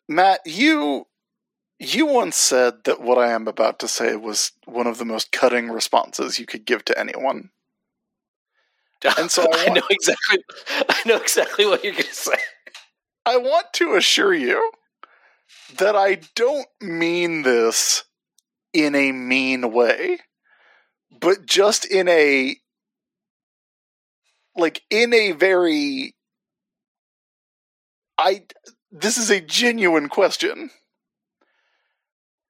[0.09, 1.09] Matt, you
[1.78, 5.30] you once said that what I am about to say was one of the most
[5.30, 7.51] cutting responses you could give to anyone.
[9.18, 10.39] And so I I want- know exactly.
[10.89, 12.39] I know exactly what you're going to say.
[13.26, 14.70] I want to assure you
[15.76, 18.05] that I don't mean this
[18.72, 20.20] in a mean way,
[21.20, 22.56] but just in a
[24.57, 26.15] like in a very
[28.19, 28.45] I
[28.91, 30.70] this is a genuine question.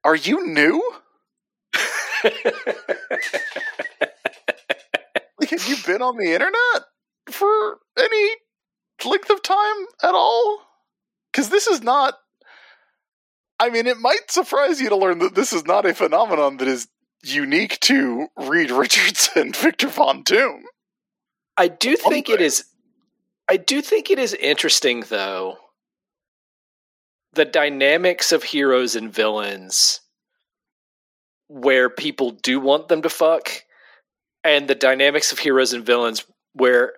[0.04, 0.82] Are you new?
[5.40, 6.84] Like have you been on the internet
[7.30, 8.30] for any
[9.04, 10.60] length of time at all?
[11.32, 12.18] Cuz this is not
[13.58, 16.66] I mean, it might surprise you to learn that this is not a phenomenon that
[16.66, 16.88] is
[17.22, 20.64] unique to Reed Richardson, Victor Von Doom.
[21.56, 22.64] I do think it is.
[23.48, 25.58] I do think it is interesting, though,
[27.34, 30.00] the dynamics of heroes and villains,
[31.48, 33.64] where people do want them to fuck,
[34.44, 36.24] and the dynamics of heroes and villains
[36.54, 36.94] where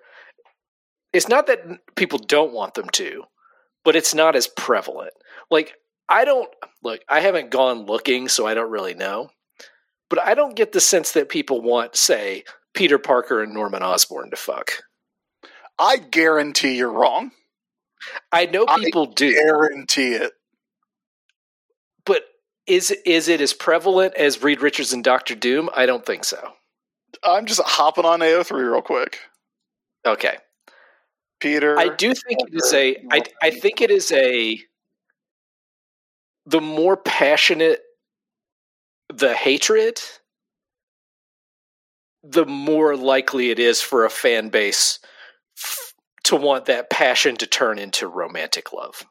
[1.13, 1.59] it's not that
[1.95, 3.23] people don't want them to,
[3.83, 5.13] but it's not as prevalent.
[5.49, 5.75] Like
[6.09, 6.49] I don't
[6.83, 7.01] look.
[7.09, 9.29] I haven't gone looking, so I don't really know.
[10.09, 12.43] But I don't get the sense that people want, say,
[12.75, 14.71] Peter Parker and Norman Osborn to fuck.
[15.79, 17.31] I guarantee you're wrong.
[18.31, 20.33] I know I people do, Guarantee it.
[22.05, 22.23] but
[22.67, 25.69] is is it as prevalent as Reed Richards and Doctor Doom?
[25.75, 26.53] I don't think so.
[27.23, 29.19] I'm just hopping on AO3 real quick.
[30.05, 30.37] Okay,
[31.39, 31.79] Peter.
[31.79, 32.97] I do think it is a.
[33.11, 34.59] I I think it is a.
[36.45, 37.81] The more passionate
[39.11, 39.99] the hatred,
[42.27, 44.99] the more likely it is for a fan base
[45.57, 45.93] f-
[46.23, 49.05] to want that passion to turn into romantic love.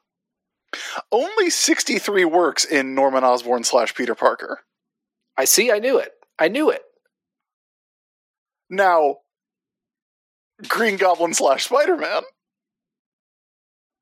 [1.13, 4.61] Only 63 works in Norman Osborn slash Peter Parker.
[5.37, 5.71] I see.
[5.71, 6.13] I knew it.
[6.39, 6.83] I knew it.
[8.69, 9.19] Now,
[10.67, 12.23] Green Goblin slash Spider Man.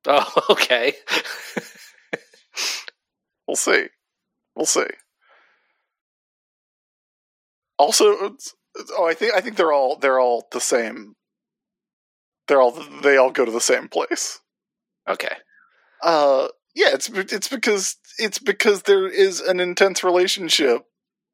[0.07, 0.95] Oh, okay.
[3.47, 3.89] We'll see.
[4.57, 4.87] We'll see.
[7.79, 8.55] Also, it's-
[8.99, 11.15] oh, I think I think they're all they're all the same.
[12.49, 12.73] They're all
[13.03, 14.41] they all go to the same place.
[15.09, 15.37] okay.
[16.03, 20.83] Uh, yeah, it's it's because it's because there is an intense relationship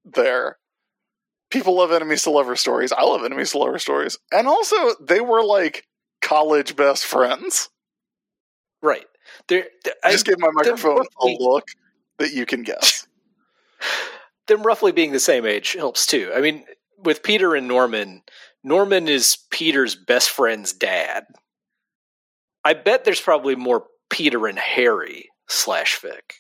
[0.05, 0.59] there.
[1.51, 2.93] People love enemies to lover stories.
[2.93, 5.87] I love enemies to lover stories, and also they were like
[6.21, 7.71] college best friends.
[8.83, 9.07] Right.
[9.49, 11.65] There, there- I just gave my microphone a look
[12.19, 13.07] that you can guess.
[14.47, 16.31] them roughly being the same age helps too.
[16.35, 16.65] I mean,
[17.03, 18.23] with Peter and Norman,
[18.63, 21.25] Norman is Peter's best friend's dad.
[22.65, 26.35] I bet there's probably more Peter and Harry slash Vic.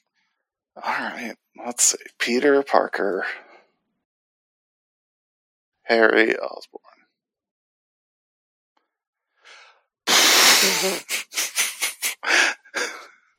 [0.76, 1.98] All right, let's see.
[2.18, 3.24] Peter Parker,
[5.84, 6.82] Harry Osborn.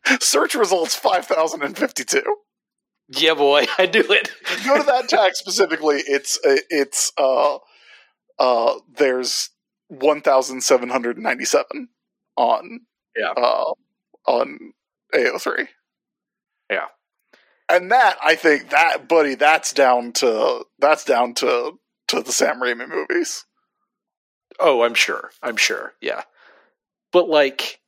[0.22, 2.24] Search results 5052.
[3.10, 4.30] Yeah, boy, I do it.
[4.66, 7.58] Go to that tag specifically, it's uh, it's uh
[8.38, 9.50] uh there's
[9.90, 11.90] 1797
[12.38, 12.80] on
[13.18, 13.32] Yeah.
[13.32, 13.74] uh
[14.28, 14.74] on
[15.14, 15.68] AO3.
[16.70, 16.86] Yeah.
[17.68, 21.80] And that I think that buddy that's down to that's down to
[22.10, 23.46] to the Sam Raimi movies.
[24.60, 25.32] Oh, I'm sure.
[25.42, 25.94] I'm sure.
[26.02, 26.24] Yeah.
[27.12, 27.79] But like,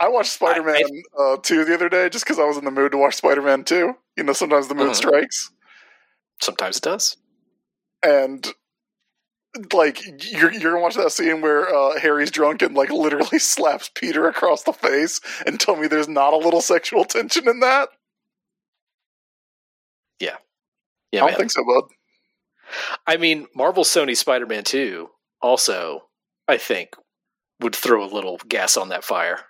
[0.00, 0.82] I watched Spider Man
[1.18, 3.42] uh, 2 the other day just because I was in the mood to watch Spider
[3.42, 3.94] Man 2.
[4.16, 4.96] You know, sometimes the mood Mhm.
[4.96, 5.50] strikes.
[6.40, 7.16] sometimes it does.
[8.02, 8.48] and
[9.74, 10.00] like
[10.30, 14.28] you're you're gonna watch that scene where uh, Harry's drunk and like literally slaps Peter
[14.28, 17.88] across the face and tell me there's not a little sexual tension in that.
[20.20, 20.36] Yeah,
[21.12, 21.38] yeah, I don't man.
[21.38, 21.84] think so, bud.
[23.06, 25.08] I mean, Marvel Sony Spider Man 2
[25.42, 26.08] also,
[26.46, 26.90] I think,
[27.60, 29.40] would throw a little gas on that fire.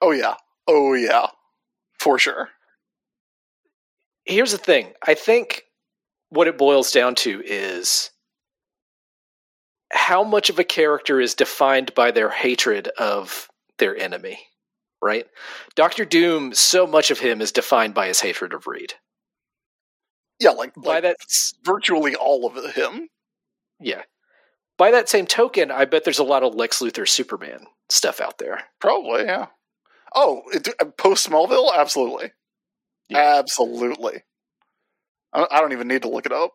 [0.00, 0.34] Oh yeah,
[0.66, 1.26] oh yeah,
[1.98, 2.48] for sure.
[4.24, 5.64] Here's the thing I think
[6.30, 8.10] what it boils down to is
[9.92, 13.48] how much of a character is defined by their hatred of
[13.78, 14.38] their enemy,
[15.00, 15.26] right?
[15.74, 18.92] Doctor Doom, so much of him is defined by his hatred of Reed.
[20.40, 21.16] Yeah, like, By like that,
[21.64, 23.08] virtually all of him.
[23.80, 24.02] yeah.
[24.76, 28.38] By that same token, I bet there's a lot of Lex Luthor Superman stuff out
[28.38, 28.62] there.
[28.78, 29.46] Probably, yeah.
[30.14, 32.32] Oh, it, uh, post Smallville, absolutely,
[33.08, 33.38] Yeah.
[33.38, 34.22] absolutely.
[35.32, 36.52] I, I don't even need to look it up.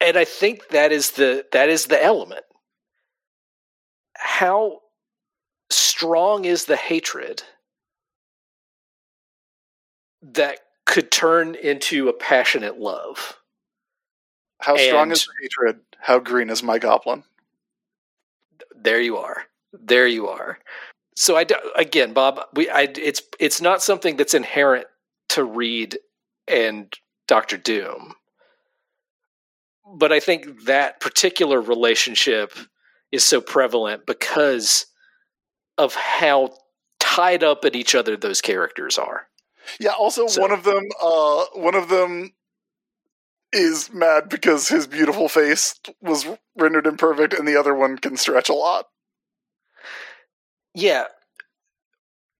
[0.00, 2.44] and I think that is the that is the element.
[4.16, 4.80] How
[5.70, 7.42] strong is the hatred
[10.22, 13.38] that could turn into a passionate love?
[14.60, 15.80] How strong is the hatred?
[15.98, 17.24] How green is my goblin?
[18.74, 19.44] There you are.
[19.72, 20.58] There you are.
[21.20, 21.44] So I
[21.76, 24.86] again, Bob, we I it's it's not something that's inherent
[25.28, 25.98] to Reed
[26.48, 26.90] and
[27.28, 28.14] Doctor Doom.
[29.86, 32.54] But I think that particular relationship
[33.12, 34.86] is so prevalent because
[35.76, 36.54] of how
[37.00, 39.26] tied up at each other those characters are.
[39.78, 39.90] Yeah.
[39.90, 42.32] Also, So- one of them, uh, one of them
[43.52, 46.26] is mad because his beautiful face was
[46.56, 48.86] rendered imperfect, and the other one can stretch a lot.
[50.74, 51.04] Yeah.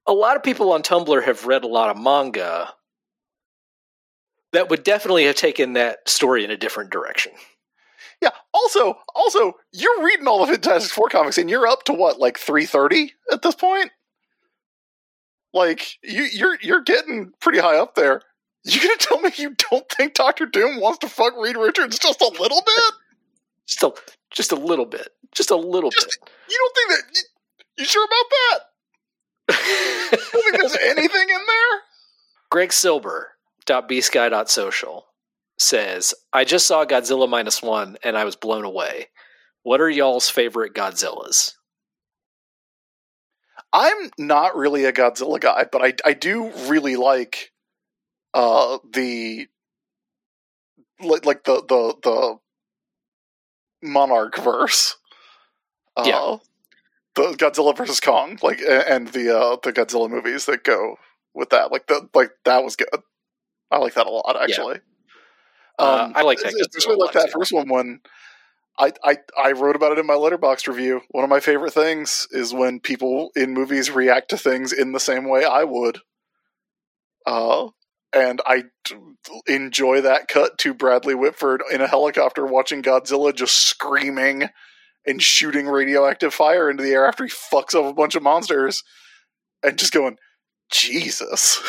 [0.06, 2.72] A lot of people on Tumblr have read a lot of manga
[4.52, 7.32] that would definitely have taken that story in a different direction.
[8.20, 8.30] Yeah.
[8.52, 12.38] Also, also, you're reading all the Fantastic Four comics, and you're up to what, like
[12.38, 13.90] three thirty at this point.
[15.52, 18.22] Like you, you're you're getting pretty high up there.
[18.64, 22.20] You gonna tell me you don't think Doctor Doom wants to fuck Reed Richards just
[22.20, 22.94] a little bit?
[23.66, 23.92] Just a
[24.32, 25.08] just a little bit.
[25.32, 26.18] Just a little Just-
[26.50, 27.22] You don't think that?
[27.80, 28.58] You, sure about that?
[30.12, 31.80] You think there's anything in there?
[32.50, 33.32] Greg Silber
[33.66, 35.04] .bsky.social
[35.58, 39.08] says, I just saw Godzilla minus one and I was blown away.
[39.62, 41.54] What are y'all's favorite Godzillas?
[43.72, 47.52] I'm not really a Godzilla guy, but I I do really like
[48.34, 49.46] uh the
[51.00, 52.38] like like the the the
[53.82, 54.96] Monarch verse.
[55.96, 56.36] Uh, Yeah.
[57.16, 60.96] The Godzilla versus Kong, like and the uh the Godzilla movies that go
[61.34, 61.72] with that.
[61.72, 62.88] Like the like that was good.
[63.70, 64.80] I like that a lot actually.
[65.78, 67.38] Uh, I like that especially like that too.
[67.38, 68.00] first one when
[68.78, 71.02] I, I I wrote about it in my Letterboxd review.
[71.10, 75.00] One of my favorite things is when people in movies react to things in the
[75.00, 75.98] same way I would.
[77.26, 77.68] Uh,
[78.12, 78.96] and I d-
[79.46, 84.48] enjoy that cut to Bradley Whitford in a helicopter watching Godzilla just screaming
[85.06, 88.82] and shooting radioactive fire into the air after he fucks up a bunch of monsters
[89.62, 90.16] and just going,
[90.70, 91.60] Jesus.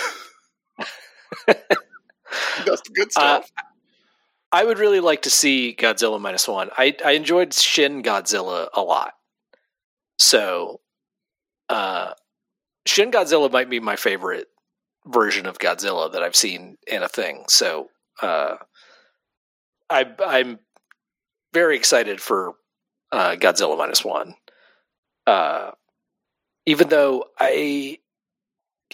[1.48, 3.49] That's the good stuff.
[4.52, 6.70] I would really like to see Godzilla minus one.
[6.78, 9.14] I I enjoyed Shin Godzilla a lot,
[10.20, 10.82] so
[11.70, 12.14] uh,
[12.86, 14.48] Shin Godzilla might be my favorite
[15.06, 17.45] version of Godzilla that I've seen in a thing.
[17.48, 17.88] So
[18.22, 18.58] uh,
[19.90, 20.60] I I'm
[21.53, 22.53] very excited for
[23.11, 24.35] uh, Godzilla minus one.
[25.27, 25.71] Uh,
[26.65, 27.99] even though I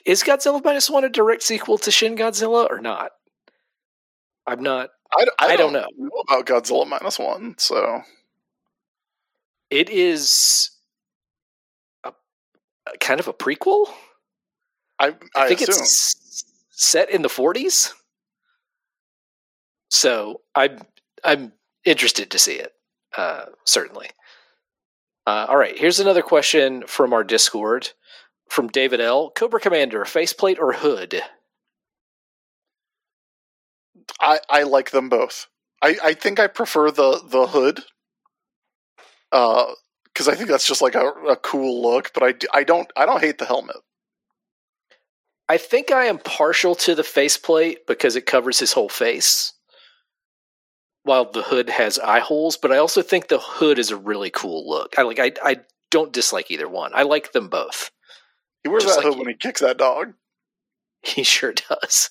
[0.05, 3.11] is Godzilla minus one a direct sequel to Shin Godzilla or not?
[4.45, 6.09] I'm not I, I, I don't, don't know.
[6.29, 8.01] about Godzilla minus one, so
[9.69, 10.71] It is
[12.03, 12.13] a,
[12.87, 13.87] a kind of a prequel.
[14.99, 15.75] I I, I think assume.
[15.83, 17.93] it's set in the 40s.
[19.89, 20.79] So I'm
[21.23, 21.53] I'm
[21.85, 22.73] interested to see it.
[23.17, 24.07] Uh, certainly.
[25.25, 27.89] Uh, all right, here's another question from our Discord
[28.49, 29.29] from David L.
[29.31, 31.21] Cobra Commander, faceplate or hood?
[34.21, 35.47] I, I like them both.
[35.81, 37.81] I, I think I prefer the the hood,
[39.29, 42.11] because I think that's just like a, a cool look.
[42.13, 43.75] But I, I don't I don't hate the helmet.
[45.49, 49.53] I think I am partial to the faceplate because it covers his whole face,
[51.07, 52.57] while the hood has eye holes.
[52.57, 54.99] But I also think the hood is a really cool look.
[54.99, 55.19] I like.
[55.19, 55.57] I I
[55.89, 56.91] don't dislike either one.
[56.93, 57.91] I like them both.
[58.63, 59.19] He wears Just that like hood you.
[59.25, 60.13] when he kicks that dog.
[61.03, 62.09] He sure does.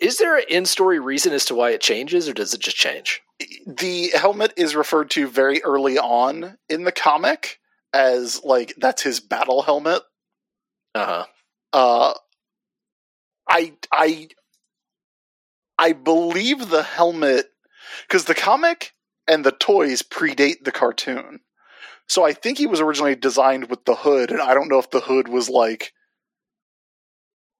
[0.00, 3.22] Is there an in-story reason as to why it changes, or does it just change?
[3.66, 7.60] The helmet is referred to very early on in the comic
[7.92, 10.02] as like that's his battle helmet.
[10.94, 11.26] Uh huh.
[11.72, 12.14] Uh,
[13.48, 14.28] I I
[15.78, 17.46] I believe the helmet
[18.08, 18.92] because the comic
[19.26, 21.40] and the toys predate the cartoon.
[22.06, 24.90] So I think he was originally designed with the hood, and I don't know if
[24.90, 25.92] the hood was like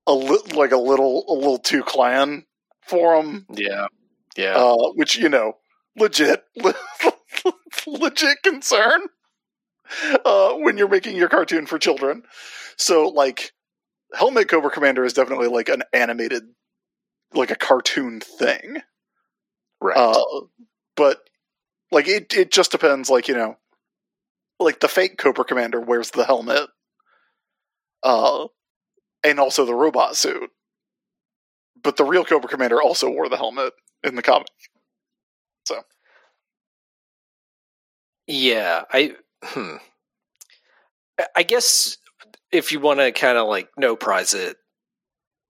[0.06, 2.44] a li- like a little a little too clan
[2.86, 3.86] for him, Yeah.
[4.36, 4.56] Yeah.
[4.56, 5.55] uh, which you know,
[5.97, 6.44] legit,
[7.86, 9.02] legit concern
[10.24, 12.23] uh, when you're making your cartoon for children.
[12.77, 13.52] So like,
[14.15, 16.43] Helmet Cobra Commander is definitely like an animated,
[17.32, 18.78] like a cartoon thing.
[19.85, 19.97] Right.
[19.97, 20.23] Uh,
[20.97, 21.20] but
[21.93, 23.11] like it, it just depends.
[23.11, 23.56] Like you know,
[24.61, 26.69] like the fake Cobra Commander wears the helmet,
[28.02, 28.47] uh,
[29.24, 30.51] and also the robot suit.
[31.81, 34.48] But the real Cobra Commander also wore the helmet in the comic.
[35.66, 35.82] So.
[38.27, 39.77] Yeah, I hmm.
[41.19, 41.97] I- I guess
[42.52, 44.56] if you want to kind of like no prize it,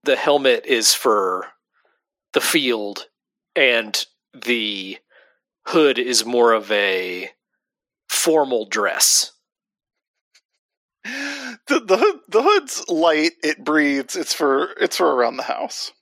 [0.03, 1.47] the helmet is for
[2.33, 3.07] the field,
[3.55, 4.05] and
[4.43, 4.97] the
[5.67, 7.31] hood is more of a
[8.09, 9.33] formal dress.
[11.67, 13.31] The the hood the hood's light.
[13.43, 14.15] It breathes.
[14.15, 15.91] It's for it's for around the house.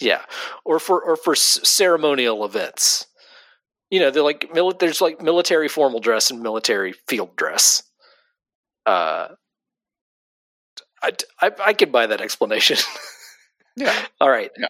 [0.00, 0.22] Yeah,
[0.64, 3.06] or for or for c- ceremonial events.
[3.90, 7.82] You know, they're like mili- there's like military formal dress and military field dress.
[8.86, 9.28] Uh,
[11.02, 12.76] I I, I could buy that explanation.
[13.76, 14.06] Yeah.
[14.20, 14.52] All right.
[14.56, 14.68] Yeah.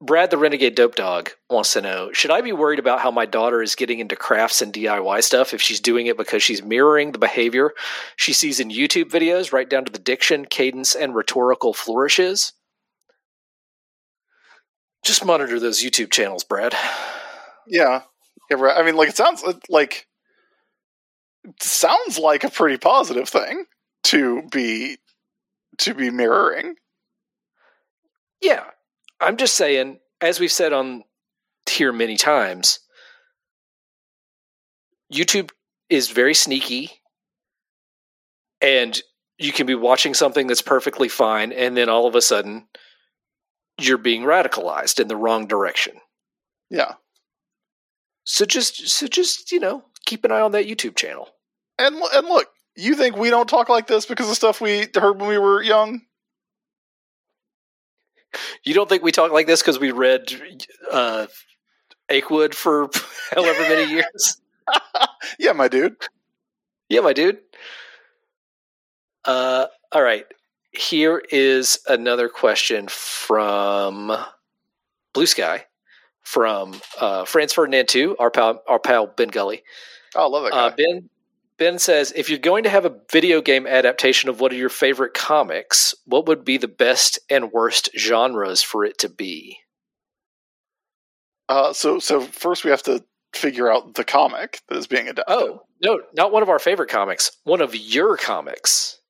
[0.00, 3.26] Brad, the renegade dope dog, wants to know: Should I be worried about how my
[3.26, 7.10] daughter is getting into crafts and DIY stuff if she's doing it because she's mirroring
[7.10, 7.72] the behavior
[8.16, 12.52] she sees in YouTube videos, right down to the diction, cadence, and rhetorical flourishes?
[15.04, 16.74] Just monitor those YouTube channels, Brad.
[17.66, 18.02] Yeah.
[18.50, 18.56] Yeah.
[18.56, 18.76] Right.
[18.78, 20.06] I mean, like it sounds uh, like
[21.44, 23.64] it sounds like a pretty positive thing
[24.04, 24.98] to be
[25.78, 26.76] to be mirroring.
[28.40, 28.64] Yeah,
[29.20, 31.04] I'm just saying, as we've said on
[31.68, 32.80] here many times,
[35.12, 35.50] YouTube
[35.88, 36.90] is very sneaky,
[38.60, 39.00] and
[39.38, 42.68] you can be watching something that's perfectly fine, and then all of a sudden,
[43.80, 45.94] you're being radicalized in the wrong direction.
[46.70, 46.94] Yeah.
[48.24, 51.28] So just, so just you know, keep an eye on that YouTube channel.
[51.78, 55.20] And and look, you think we don't talk like this because of stuff we heard
[55.20, 56.02] when we were young?
[58.64, 60.32] You don't think we talk like this because we read
[60.90, 61.26] uh,
[62.10, 62.88] Achewood for
[63.30, 64.40] however many years?
[65.38, 65.96] yeah, my dude.
[66.88, 67.38] Yeah, my dude.
[69.24, 70.26] Uh, all right.
[70.72, 74.16] Here is another question from
[75.14, 75.62] Bluesky
[76.22, 79.62] from uh, Franz Ferdinand 2, our pal, our pal Ben Gully.
[80.14, 80.58] Oh, I love that guy.
[80.58, 81.08] Uh, ben,
[81.58, 84.68] Ben says, if you're going to have a video game adaptation of one of your
[84.68, 89.58] favorite comics, what would be the best and worst genres for it to be?
[91.48, 93.02] Uh, so so first we have to
[93.34, 95.24] figure out the comic that is being adapted.
[95.34, 97.32] Oh, no, not one of our favorite comics.
[97.44, 99.00] One of your comics.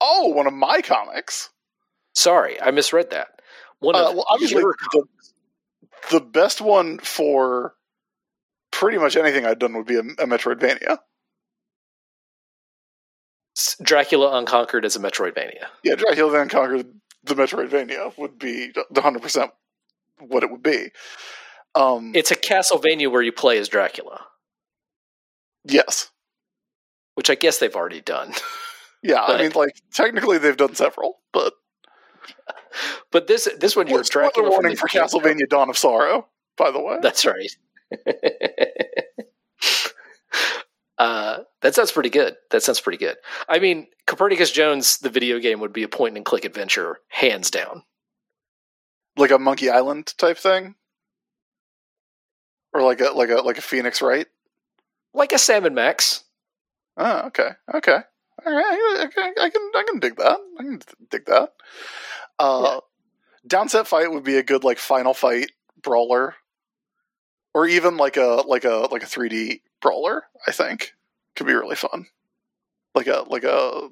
[0.00, 1.50] Oh, one of my comics.
[2.14, 3.28] Sorry, I misread that.
[3.78, 5.04] One Uh, of well, obviously, your the,
[6.10, 7.74] the best one for
[8.72, 10.98] pretty much anything I've done would be a, a Metroidvania.
[13.82, 15.66] Dracula Unconquered as a Metroidvania.
[15.82, 16.86] Yeah, Dracula Unconquered
[17.24, 19.50] the Metroidvania would be the hundred percent
[20.18, 20.90] what it would be.
[21.74, 24.24] Um, It's a Castlevania where you play as Dracula,
[25.64, 26.10] yes,
[27.14, 28.32] which I guess they've already done.
[29.02, 29.22] yeah.
[29.22, 31.54] I mean, like technically they've done several, but
[33.12, 34.88] but this this one you're Dracula warning for.
[34.88, 36.28] Castlevania: Dawn of Sorrow.
[36.56, 37.50] By the way, That's right.
[40.98, 42.36] uh, that sounds pretty good.
[42.50, 43.16] That sounds pretty good.
[43.48, 47.50] I mean, Copernicus Jones, the video game, would be a point and click adventure, hands
[47.50, 47.82] down.
[49.16, 50.74] like a Monkey Island type thing,
[52.72, 54.26] or like a like a like a Phoenix Wright.
[55.14, 56.24] Like a Sam & Max.
[56.96, 57.98] Oh, okay, okay,
[58.46, 59.00] all right.
[59.00, 60.38] I can I can, I can dig that.
[60.58, 60.80] I can
[61.10, 61.52] dig that.
[62.38, 62.80] Uh,
[63.46, 65.50] Down Set Fight would be a good like final fight
[65.82, 66.34] brawler,
[67.54, 70.24] or even like a like a like a three D brawler.
[70.46, 70.94] I think
[71.36, 72.06] could be really fun.
[72.94, 73.88] Like a like a,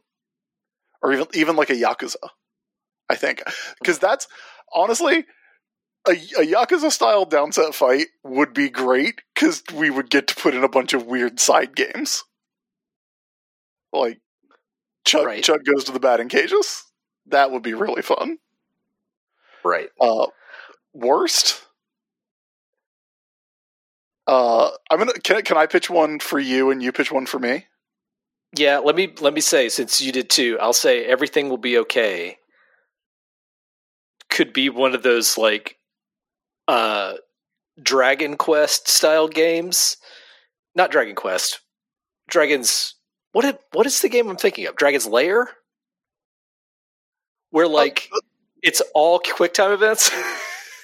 [1.02, 2.16] or even even like a Yakuza.
[3.08, 3.42] I think
[3.80, 4.26] because that's
[4.74, 5.24] honestly
[6.08, 10.36] a, a Yakuza style Down Set Fight would be great because we would get to
[10.36, 12.24] put in a bunch of weird side games.
[13.92, 14.20] Like
[15.04, 15.44] Chuck Right.
[15.44, 16.84] Chuck goes to the batting cages.
[17.26, 18.38] That would be really fun.
[19.64, 19.88] Right.
[20.00, 20.26] Uh
[20.94, 21.65] worst?
[24.26, 27.38] Uh I'm gonna can, can I pitch one for you and you pitch one for
[27.38, 27.66] me?
[28.56, 31.78] Yeah, let me let me say since you did too, I'll say everything will be
[31.78, 32.38] okay.
[34.30, 35.76] Could be one of those like
[36.68, 37.14] uh
[37.82, 39.98] Dragon Quest style games.
[40.74, 41.60] Not Dragon Quest.
[42.28, 42.94] Dragon's
[43.32, 44.76] what it, what is the game I'm thinking of?
[44.76, 45.48] Dragon's Lair?
[47.50, 48.08] Where like
[48.62, 50.10] it's all quick time events?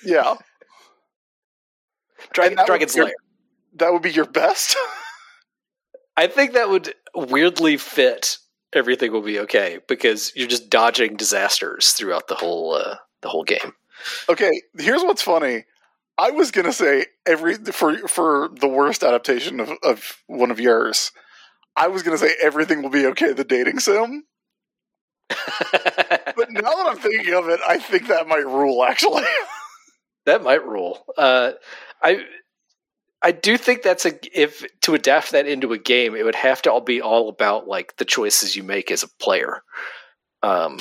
[0.04, 0.34] Yeah.
[2.32, 3.12] Dragon, Dragon's Lair.
[3.74, 4.76] That would be your best?
[6.16, 8.38] I think that would weirdly fit
[8.74, 13.44] everything will be okay because you're just dodging disasters throughout the whole uh, the whole
[13.44, 13.74] game.
[14.28, 15.64] Okay, here's what's funny.
[16.18, 21.12] I was gonna say every for for the worst adaptation of, of one of yours.
[21.76, 23.32] I was gonna say everything will be okay.
[23.32, 24.24] The dating sim,
[26.36, 28.84] but now that I'm thinking of it, I think that might rule.
[28.84, 29.24] Actually,
[30.26, 31.04] that might rule.
[31.16, 31.52] Uh,
[32.02, 32.24] I
[33.22, 36.62] I do think that's a if to adapt that into a game, it would have
[36.62, 39.62] to all be all about like the choices you make as a player,
[40.42, 40.80] um,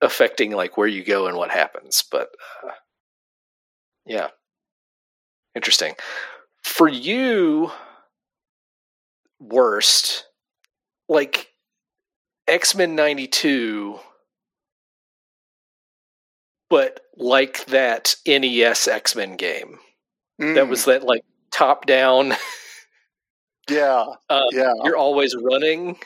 [0.00, 2.02] affecting like where you go and what happens.
[2.10, 2.28] But
[2.64, 2.72] uh,
[4.06, 4.28] yeah,
[5.54, 5.94] interesting.
[6.64, 7.70] For you,
[9.40, 10.26] worst
[11.08, 11.52] like
[12.48, 14.00] X Men '92
[16.68, 19.78] but like that NES X Men game.
[20.54, 22.34] That Mm, was that like top down,
[23.70, 24.72] yeah, uh, yeah.
[24.84, 25.98] you're always running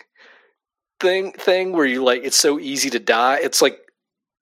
[1.00, 3.38] thing thing where you like it's so easy to die.
[3.42, 3.78] It's like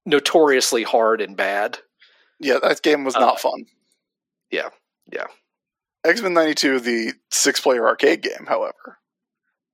[0.07, 1.79] notoriously hard and bad.
[2.41, 3.67] Yeah, that game was Uh, not fun.
[4.51, 4.69] yeah,
[5.13, 5.25] yeah.
[6.05, 8.99] X Men '92, the six-player arcade game, however,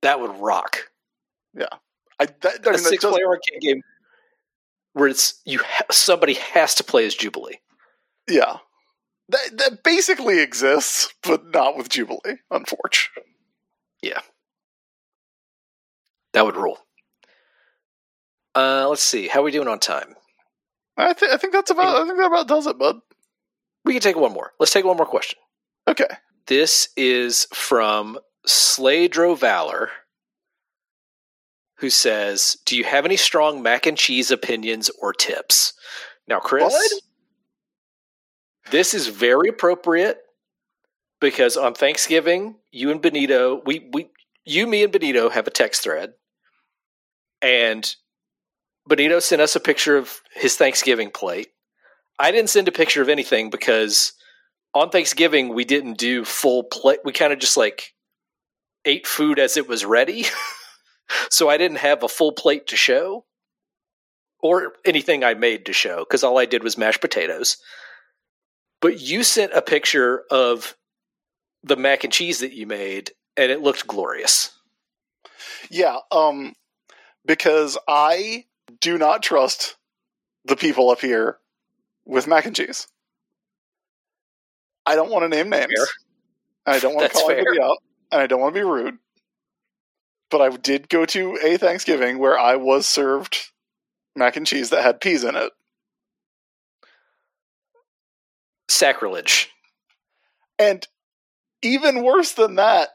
[0.03, 0.91] That would rock.
[1.53, 1.67] Yeah,
[2.19, 3.83] I, that, I mean, six does- player arcade game
[4.95, 7.61] where it's you ha- somebody has to play as Jubilee.
[8.29, 8.57] yeah,
[9.29, 13.33] that that basically exists, but not with Jubilee, unfortunately.
[14.03, 14.21] Yeah,
[16.33, 16.79] that would rule.
[18.55, 19.29] Uh, let's see.
[19.29, 20.15] How are we doing on time?
[20.97, 23.01] I think I think that's about I think that about does it, bud.
[23.85, 24.53] We can take one more.
[24.59, 25.39] Let's take one more question.
[25.87, 26.07] Okay.
[26.47, 29.91] This is from Slaydro Valor,
[31.77, 35.73] who says, Do you have any strong mac and cheese opinions or tips?
[36.29, 36.73] Now, Chris?
[38.71, 40.19] This is very appropriate
[41.21, 44.11] because on Thanksgiving, you and Benito, we, we
[44.45, 46.13] you, me, and Benito have a text thread.
[47.41, 47.95] And
[48.87, 51.49] Benito sent us a picture of his Thanksgiving plate.
[52.19, 54.13] I didn't send a picture of anything because
[54.75, 57.01] on Thanksgiving we didn't do full plate.
[57.05, 57.95] We kind of just like
[58.85, 60.27] ate food as it was ready.
[61.31, 63.25] so I didn't have a full plate to show
[64.41, 67.57] or anything I made to show because all I did was mashed potatoes.
[68.85, 70.77] But you sent a picture of
[71.63, 74.53] the mac and cheese that you made and it looked glorious.
[75.71, 76.55] Yeah, um,
[77.25, 78.45] because I
[78.83, 79.77] do not trust
[80.45, 81.39] the people up here
[82.05, 82.87] with mac and cheese.
[84.85, 85.73] I don't want to name names.
[85.75, 85.87] Fair.
[86.67, 87.39] I don't want to call fair.
[87.39, 87.79] anybody out,
[88.13, 88.99] and I don't want to be rude.
[90.31, 93.51] But I did go to a Thanksgiving where I was served
[94.15, 95.53] mac and cheese that had peas in it.
[98.69, 99.51] Sacrilege.
[100.59, 100.87] And
[101.63, 102.91] even worse than that,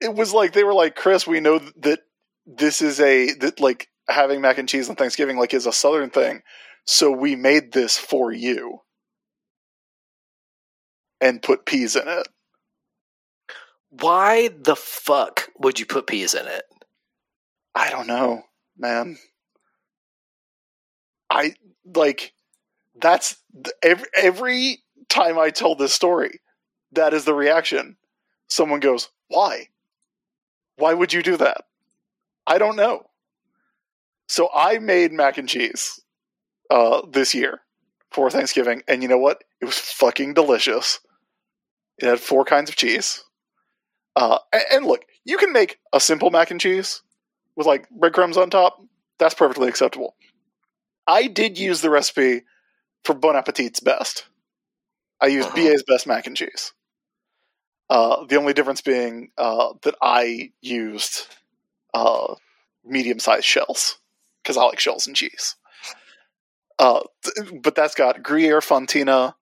[0.00, 2.00] it was like they were like, Chris, we know that
[2.46, 6.10] this is a that like having mac and cheese on Thanksgiving like is a southern
[6.10, 6.42] thing.
[6.86, 8.80] So we made this for you.
[11.20, 12.26] And put peas in it.
[13.90, 16.62] Why the fuck would you put peas in it?
[17.74, 18.42] I don't know,
[18.78, 19.18] man.
[21.28, 21.54] I
[21.84, 22.32] like
[23.00, 23.36] that's
[23.82, 24.78] every every
[25.08, 26.40] time I tell this story,
[26.92, 27.96] that is the reaction.
[28.48, 29.68] Someone goes, "Why?
[30.76, 31.64] Why would you do that?"
[32.46, 33.06] I don't know.
[34.28, 36.00] So I made mac and cheese
[36.70, 37.60] uh, this year
[38.10, 39.44] for Thanksgiving, and you know what?
[39.60, 41.00] It was fucking delicious.
[41.98, 43.24] It had four kinds of cheese.
[44.16, 47.02] Uh, a- and look, you can make a simple mac and cheese
[47.56, 48.82] with like breadcrumbs on top.
[49.18, 50.16] That's perfectly acceptable.
[51.06, 52.42] I did use the recipe
[53.04, 54.24] for Bon Appetit's best.
[55.20, 55.56] I use Uh-huh.
[55.56, 56.72] BA's best mac and cheese.
[57.88, 61.26] Uh, the only difference being uh, that I used
[61.92, 62.34] uh,
[62.84, 63.98] medium sized shells
[64.42, 65.56] because I like shells and cheese.
[66.78, 69.34] Uh, th- but that's got Gruyere Fontina.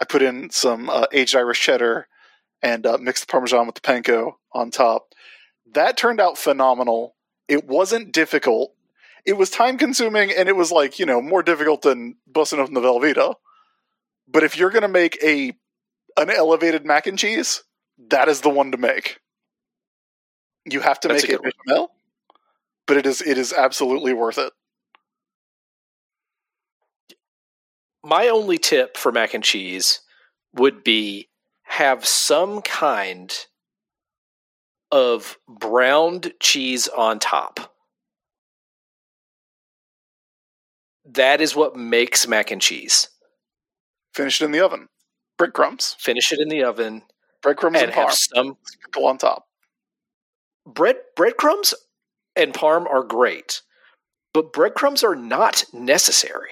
[0.00, 2.06] I put in some uh, aged Irish cheddar
[2.62, 5.08] and uh, mixed the Parmesan with the panko on top.
[5.72, 7.16] That turned out phenomenal.
[7.48, 8.72] It wasn't difficult.
[9.24, 12.74] It was time consuming and it was like, you know, more difficult than busting open
[12.74, 13.34] the Velveeta.
[14.28, 15.52] But if you're going to make a
[16.16, 17.62] an elevated mac and cheese,
[18.10, 19.20] that is the one to make.
[20.64, 21.90] You have to That's make it bechamel,
[22.86, 24.52] but it is it is absolutely worth it.
[28.02, 30.00] My only tip for mac and cheese
[30.54, 31.28] would be
[31.64, 33.34] have some kind
[34.92, 37.73] of browned cheese on top.
[41.04, 43.08] That is what makes mac and cheese.
[44.14, 44.88] Finish it in the oven.
[45.38, 45.96] Breadcrumbs.
[45.98, 47.02] Finish it in the oven
[47.42, 48.12] Breadcrumbs and, and have parm.
[48.34, 49.44] some Sprinkle on top.
[50.66, 51.74] bread breadcrumbs
[52.36, 53.60] and parm are great,
[54.32, 56.50] but breadcrumbs are not necessary.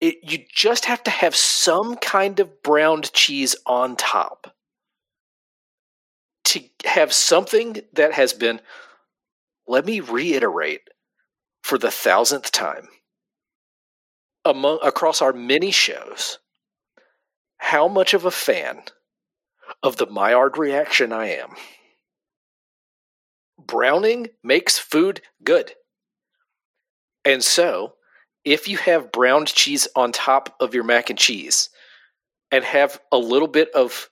[0.00, 4.54] It, you just have to have some kind of browned cheese on top
[6.44, 8.60] to have something that has been
[9.66, 10.80] let me reiterate
[11.62, 12.88] for the thousandth time
[14.44, 16.38] among across our many shows
[17.58, 18.82] how much of a fan
[19.82, 21.50] of the Maillard reaction I am.
[23.58, 25.74] Browning makes food good.
[27.24, 27.94] And so,
[28.44, 31.68] if you have browned cheese on top of your mac and cheese
[32.50, 34.08] and have a little bit of,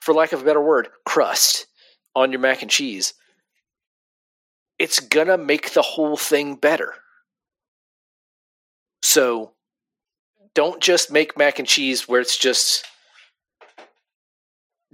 [0.00, 1.66] for lack of a better word, crust
[2.14, 3.14] on your mac and cheese,
[4.78, 6.94] it's gonna make the whole thing better.
[9.02, 9.52] So,
[10.54, 12.84] don't just make mac and cheese where it's just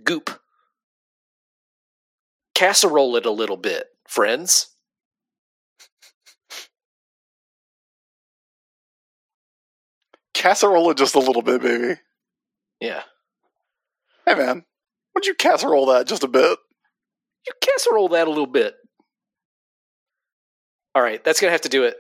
[0.05, 0.41] goop.
[2.55, 4.69] Casserole it a little bit, friends.
[10.35, 12.01] Casserole it just a little bit, baby.
[12.81, 13.03] Yeah.
[14.27, 14.65] Hey man,
[15.15, 16.59] would you casserole that just a bit?
[17.47, 18.75] You casserole that a little bit.
[20.95, 21.97] All right, that's going to have to do it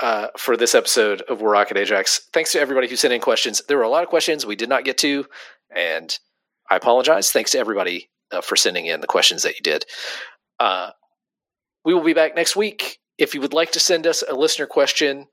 [0.00, 2.28] uh, for this episode of War Rocket Ajax.
[2.32, 3.62] Thanks to everybody who sent in questions.
[3.66, 5.26] There were a lot of questions we did not get to,
[5.74, 6.16] and
[6.70, 7.30] I apologize.
[7.30, 9.84] Thanks to everybody uh, for sending in the questions that you did.
[10.60, 10.90] Uh,
[11.84, 12.98] we will be back next week.
[13.18, 15.26] If you would like to send us a listener question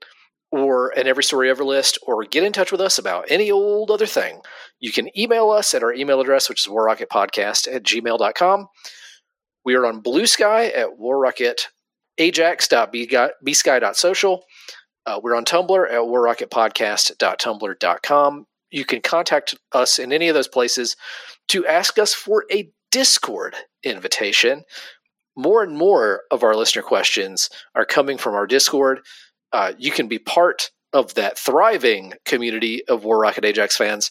[0.52, 3.90] or an Every Story Ever list or get in touch with us about any old
[3.90, 4.40] other thing,
[4.80, 8.66] you can email us at our email address, which is warrocketpodcast at gmail.com.
[9.64, 10.98] We are on Bluesky at
[12.20, 14.44] warrocketajax.bsky.social.
[15.06, 18.46] Uh, we're on Tumblr at warrocketpodcast.tumblr.com.
[18.70, 20.94] You can contact us in any of those places
[21.48, 24.64] to ask us for a Discord invitation.
[25.36, 29.00] More and more of our listener questions are coming from our Discord.
[29.52, 34.10] Uh, you can be part of that thriving community of War Rocket Ajax fans.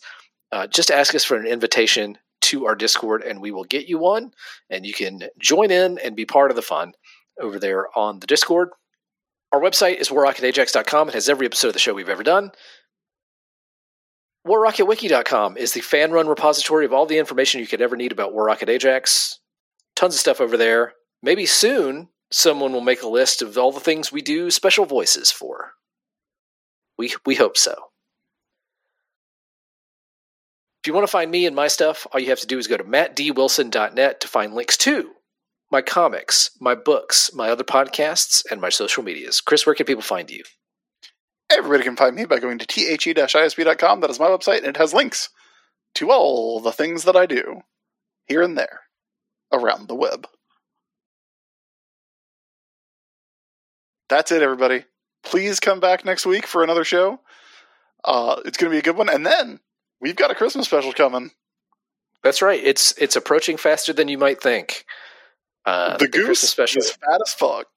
[0.51, 3.99] Uh, just ask us for an invitation to our Discord, and we will get you
[3.99, 4.31] one,
[4.69, 6.93] and you can join in and be part of the fun
[7.39, 8.69] over there on the Discord.
[9.51, 11.09] Our website is warrocketajax.com.
[11.09, 12.51] It has every episode of the show we've ever done.
[14.47, 18.33] WarRocketWiki.com is the fan run repository of all the information you could ever need about
[18.33, 19.39] War Rocket Ajax.
[19.95, 20.93] Tons of stuff over there.
[21.21, 25.31] maybe soon someone will make a list of all the things we do special voices
[25.31, 25.73] for.
[26.97, 27.73] We we hope so.
[30.81, 32.67] If you want to find me and my stuff, all you have to do is
[32.67, 35.11] go to mattdwilson.net to find links to
[35.71, 39.41] my comics, my books, my other podcasts, and my social medias.
[39.41, 40.43] Chris, where can people find you?
[41.51, 44.01] Everybody can find me by going to the-isb.com.
[44.01, 45.29] That is my website, and it has links
[45.95, 47.61] to all the things that I do
[48.27, 48.81] here and there
[49.51, 50.27] around the web.
[54.09, 54.85] That's it, everybody.
[55.23, 57.19] Please come back next week for another show.
[58.03, 59.09] Uh, it's going to be a good one.
[59.09, 59.59] And then
[60.01, 61.31] we've got a Christmas special coming.
[62.23, 62.61] That's right.
[62.61, 64.85] It's it's approaching faster than you might think.
[65.65, 67.67] Uh, the, the goose Christmas special is fat as fuck.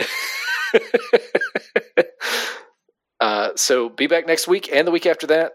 [3.20, 5.52] uh, so be back next week and the week after that.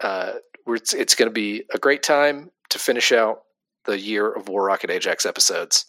[0.00, 0.32] Uh,
[0.66, 3.42] it's, it's going to be a great time to finish out
[3.84, 5.84] the year of War Rocket Ajax episodes.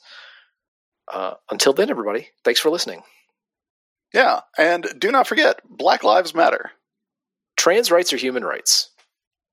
[1.12, 3.04] Uh, until then, everybody, thanks for listening.
[4.14, 6.72] Yeah, and do not forget Black Lives Matter.
[7.58, 8.90] Trans rights are human rights.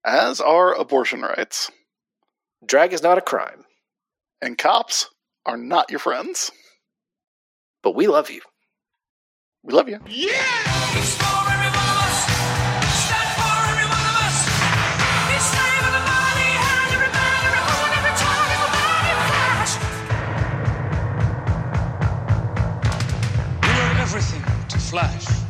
[0.04, 1.70] As are abortion rights.
[2.64, 3.64] Drag is not a crime.
[4.40, 5.08] And cops
[5.48, 6.52] are not your friends.
[7.82, 8.42] But we love you.
[9.64, 9.98] We love you.
[10.06, 10.58] Yeah!
[24.88, 25.47] Flash.